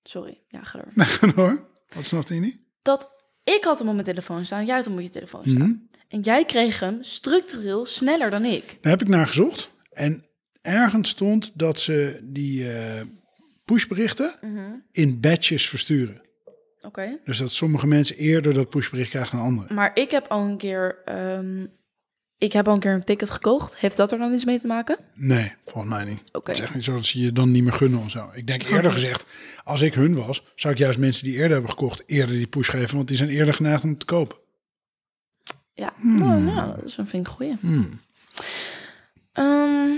Sorry, 0.02 0.40
ja, 0.48 0.62
ga 0.62 0.78
door. 0.78 0.90
Nee, 0.94 1.06
ga 1.06 1.26
door. 1.26 1.68
Wat 1.94 2.06
snapte 2.06 2.34
je 2.34 2.40
niet? 2.40 2.60
Dat 2.82 3.15
ik 3.54 3.64
had 3.64 3.78
hem 3.78 3.88
op 3.88 3.94
mijn 3.94 4.06
telefoon 4.06 4.44
staan, 4.44 4.66
jij 4.66 4.74
had 4.74 4.84
hem 4.84 4.94
op 4.94 5.00
je 5.00 5.08
telefoon 5.08 5.42
staan. 5.46 5.68
Mhm. 5.68 5.76
En 6.08 6.20
jij 6.20 6.44
kreeg 6.44 6.80
hem 6.80 6.98
structureel 7.02 7.86
sneller 7.86 8.30
dan 8.30 8.44
ik. 8.44 8.78
Daar 8.80 8.92
heb 8.92 9.02
ik 9.02 9.08
naar 9.08 9.26
gezocht. 9.26 9.70
En 9.92 10.24
ergens 10.62 11.08
stond 11.08 11.50
dat 11.54 11.80
ze 11.80 12.20
die 12.22 12.72
eh, 12.72 13.02
pushberichten 13.64 14.34
in 14.92 15.20
batches 15.20 15.68
versturen. 15.68 16.20
Oké. 16.80 17.18
Dus 17.24 17.38
dat 17.38 17.52
sommige 17.52 17.86
mensen 17.86 18.16
eerder 18.16 18.54
dat 18.54 18.70
pushbericht 18.70 19.10
krijgen 19.10 19.36
dan 19.36 19.46
anderen. 19.46 19.74
Maar 19.74 19.90
ik 19.94 20.10
heb 20.10 20.26
al 20.26 20.46
een 20.46 20.56
keer... 20.56 21.02
ehm, 21.04 21.66
ik 22.38 22.52
heb 22.52 22.68
al 22.68 22.74
een 22.74 22.80
keer 22.80 22.92
een 22.92 23.04
ticket 23.04 23.30
gekocht. 23.30 23.78
Heeft 23.78 23.96
dat 23.96 24.12
er 24.12 24.18
dan 24.18 24.32
iets 24.32 24.44
mee 24.44 24.60
te 24.60 24.66
maken? 24.66 24.98
Nee, 25.14 25.52
volgens 25.64 25.94
mij 25.94 26.04
niet. 26.04 26.22
Oké. 26.32 26.50
Is 26.50 26.60
echt 26.60 26.74
niet 26.74 26.84
zo 26.84 26.94
dat 26.94 27.04
ze 27.04 27.20
je 27.20 27.32
dan 27.32 27.50
niet 27.50 27.62
meer 27.62 27.72
gunnen 27.72 28.00
of 28.00 28.10
zo. 28.10 28.30
Ik 28.34 28.46
denk 28.46 28.62
eerder 28.62 28.92
gezegd, 28.92 29.26
als 29.64 29.80
ik 29.80 29.94
hun 29.94 30.14
was, 30.14 30.42
zou 30.54 30.72
ik 30.72 30.78
juist 30.78 30.98
mensen 30.98 31.24
die 31.24 31.34
eerder 31.34 31.52
hebben 31.52 31.70
gekocht, 31.70 32.02
eerder 32.06 32.34
die 32.34 32.46
push 32.46 32.70
geven, 32.70 32.96
want 32.96 33.08
die 33.08 33.16
zijn 33.16 33.30
eerder 33.30 33.54
geneigd 33.54 33.84
om 33.84 33.98
te 33.98 34.06
kopen. 34.06 34.36
Ja, 35.74 35.92
nou, 35.98 36.40
nou, 36.40 36.80
dat 36.80 36.92
vind 36.92 37.12
ik 37.12 37.14
een 37.14 37.26
goeie. 37.26 37.56
Hmm. 37.60 38.00
Ehm, 39.32 39.90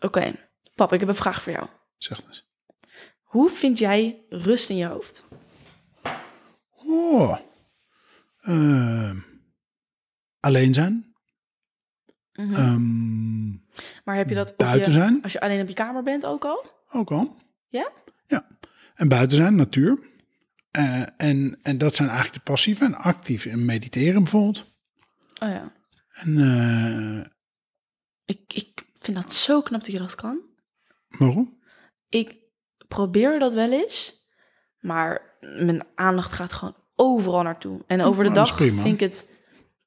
Oké, 0.00 0.32
pap, 0.74 0.92
ik 0.92 1.00
heb 1.00 1.08
een 1.08 1.14
vraag 1.14 1.42
voor 1.42 1.52
jou. 1.52 1.66
Zeg 1.98 2.24
eens. 2.24 2.48
Hoe 3.22 3.50
vind 3.50 3.78
jij 3.78 4.24
rust 4.28 4.70
in 4.70 4.76
je 4.76 4.86
hoofd? 4.86 5.26
Oh. 6.86 7.38
Ehm, 8.40 9.16
alleen 10.40 10.74
zijn. 10.74 11.14
Mhm. 12.32 12.54
Ehm, 12.54 13.48
Maar 14.04 14.16
heb 14.16 14.28
je 14.28 14.34
dat 14.34 14.56
buiten 14.56 14.92
je, 14.92 14.98
zijn. 14.98 15.22
als 15.22 15.32
je 15.32 15.40
alleen 15.40 15.60
op 15.60 15.68
je 15.68 15.74
kamer 15.74 16.02
bent 16.02 16.26
ook 16.26 16.44
al? 16.44 16.64
Ook 16.90 17.10
al. 17.10 17.36
Ja? 17.68 17.90
Ja. 18.26 18.46
En 18.94 19.08
buiten 19.08 19.36
zijn, 19.36 19.54
natuur. 19.54 19.98
Eh, 20.70 21.02
en, 21.16 21.58
en 21.62 21.78
dat 21.78 21.94
zijn 21.94 22.08
eigenlijk 22.08 22.38
de 22.44 22.50
passieve 22.52 22.84
en 22.84 22.94
actief 22.94 23.44
in 23.44 23.64
mediteren 23.64 24.22
bijvoorbeeld. 24.22 24.72
Oh 25.42 25.48
ja. 25.48 25.72
En 26.10 26.38
eh, 26.38 27.26
Ik, 28.24 28.52
ik 28.54 28.86
vind 28.98 29.16
dat 29.22 29.32
zo 29.32 29.62
knap 29.62 29.80
dat 29.84 29.92
je 29.92 29.98
dat 29.98 30.14
kan. 30.14 30.40
waarom? 31.08 31.58
Ik 32.08 32.36
probeer 32.88 33.38
dat 33.38 33.54
wel 33.54 33.72
eens, 33.72 34.26
maar 34.80 35.36
mijn 35.40 35.82
aandacht 35.94 36.32
gaat 36.32 36.52
gewoon 36.52 36.76
overal 36.96 37.42
naartoe. 37.42 37.84
En 37.86 38.00
over 38.02 38.22
de 38.24 38.28
is 38.30 38.34
dag 38.34 38.56
vind 38.56 38.84
ik 38.86 39.00
het 39.00 39.26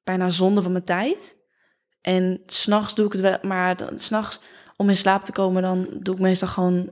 bijna 0.04 0.30
zonde 0.30 0.62
van 0.62 0.72
mijn 0.72 0.84
tijd. 0.84 1.36
En 2.00 2.42
s'nachts 2.46 2.94
doe 2.94 3.06
ik 3.06 3.12
het 3.12 3.20
wel, 3.20 3.38
maar 3.42 3.76
dan- 3.76 3.98
s'nachts 3.98 4.40
om 4.76 4.88
in 4.88 4.96
slaap 4.96 5.22
te 5.24 5.32
komen, 5.32 5.62
dan 5.62 5.88
doe 6.00 6.14
ik 6.14 6.20
meestal 6.20 6.48
gewoon, 6.48 6.90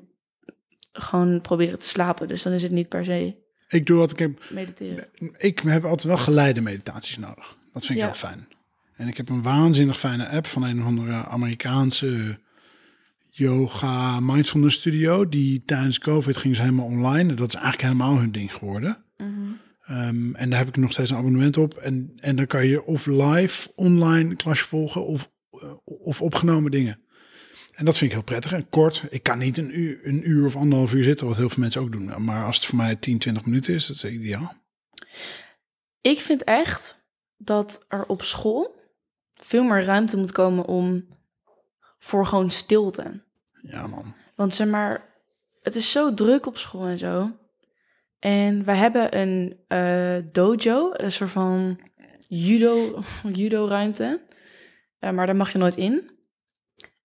gewoon 0.93 1.41
proberen 1.41 1.79
te 1.79 1.89
slapen. 1.89 2.29
Dus 2.29 2.43
dan 2.43 2.53
is 2.53 2.63
het 2.63 2.73
niet 2.73 2.89
per 2.89 3.05
se 3.05 3.37
Ik 3.69 3.87
doe 3.87 3.99
wat 3.99 4.11
ik 4.11 4.19
heb. 4.19 4.43
mediteren. 4.51 5.07
Ik 5.39 5.59
heb 5.59 5.85
altijd 5.85 6.05
wel 6.05 6.17
geleide 6.17 6.61
meditaties 6.61 7.19
nodig. 7.19 7.57
Dat 7.73 7.83
vind 7.85 7.95
ik 7.95 7.99
Ja. 7.99 8.05
heel 8.05 8.15
fijn. 8.15 8.49
En 8.97 9.09
ik 9.09 9.17
heb 9.17 9.29
een 9.29 9.43
waanzinnig 9.43 9.99
fijne 9.99 10.29
app 10.29 10.47
van 10.47 10.63
een 10.63 10.81
of 10.81 10.87
andere 10.87 11.25
Amerikaanse 11.25 12.39
yoga 13.31 14.21
mindfulness 14.21 14.77
studio. 14.77 15.29
Die 15.29 15.63
tijdens 15.65 15.99
COVID 15.99 16.37
ging 16.37 16.57
ze 16.57 16.63
helemaal 16.63 16.87
online. 16.87 17.35
Dat 17.35 17.49
is 17.49 17.55
eigenlijk 17.55 17.83
helemaal 17.83 18.19
hun 18.19 18.33
ding 18.33 18.53
geworden. 18.55 19.05
Mhm. 19.17 19.31
Ehm, 19.83 20.35
en 20.35 20.51
daar 20.51 20.59
heb 20.59 20.69
ik 20.69 20.77
nog 20.77 20.93
steeds 20.93 21.11
een 21.11 21.17
abonnement 21.17 21.57
op. 21.57 21.75
En, 21.75 22.13
en 22.17 22.37
dan 22.37 22.47
kan 22.47 22.67
je 22.67 22.85
of 22.85 23.07
live 23.07 23.71
online 23.75 24.37
klasje 24.37 24.67
volgen 24.67 25.07
of, 25.07 25.31
eh, 25.51 25.73
of 25.85 26.23
opgenomen 26.23 26.71
dingen. 26.71 27.01
En 27.75 27.85
dat 27.85 27.97
vind 27.97 28.11
ik 28.11 28.17
heel 28.17 28.27
prettig 28.27 28.53
en 28.53 28.69
kort. 28.69 29.05
Ik 29.11 29.23
kan 29.23 29.39
niet 29.39 29.59
een 29.59 29.79
uur, 29.79 30.01
een 30.03 30.29
uur 30.29 30.47
of 30.47 30.57
anderhalf 30.57 30.93
uur 30.93 31.05
zitten, 31.05 31.27
wat 31.27 31.37
heel 31.37 31.49
veel 31.49 31.63
mensen 31.63 31.81
ook 31.81 31.93
doen. 31.93 32.25
Maar 32.25 32.45
als 32.45 32.57
het 32.57 32.65
voor 32.65 32.77
mij 32.77 32.97
10, 32.97 33.19
20 33.19 33.45
minuten 33.45 33.75
is, 33.75 33.87
dat 33.87 33.97
is 33.97 34.05
ideaal. 34.05 34.55
Ik 36.01 36.19
vind 36.19 36.45
echt 36.45 36.99
dat 37.37 37.85
er 37.89 38.07
op 38.07 38.23
school 38.23 38.75
veel 39.33 39.65
meer 39.65 39.85
ruimte 39.85 40.17
moet 40.17 40.33
komen 40.33 40.65
om 40.65 41.07
voor 41.99 42.27
gewoon 42.27 42.51
stilte. 42.51 43.23
Ja, 43.63 43.87
man. 43.87 44.15
Want 44.35 44.55
zeg 44.55 44.67
maar, 44.67 45.13
het 45.63 45.75
is 45.75 45.91
zo 45.91 46.15
druk 46.15 46.47
op 46.47 46.59
school 46.59 46.87
en 46.87 46.99
zo. 46.99 47.31
En 48.23 48.65
wij 48.65 48.77
hebben 48.77 49.19
een 49.19 49.57
eh, 49.69 50.17
dojo, 50.33 50.91
een 50.93 51.13
soort 51.13 51.31
van 51.31 51.81
judo, 52.29 53.03
judo 53.33 53.67
ruimte. 53.67 54.21
Eh, 54.99 55.11
maar 55.11 55.27
daar 55.27 55.37
mag 55.37 55.53
je 55.53 55.59
nooit 55.59 55.77
in. 55.77 56.11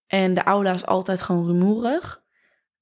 En 0.08 0.34
de 0.34 0.43
aula 0.43 0.73
is 0.73 0.86
altijd 0.86 1.21
gewoon 1.21 1.45
rumoerig. 1.45 2.23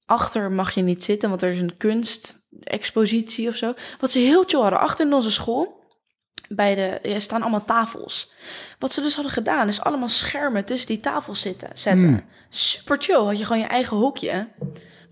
Achter 0.04 0.52
mag 0.52 0.74
je 0.74 0.82
niet 0.82 1.04
zitten, 1.04 1.28
want 1.28 1.42
er 1.42 1.50
is 1.50 1.60
een 1.60 1.76
kunstexpositie 1.76 3.48
of 3.48 3.54
zo. 3.54 3.74
Wat 4.00 4.10
ze 4.10 4.18
heel 4.18 4.44
chill 4.46 4.60
hadden. 4.60 4.80
Achter 4.80 5.06
in 5.06 5.12
onze 5.12 5.30
school, 5.30 5.84
bij 6.48 6.74
de, 6.74 6.82
er 6.82 7.20
staan 7.20 7.42
allemaal 7.42 7.64
tafels. 7.64 8.32
Wat 8.78 8.92
ze 8.92 9.00
dus 9.00 9.14
hadden 9.14 9.32
gedaan, 9.32 9.68
is 9.68 9.80
allemaal 9.80 10.08
schermen 10.08 10.64
tussen 10.64 10.88
die 10.88 11.00
tafels 11.00 11.40
zitten, 11.40 11.70
zetten. 11.74 12.08
Hmm. 12.08 12.24
Super 12.48 12.96
chill, 13.00 13.24
had 13.24 13.38
je 13.38 13.44
gewoon 13.44 13.62
je 13.62 13.68
eigen 13.68 13.96
hokje. 13.96 14.48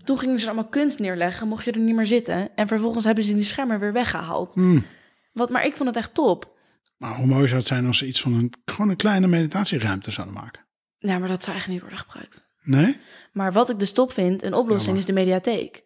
Toen 0.05 0.19
gingen 0.19 0.39
ze 0.39 0.45
allemaal 0.45 0.67
kunst 0.67 0.99
neerleggen, 0.99 1.47
mocht 1.47 1.65
je 1.65 1.71
er 1.71 1.79
niet 1.79 1.95
meer 1.95 2.05
zitten. 2.07 2.55
En 2.55 2.67
vervolgens 2.67 3.05
hebben 3.05 3.23
ze 3.23 3.33
die 3.33 3.43
schermen 3.43 3.79
weer 3.79 3.93
weggehaald. 3.93 4.53
Hmm. 4.53 4.85
Wat, 5.33 5.49
maar 5.49 5.65
ik 5.65 5.75
vond 5.75 5.89
het 5.89 5.97
echt 5.97 6.13
top. 6.13 6.53
Maar 6.97 7.15
hoe 7.15 7.25
mooi 7.25 7.45
zou 7.47 7.57
het 7.59 7.67
zijn 7.67 7.85
als 7.85 7.97
ze 7.97 8.07
iets 8.07 8.21
van 8.21 8.33
een, 8.33 8.53
gewoon 8.65 8.89
een 8.89 8.95
kleine 8.95 9.27
meditatieruimte 9.27 10.11
zouden 10.11 10.35
maken? 10.35 10.65
Ja, 10.97 11.19
maar 11.19 11.27
dat 11.29 11.43
zou 11.43 11.55
echt 11.57 11.67
niet 11.67 11.79
worden 11.81 11.97
gebruikt. 11.99 12.47
Nee? 12.63 12.97
Maar 13.33 13.51
wat 13.51 13.69
ik 13.69 13.79
dus 13.79 13.91
top 13.91 14.11
vind, 14.13 14.43
een 14.43 14.53
oplossing 14.53 14.97
is 14.97 15.05
de 15.05 15.13
mediatheek. 15.13 15.83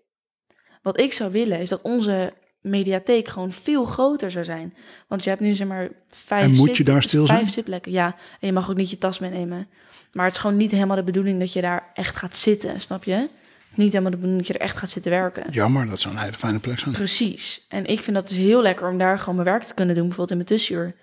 Wat 0.81 0.99
ik 0.99 1.13
zou 1.13 1.31
willen, 1.31 1.59
is 1.59 1.69
dat 1.69 1.81
onze 1.81 2.33
mediatheek 2.61 3.27
gewoon 3.27 3.51
veel 3.51 3.83
groter 3.85 4.31
zou 4.31 4.45
zijn. 4.45 4.73
Want 5.07 5.23
je 5.23 5.29
hebt 5.29 5.41
nu 5.41 5.55
zeg 5.55 5.67
maar 5.67 5.89
vijf, 6.09 6.43
En 6.43 6.53
moet 6.55 6.67
zit- 6.67 6.77
je 6.77 6.83
daar 6.83 7.03
stil 7.03 7.25
vijf 7.25 7.39
zijn? 7.39 7.51
zitplekken. 7.51 7.91
Ja, 7.91 8.05
en 8.39 8.47
je 8.47 8.53
mag 8.53 8.69
ook 8.69 8.77
niet 8.77 8.89
je 8.89 8.97
tas 8.97 9.19
meenemen. 9.19 9.67
Maar 10.13 10.25
het 10.25 10.33
is 10.33 10.39
gewoon 10.39 10.57
niet 10.57 10.71
helemaal 10.71 10.95
de 10.95 11.03
bedoeling 11.03 11.39
dat 11.39 11.53
je 11.53 11.61
daar 11.61 11.91
echt 11.93 12.15
gaat 12.15 12.35
zitten, 12.37 12.81
snap 12.81 13.03
je? 13.03 13.29
Niet 13.75 13.91
helemaal 13.91 14.11
de 14.11 14.17
bedoeling 14.17 14.37
dat 14.47 14.47
je 14.47 14.53
er 14.59 14.65
echt 14.65 14.77
gaat 14.77 14.89
zitten 14.89 15.11
werken. 15.11 15.51
Jammer, 15.51 15.89
dat 15.89 15.99
zou 15.99 16.13
een 16.15 16.21
hele 16.21 16.37
fijne 16.37 16.59
plek 16.59 16.79
zijn. 16.79 16.91
Precies. 16.91 17.65
En 17.69 17.85
ik 17.85 17.99
vind 17.99 18.15
dat 18.15 18.27
dus 18.27 18.37
heel 18.37 18.61
lekker 18.61 18.87
om 18.87 18.97
daar 18.97 19.19
gewoon 19.19 19.35
mijn 19.35 19.47
werk 19.47 19.63
te 19.63 19.73
kunnen 19.73 19.95
doen, 19.95 20.07
bijvoorbeeld 20.07 20.39
in 20.39 20.45
mijn 20.45 20.59
tussenuur. 20.59 20.95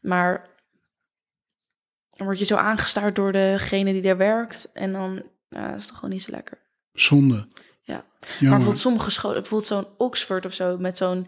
Maar 0.00 0.48
dan 2.10 2.26
word 2.26 2.38
je 2.38 2.44
zo 2.44 2.56
aangestaard 2.56 3.16
door 3.16 3.32
degene 3.32 3.92
die 3.92 4.02
daar 4.02 4.16
werkt. 4.16 4.72
En 4.72 4.92
dan 4.92 5.22
dat 5.48 5.74
is 5.76 5.86
toch 5.86 5.94
gewoon 5.96 6.10
niet 6.10 6.22
zo 6.22 6.30
lekker. 6.30 6.58
Zonde. 6.92 7.48
Ja. 7.82 7.94
Maar 7.94 8.38
bijvoorbeeld 8.38 8.78
sommige 8.78 9.10
scholen, 9.10 9.40
bijvoorbeeld 9.40 9.68
zo'n 9.70 9.86
Oxford 9.96 10.46
of 10.46 10.52
zo, 10.52 10.76
met 10.78 10.96
zo'n 10.96 11.26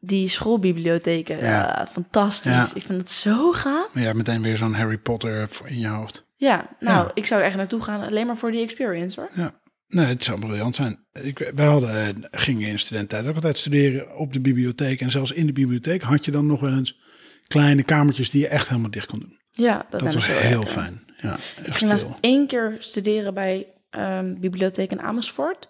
die 0.00 0.28
schoolbibliotheken. 0.28 1.36
Ja. 1.38 1.44
Ja, 1.44 1.86
fantastisch. 1.90 2.52
Ja. 2.52 2.68
Ik 2.74 2.82
vind 2.82 2.98
het 3.00 3.10
zo 3.10 3.52
gaaf. 3.52 3.94
Maar 3.94 4.02
ja, 4.02 4.12
meteen 4.12 4.42
weer 4.42 4.56
zo'n 4.56 4.74
Harry 4.74 4.98
Potter 4.98 5.48
in 5.64 5.78
je 5.78 5.88
hoofd. 5.88 6.32
Ja, 6.36 6.68
nou, 6.80 7.04
Ja. 7.04 7.10
ik 7.14 7.26
zou 7.26 7.40
er 7.40 7.46
echt 7.46 7.56
naartoe 7.56 7.82
gaan, 7.82 8.00
alleen 8.08 8.26
maar 8.26 8.36
voor 8.36 8.50
die 8.50 8.62
experience 8.62 9.20
hoor. 9.20 9.30
Ja. 9.34 9.54
Nee, 9.88 10.06
het 10.06 10.22
zou 10.22 10.40
briljant 10.40 10.74
zijn. 10.74 11.06
Ik, 11.12 11.50
wij 11.54 11.66
hadden, 11.66 12.06
eh, 12.06 12.40
gingen 12.40 12.68
in 12.68 12.78
studententijd 12.78 13.26
ook 13.28 13.34
altijd 13.34 13.56
studeren 13.56 14.16
op 14.16 14.32
de 14.32 14.40
bibliotheek. 14.40 15.00
En 15.00 15.10
zelfs 15.10 15.32
in 15.32 15.46
de 15.46 15.52
bibliotheek 15.52 16.02
had 16.02 16.24
je 16.24 16.30
dan 16.30 16.46
nog 16.46 16.60
wel 16.60 16.72
eens 16.72 17.00
kleine 17.46 17.82
kamertjes 17.82 18.30
die 18.30 18.40
je 18.40 18.48
echt 18.48 18.68
helemaal 18.68 18.90
dicht 18.90 19.06
kon 19.06 19.18
doen. 19.18 19.38
Ja, 19.50 19.86
dat, 19.90 20.14
was 20.14 20.26
heel 20.26 20.48
lekker. 20.50 20.66
fijn. 20.66 21.04
Ja, 21.16 21.36
Ik 21.64 21.74
ging 21.74 21.90
laatst 21.90 22.06
één 22.20 22.46
keer 22.46 22.76
studeren 22.78 23.34
bij 23.34 23.66
ehm, 23.90 24.34
bibliotheek 24.40 24.90
in 24.90 25.00
Amersfoort. 25.00 25.68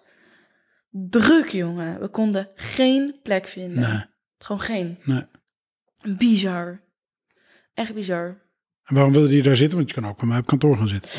Druk, 0.89 1.47
jongen. 1.49 1.99
We 1.99 2.07
konden 2.07 2.49
geen 2.55 3.19
plek 3.23 3.47
vinden. 3.47 3.79
Nee, 3.79 4.03
Gewoon 4.37 4.61
geen. 4.61 4.97
nee. 5.03 5.23
Bizar. 6.17 6.81
Echt 7.73 7.93
bizar. 7.93 8.43
En 8.83 8.95
waarom 8.95 9.13
wilde 9.13 9.27
die 9.27 9.43
daar 9.43 9.55
zitten? 9.55 9.77
Want 9.77 9.89
je 9.89 9.95
kan 10.01 10.09
ook 10.09 10.17
bij 10.17 10.27
mij 10.27 10.37
op 10.37 10.45
kantoor 10.45 10.77
gaan 10.77 10.87
zitten. 10.87 11.09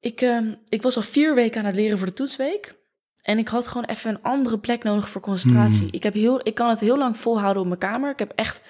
Ik, 0.00 0.20
ehm, 0.20 0.54
ik 0.68 0.82
was 0.82 0.96
al 0.96 1.02
vier 1.02 1.34
weken 1.34 1.60
aan 1.60 1.66
het 1.66 1.74
leren 1.74 1.98
voor 1.98 2.06
de 2.06 2.12
toetsweek. 2.12 2.76
En 3.22 3.38
ik 3.38 3.48
had 3.48 3.68
gewoon 3.68 3.84
even 3.84 4.10
een 4.10 4.22
andere 4.22 4.58
plek 4.58 4.82
nodig 4.82 5.08
voor 5.10 5.20
concentratie. 5.20 5.78
Hmm. 5.78 5.88
Ik, 5.90 6.02
heb 6.02 6.14
heel, 6.14 6.40
ik 6.42 6.54
kan 6.54 6.68
het 6.68 6.80
heel 6.80 6.98
lang 6.98 7.16
volhouden 7.16 7.62
op 7.62 7.68
mijn 7.68 7.80
kamer. 7.80 8.10
Ik 8.10 8.18
heb 8.18 8.32
echt. 8.34 8.60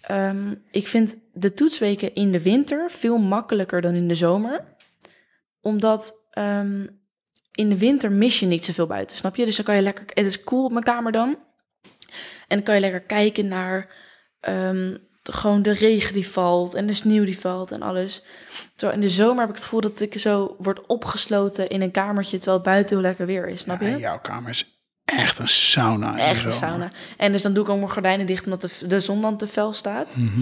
ehm, 0.00 0.54
ik 0.70 0.86
vind 0.86 1.16
de 1.32 1.54
toetsweken 1.54 2.14
in 2.14 2.32
de 2.32 2.42
winter 2.42 2.90
veel 2.90 3.18
makkelijker 3.18 3.80
dan 3.80 3.94
in 3.94 4.08
de 4.08 4.14
zomer. 4.14 4.64
Omdat 5.60 6.26
ehm, 6.30 6.86
in 7.52 7.68
de 7.68 7.78
winter 7.78 8.12
mis 8.12 8.40
je 8.40 8.46
niet 8.46 8.64
zoveel 8.64 8.86
buiten, 8.86 9.16
snap 9.16 9.36
je? 9.36 9.44
Dus 9.44 9.56
dan 9.56 9.64
kan 9.64 9.76
je 9.76 9.82
lekker. 9.82 10.04
Het 10.06 10.26
is 10.26 10.44
cool 10.44 10.64
op 10.64 10.72
mijn 10.72 10.84
kamer 10.84 11.12
dan. 11.12 11.28
En 12.48 12.58
dan 12.58 12.62
kan 12.62 12.74
je 12.74 12.80
lekker 12.80 13.00
kijken 13.00 13.48
naar. 13.48 13.88
De- 15.22 15.32
gewoon 15.32 15.62
de 15.62 15.72
regen 15.72 16.12
die 16.12 16.28
valt 16.28 16.74
en 16.74 16.86
de 16.86 16.94
sneeuw 16.94 17.24
die 17.24 17.38
valt 17.38 17.72
en 17.72 17.82
alles. 17.82 18.22
Zo 18.76 18.88
in 18.90 19.00
de 19.00 19.10
zomer 19.10 19.40
heb 19.40 19.48
ik 19.48 19.54
het 19.54 19.64
gevoel 19.64 19.80
dat 19.80 20.00
ik 20.00 20.18
zo 20.18 20.54
word 20.58 20.86
opgesloten 20.86 21.68
in 21.68 21.82
een 21.82 21.90
kamertje 21.90 22.36
terwijl 22.36 22.56
het 22.56 22.66
buiten 22.66 22.96
heel 22.96 23.04
lekker 23.04 23.26
weer 23.26 23.48
is, 23.48 23.60
snap 23.60 23.80
je? 23.80 23.86
Ja, 23.88 23.96
jouw 23.98 24.18
kamer 24.20 24.50
is 24.50 24.66
echt 25.04 25.38
een 25.38 25.48
sauna. 25.48 26.18
Echt 26.18 26.44
een 26.44 26.52
sauna. 26.52 26.90
En 27.16 27.32
dus 27.32 27.42
dan 27.42 27.52
doe 27.52 27.64
ik 27.64 27.70
ook 27.70 27.78
mijn 27.78 27.90
gordijnen 27.90 28.26
dicht 28.26 28.44
omdat 28.44 28.60
de, 28.62 28.86
de 28.86 29.00
zon 29.00 29.20
dan 29.22 29.36
te 29.36 29.46
fel 29.46 29.72
staat. 29.72 30.16
Mhm. 30.16 30.40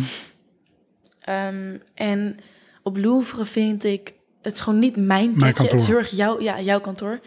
Ehm, 1.20 1.76
en 1.94 2.38
op 2.82 2.96
Louvre 2.96 3.44
vind 3.44 3.84
ik 3.84 4.12
het 4.42 4.52
is 4.54 4.60
gewoon 4.60 4.78
niet 4.78 4.96
mijn 4.96 5.32
plekje. 5.32 5.52
kantoor. 5.54 5.72
Het 5.72 5.80
is 5.80 5.86
heel 5.86 5.96
erg 5.98 6.10
jouw, 6.10 6.40
ja, 6.40 6.60
jouw 6.60 6.80
kantoor. 6.80 7.20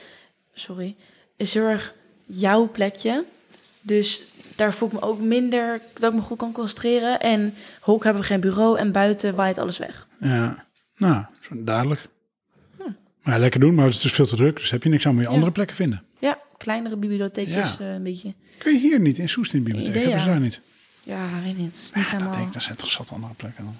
Sorry. 0.53 0.95
is 1.37 1.53
heel 1.53 1.65
erg 1.65 1.93
jouw 2.25 2.69
plekje. 2.71 3.25
Dus 3.81 4.21
daar 4.55 4.73
voel 4.73 4.87
ik 4.87 4.93
me 4.93 5.01
ook 5.01 5.19
minder 5.19 5.81
dat 5.93 6.11
ik 6.11 6.17
me 6.19 6.23
goed 6.25 6.37
kan 6.37 6.51
concentreren. 6.51 7.19
En 7.19 7.53
hok 7.81 8.03
hebben 8.03 8.21
we 8.21 8.27
geen 8.27 8.39
bureau 8.39 8.77
en 8.77 8.91
buiten 8.91 9.35
waait 9.35 9.57
alles 9.57 9.77
weg. 9.77 10.07
Ja, 10.19 10.65
nou, 10.97 11.23
duidelijk. 11.49 12.07
Maar 13.23 13.33
ja, 13.33 13.39
lekker 13.39 13.59
doen, 13.59 13.73
maar 13.73 13.85
het 13.85 13.93
is 13.93 14.01
dus 14.01 14.11
veel 14.13 14.25
te 14.25 14.35
druk. 14.35 14.57
Dus 14.57 14.71
heb 14.71 14.83
je 14.83 14.89
niks 14.89 15.05
aan, 15.07 15.13
moet 15.13 15.21
je 15.23 15.27
Ja. 15.29 15.33
andere 15.33 15.51
plekken 15.51 15.75
vinden. 15.75 16.03
Ja, 16.19 16.39
kleinere 16.57 16.95
bibliotheekjes 16.97 17.79
eh, 17.79 17.93
een 17.93 18.03
beetje. 18.03 18.33
Kun 18.57 18.73
je 18.73 18.79
hier 18.79 18.99
niet 18.99 19.17
in 19.17 19.29
Soest 19.29 19.53
in 19.53 19.59
de 19.59 19.65
bibliotheek? 19.65 19.93
Idee, 19.95 20.03
Hebben 20.07 20.23
ze 20.23 20.29
daar 20.29 20.39
niet? 20.39 20.61
Ja, 21.03 21.27
weet 21.43 21.57
niet. 21.57 21.57
Niet 21.71 21.91
Ja, 21.93 22.01
dat 22.01 22.11
helemaal... 22.11 22.33
denk 22.33 22.47
ik, 22.47 22.53
dat 22.53 22.63
zijn 22.63 22.75
toch 22.77 22.89
zat 22.89 23.09
andere 23.11 23.33
plekken 23.33 23.63
dan. 23.63 23.75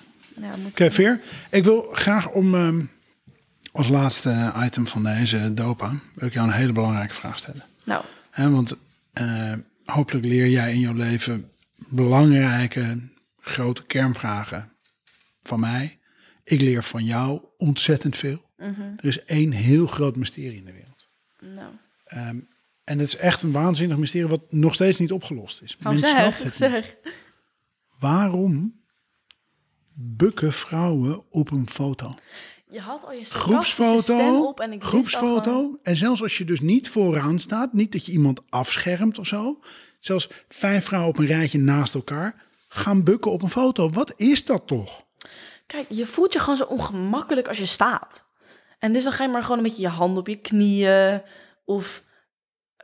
Ja, 0.76 0.90
Veer. 0.90 1.20
Ik 1.50 1.64
wil 1.64 1.88
graag 1.92 2.30
om 2.30 2.56
ehm, 2.56 2.82
als 3.72 3.90
laatste 3.90 4.54
item 4.64 4.88
van 4.88 5.04
deze 5.04 5.54
dopa, 5.54 5.92
wil 6.14 6.28
ik 6.28 6.34
jou 6.34 6.48
een 6.48 6.54
hele 6.54 6.72
belangrijke 6.72 7.14
vraag 7.14 7.38
stellen. 7.40 7.64
Nou, 7.84 8.04
want 8.36 8.78
eh, 9.14 9.54
hopelijk 9.86 10.26
leer 10.26 10.48
jij 10.50 10.74
in 10.74 10.80
jouw 10.80 10.94
leven 10.94 11.52
belangrijke, 11.90 13.00
grote 13.40 13.84
kernvragen 13.86 14.72
van 15.44 15.60
mij. 15.60 16.00
Ik 16.44 16.62
leer 16.62 16.84
van 16.84 17.04
jou 17.04 17.42
ontzettend 17.58 18.16
veel. 18.16 18.50
mhm, 18.58 18.82
Er 18.98 19.06
is 19.06 19.24
één 19.24 19.52
heel 19.52 19.88
groot 19.88 20.16
mysterie 20.16 20.58
in 20.58 20.66
de 20.66 20.72
wereld. 20.72 21.10
nou. 21.40 21.74
Ehm, 22.06 22.40
en 22.84 23.00
het 23.00 23.08
is 23.08 23.16
echt 23.16 23.44
een 23.44 23.52
waanzinnig 23.52 23.98
mysterie 23.98 24.28
wat 24.28 24.52
nog 24.52 24.74
steeds 24.74 25.00
niet 25.00 25.12
opgelost 25.12 25.62
is. 25.62 25.76
Oh, 25.78 25.84
Men 25.86 25.98
zeg, 25.98 26.10
snapt 26.10 26.44
het 26.60 26.72
niet. 26.74 26.98
Waarom 28.00 28.82
bukken 29.94 30.54
vrouwen 30.54 31.32
op 31.32 31.52
een 31.52 31.70
foto? 31.70 32.16
Je 32.74 32.80
had 32.80 33.06
al 33.06 33.12
je 33.12 33.26
Groepsfoto, 33.26 34.44
op 34.46 34.60
en 34.60 34.72
ik 34.72 34.84
gewoon- 34.84 34.90
groepsfoto. 35.06 35.78
En 35.84 35.96
zelfs 35.96 36.22
als 36.22 36.38
je 36.38 36.46
dus 36.46 36.60
niet 36.60 36.90
vooraan 36.90 37.40
staat, 37.40 37.74
niet 37.74 37.92
dat 37.92 38.06
je 38.06 38.12
iemand 38.12 38.42
afschermt 38.50 39.18
of 39.20 39.28
zo. 39.28 39.60
Zelfs 40.00 40.30
vijf 40.50 40.86
vrouwen 40.86 41.10
op 41.12 41.18
een 41.18 41.26
rijtje 41.26 41.60
naast 41.60 41.94
elkaar 41.94 42.44
gaan 42.68 43.04
bukken 43.04 43.32
op 43.32 43.42
een 43.42 43.50
foto. 43.50 43.90
Wat 43.90 44.14
is 44.16 44.46
dat 44.46 44.68
toch? 44.68 45.04
Kijk, 45.66 45.86
je 45.90 46.06
voelt 46.06 46.34
je 46.34 46.40
gewoon 46.40 46.58
zo 46.58 46.64
ongemakkelijk 46.64 47.48
als 47.48 47.58
je 47.58 47.66
staat. 47.66 48.26
En 48.80 48.94
dus 48.94 49.04
dan 49.04 49.12
ga 49.14 49.24
je 49.24 49.30
maar 49.30 49.42
gewoon 49.42 49.58
een 49.58 49.64
beetje 49.64 49.82
je 49.82 49.88
hand 49.88 50.18
op 50.18 50.28
je 50.28 50.36
knieën. 50.36 51.22
Of, 51.66 52.04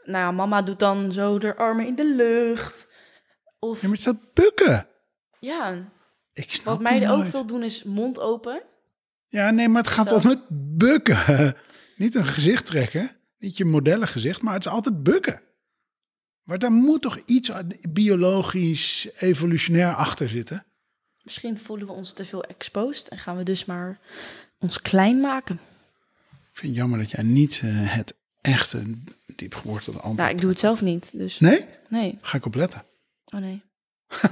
nou 0.03 0.17
ja, 0.25 0.31
mama 0.31 0.61
doet 0.61 0.79
dan 0.79 1.11
zo 1.11 1.37
de 1.39 1.55
armen 1.55 1.87
in 1.87 1.95
de 1.95 2.05
lucht. 2.15 2.87
Of, 3.59 3.75
Ja, 3.81 3.87
maar 3.87 3.91
het 3.97 4.01
staat 4.01 4.33
bukken. 4.33 4.87
ja, 5.39 5.91
Ik 6.33 6.53
snap 6.53 6.65
wat 6.65 6.79
meiden 6.81 7.09
ook 7.09 7.25
veel 7.25 7.45
doen 7.45 7.63
is 7.63 7.83
mond 7.83 8.19
open. 8.19 8.61
Ja, 9.29 9.49
nee, 9.49 9.69
maar 9.69 9.81
het 9.81 9.91
gaat 9.91 10.09
Zo. 10.09 10.15
om 10.15 10.27
het 10.27 10.39
bukken. 10.77 11.55
Niet 11.97 12.15
een 12.15 12.25
gezicht 12.25 12.65
trekken. 12.65 13.11
Niet 13.37 13.57
je 13.57 13.65
modellengezicht, 13.65 14.41
maar 14.41 14.53
het 14.53 14.65
is 14.65 14.71
altijd 14.71 15.03
bukken. 15.03 15.41
Maar 16.43 16.59
daar 16.59 16.71
moet 16.71 17.01
toch 17.01 17.19
iets 17.25 17.51
biologisch, 17.89 19.09
evolutionair 19.19 19.93
achter 19.95 20.29
zitten? 20.29 20.65
Misschien 21.23 21.57
voelen 21.57 21.87
we 21.87 21.93
ons 21.93 22.13
te 22.13 22.25
veel 22.25 22.43
exposed 22.43 23.07
en 23.07 23.17
gaan 23.17 23.37
we 23.37 23.43
dus 23.43 23.65
maar 23.65 23.99
ons 24.59 24.81
klein 24.81 25.19
maken. 25.21 25.55
Ik 26.31 26.57
vind 26.65 26.67
het 26.71 26.75
jammer 26.75 26.99
dat 26.99 27.11
jij 27.11 27.23
niet 27.23 27.61
eh, 27.63 27.69
het 27.73 28.13
echte 28.41 28.83
diepgewortelde 29.35 29.99
antwoord... 29.99 30.17
Nou, 30.17 30.31
ik 30.31 30.41
doe 30.41 30.49
het 30.49 30.59
zelf 30.59 30.81
niet, 30.81 31.11
dus 31.17 31.39
Nee? 31.39 31.65
nee. 31.89 32.17
Ga 32.21 32.37
ik 32.37 32.45
op 32.45 32.55
letten. 32.55 32.85
Oh 33.33 33.39
nee. 33.39 33.61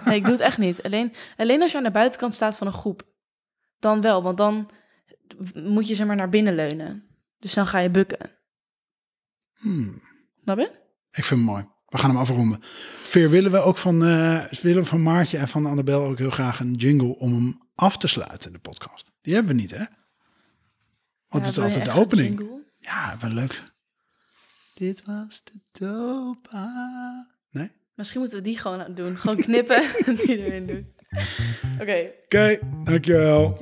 Nee, 0.06 0.16
ik 0.16 0.24
doe 0.24 0.32
het 0.32 0.42
echt 0.42 0.58
niet. 0.58 0.84
Alleen, 0.84 1.14
alleen 1.38 1.62
als 1.62 1.72
je 1.72 1.78
aan 1.78 1.84
de 1.84 1.92
buitenkant 1.92 2.34
staat 2.34 2.58
van 2.58 2.68
een 2.68 2.74
groep. 2.74 3.04
Dan 3.80 4.02
wel, 4.02 4.24
want 4.24 4.38
dan 4.38 4.70
moet 5.54 5.88
je 5.88 5.96
zeg 5.96 6.08
maar 6.08 6.16
naar 6.16 6.30
binnen 6.30 6.56
leunen. 6.56 7.04
Dus 7.40 7.54
dan 7.54 7.68
ga 7.68 7.80
je 7.80 7.90
bukken. 7.90 8.32
Hmm. 9.54 10.02
Snap 10.42 10.58
je? 10.58 10.72
Ik 11.12 11.24
vind 11.24 11.40
het 11.40 11.50
mooi. 11.50 11.66
We 11.86 11.98
gaan 11.98 12.10
hem 12.10 12.20
afronden. 12.20 12.60
Veer, 13.02 13.30
willen 13.30 13.52
we 13.52 13.58
ook 13.58 13.78
van, 13.78 14.06
eh, 14.06 14.46
willen 14.62 14.82
we 14.82 14.88
van 14.88 15.04
Maartje 15.04 15.38
en 15.38 15.48
van 15.48 15.66
Annabel 15.66 16.04
ook 16.04 16.18
heel 16.18 16.30
graag 16.30 16.60
een 16.60 16.74
jingle 16.74 17.18
om 17.18 17.34
hem 17.34 17.62
af 17.76 17.98
te 17.98 18.08
sluiten, 18.08 18.54
de 18.54 18.60
podcast? 18.60 19.12
Die 19.22 19.34
hebben 19.34 19.56
we 19.56 19.62
niet, 19.62 19.72
hè? 19.72 19.86
Want 21.28 21.46
Ja, 21.46 21.50
het 21.52 21.58
is 21.58 21.60
altijd 21.60 21.86
de 21.86 22.00
opening. 22.00 22.50
Ja, 22.80 23.18
wel 23.20 23.32
leuk. 23.32 23.64
Dit 24.74 25.06
was 25.06 25.44
de 25.44 25.60
Dopa. 25.72 27.28
Nee? 27.50 27.72
Misschien 27.96 28.20
moeten 28.20 28.38
we 28.38 28.44
die 28.44 28.58
gewoon 28.58 28.94
doen. 28.94 29.18
Gewoon 29.18 29.38
knippen 29.38 29.84
en 30.06 30.16
die 30.16 30.46
erin 30.46 30.68
doen. 30.68 30.96
Oké. 31.82 32.12
Oké, 32.26 32.60
dankjewel. 32.84 33.58